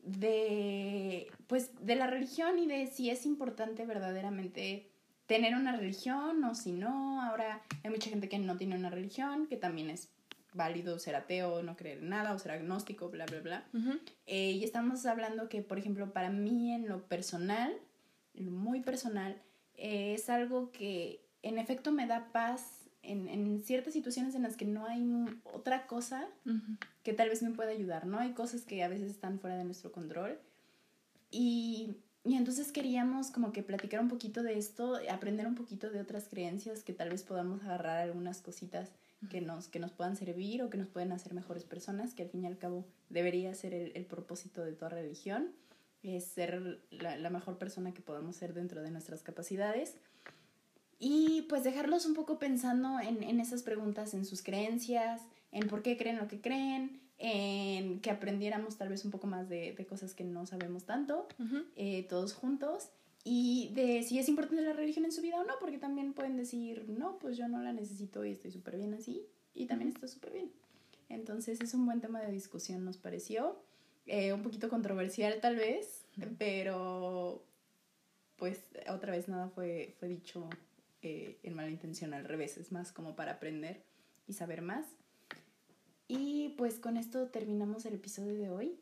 de, 0.04 1.30
pues, 1.46 1.70
de 1.84 1.96
la 1.96 2.06
religión 2.06 2.58
y 2.58 2.66
de 2.66 2.86
si 2.86 3.10
es 3.10 3.26
importante 3.26 3.86
verdaderamente 3.86 4.90
tener 5.26 5.54
una 5.54 5.76
religión 5.76 6.44
o 6.44 6.54
si 6.54 6.72
no. 6.72 7.22
Ahora 7.22 7.62
hay 7.82 7.90
mucha 7.90 8.10
gente 8.10 8.28
que 8.28 8.38
no 8.38 8.56
tiene 8.56 8.76
una 8.76 8.90
religión, 8.90 9.46
que 9.46 9.56
también 9.56 9.90
es 9.90 10.08
válido 10.52 10.98
ser 10.98 11.16
ateo, 11.16 11.62
no 11.62 11.76
creer 11.76 11.98
en 11.98 12.10
nada 12.10 12.32
o 12.32 12.38
ser 12.38 12.52
agnóstico, 12.52 13.08
bla, 13.08 13.26
bla, 13.26 13.40
bla. 13.40 13.64
Eh, 14.26 14.52
y 14.52 14.64
estamos 14.64 15.04
hablando 15.06 15.48
que, 15.48 15.62
por 15.62 15.78
ejemplo, 15.78 16.12
para 16.12 16.30
mí 16.30 16.72
en 16.72 16.88
lo 16.88 17.02
personal, 17.06 17.74
en 18.34 18.46
lo 18.46 18.52
muy 18.52 18.80
personal, 18.80 19.40
eh, 19.76 20.14
es 20.14 20.30
algo 20.30 20.70
que 20.70 21.20
en 21.42 21.58
efecto 21.58 21.92
me 21.92 22.06
da 22.06 22.28
paz 22.32 22.83
en, 23.04 23.28
en, 23.28 23.62
ciertas 23.62 23.92
situaciones 23.92 24.34
en 24.34 24.42
las 24.42 24.56
que 24.56 24.64
no 24.64 24.86
hay 24.86 25.04
otra 25.44 25.86
cosa 25.86 26.26
que 27.02 27.12
tal 27.12 27.28
vez 27.28 27.42
me 27.42 27.50
pueda 27.50 27.70
ayudar, 27.70 28.06
¿no? 28.06 28.18
Hay 28.18 28.32
cosas 28.32 28.62
que 28.62 28.82
a 28.82 28.88
veces 28.88 29.10
están 29.10 29.38
fuera 29.38 29.56
de 29.56 29.64
nuestro 29.64 29.92
control. 29.92 30.38
Y, 31.30 31.96
y 32.24 32.34
entonces 32.36 32.72
queríamos 32.72 33.30
como 33.30 33.52
que 33.52 33.62
platicar 33.62 34.00
un 34.00 34.08
poquito 34.08 34.42
de 34.42 34.58
esto, 34.58 34.98
aprender 35.10 35.46
un 35.46 35.54
poquito 35.54 35.90
de 35.90 36.00
otras 36.00 36.28
creencias, 36.28 36.82
que 36.82 36.92
tal 36.92 37.10
vez 37.10 37.22
podamos 37.22 37.62
agarrar 37.62 37.98
algunas 37.98 38.40
cositas 38.40 38.90
que 39.30 39.40
nos, 39.40 39.68
que 39.68 39.78
nos 39.78 39.92
puedan 39.92 40.16
servir 40.16 40.62
o 40.62 40.70
que 40.70 40.78
nos 40.78 40.88
pueden 40.88 41.12
hacer 41.12 41.34
mejores 41.34 41.64
personas, 41.64 42.14
que 42.14 42.22
al 42.22 42.28
fin 42.28 42.44
y 42.44 42.46
al 42.46 42.58
cabo 42.58 42.84
debería 43.10 43.54
ser 43.54 43.74
el, 43.74 43.92
el 43.94 44.06
propósito 44.06 44.64
de 44.64 44.72
toda 44.72 44.90
religión, 44.90 45.50
es 46.02 46.24
ser 46.24 46.80
la, 46.90 47.16
la 47.16 47.30
mejor 47.30 47.58
persona 47.58 47.92
que 47.92 48.02
podamos 48.02 48.36
ser 48.36 48.54
dentro 48.54 48.82
de 48.82 48.90
nuestras 48.90 49.22
capacidades. 49.22 49.96
Y 51.06 51.42
pues 51.50 51.64
dejarlos 51.64 52.06
un 52.06 52.14
poco 52.14 52.38
pensando 52.38 52.98
en, 52.98 53.22
en, 53.22 53.38
esas 53.38 53.62
preguntas, 53.62 54.14
en 54.14 54.24
sus 54.24 54.40
creencias, 54.40 55.20
en 55.52 55.68
por 55.68 55.82
qué 55.82 55.98
creen 55.98 56.16
lo 56.16 56.28
que 56.28 56.40
creen, 56.40 56.98
en 57.18 58.00
que 58.00 58.10
aprendiéramos 58.10 58.78
tal 58.78 58.88
vez 58.88 59.04
un 59.04 59.10
poco 59.10 59.26
más 59.26 59.50
de, 59.50 59.74
de 59.74 59.84
cosas 59.84 60.14
que 60.14 60.24
no 60.24 60.46
sabemos 60.46 60.84
tanto, 60.84 61.28
eh, 61.76 62.06
todos 62.08 62.32
juntos, 62.32 62.88
y 63.22 63.70
de 63.74 64.02
si 64.02 64.18
es 64.18 64.30
importante 64.30 64.62
la 64.62 64.72
religión 64.72 65.04
en 65.04 65.12
su 65.12 65.20
vida 65.20 65.38
o 65.38 65.44
no, 65.44 65.52
porque 65.60 65.76
también 65.76 66.14
pueden 66.14 66.38
decir, 66.38 66.86
no, 66.88 67.18
pues 67.18 67.36
yo 67.36 67.48
no 67.48 67.60
la 67.60 67.74
necesito 67.74 68.24
y 68.24 68.30
estoy 68.30 68.50
súper 68.50 68.78
bien 68.78 68.94
así, 68.94 69.26
y 69.54 69.66
también 69.66 69.90
está 69.90 70.08
súper 70.08 70.32
bien. 70.32 70.52
Entonces 71.10 71.60
es 71.60 71.74
un 71.74 71.84
buen 71.84 72.00
tema 72.00 72.22
de 72.22 72.32
discusión, 72.32 72.82
nos 72.82 72.96
pareció. 72.96 73.58
Eh, 74.06 74.32
un 74.32 74.42
poquito 74.42 74.70
controversial 74.70 75.38
tal 75.42 75.56
vez, 75.56 76.06
pero 76.38 77.44
pues 78.36 78.58
otra 78.88 79.12
vez 79.12 79.28
nada 79.28 79.50
fue, 79.50 79.94
fue 79.98 80.08
dicho 80.08 80.48
eh, 81.04 81.38
en 81.42 81.54
mala 81.54 81.70
intención, 81.70 82.14
al 82.14 82.24
revés, 82.24 82.56
es 82.56 82.72
más 82.72 82.92
como 82.92 83.14
para 83.14 83.32
aprender 83.32 83.82
y 84.26 84.32
saber 84.32 84.62
más. 84.62 84.86
Y 86.08 86.54
pues 86.56 86.78
con 86.78 86.96
esto 86.96 87.28
terminamos 87.28 87.84
el 87.86 87.94
episodio 87.94 88.34
de 88.34 88.50
hoy. 88.50 88.78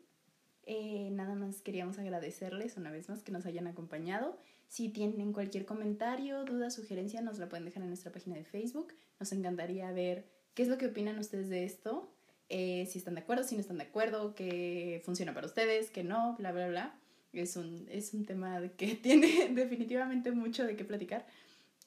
Eh, 0.65 1.09
nada 1.11 1.35
más 1.35 1.61
queríamos 1.61 1.99
agradecerles 1.99 2.77
una 2.77 2.91
vez 2.91 3.09
más 3.09 3.23
que 3.23 3.31
nos 3.31 3.45
hayan 3.45 3.67
acompañado. 3.67 4.37
Si 4.69 4.89
tienen 4.89 5.33
cualquier 5.33 5.65
comentario, 5.65 6.45
duda, 6.45 6.71
sugerencia, 6.71 7.21
nos 7.21 7.37
la 7.37 7.49
pueden 7.49 7.65
dejar 7.65 7.83
en 7.83 7.89
nuestra 7.89 8.11
página 8.11 8.35
de 8.35 8.43
Facebook. 8.43 8.93
Nos 9.19 9.31
encantaría 9.33 9.91
ver 9.91 10.25
qué 10.53 10.63
es 10.63 10.69
lo 10.69 10.77
que 10.77 10.87
opinan 10.87 11.19
ustedes 11.19 11.49
de 11.49 11.65
esto. 11.65 12.09
Eh, 12.49 12.87
si 12.89 12.99
están 12.99 13.15
de 13.15 13.21
acuerdo, 13.21 13.43
si 13.43 13.55
no 13.55 13.61
están 13.61 13.77
de 13.77 13.83
acuerdo, 13.83 14.35
qué 14.35 15.01
funciona 15.05 15.33
para 15.33 15.47
ustedes, 15.47 15.89
qué 15.91 16.03
no, 16.03 16.35
bla, 16.37 16.51
bla, 16.51 16.67
bla. 16.67 16.95
Es 17.33 17.55
un, 17.55 17.87
es 17.89 18.13
un 18.13 18.25
tema 18.25 18.61
que 18.77 18.95
tiene 19.01 19.49
definitivamente 19.49 20.31
mucho 20.31 20.65
de 20.65 20.75
qué 20.75 20.85
platicar. 20.85 21.25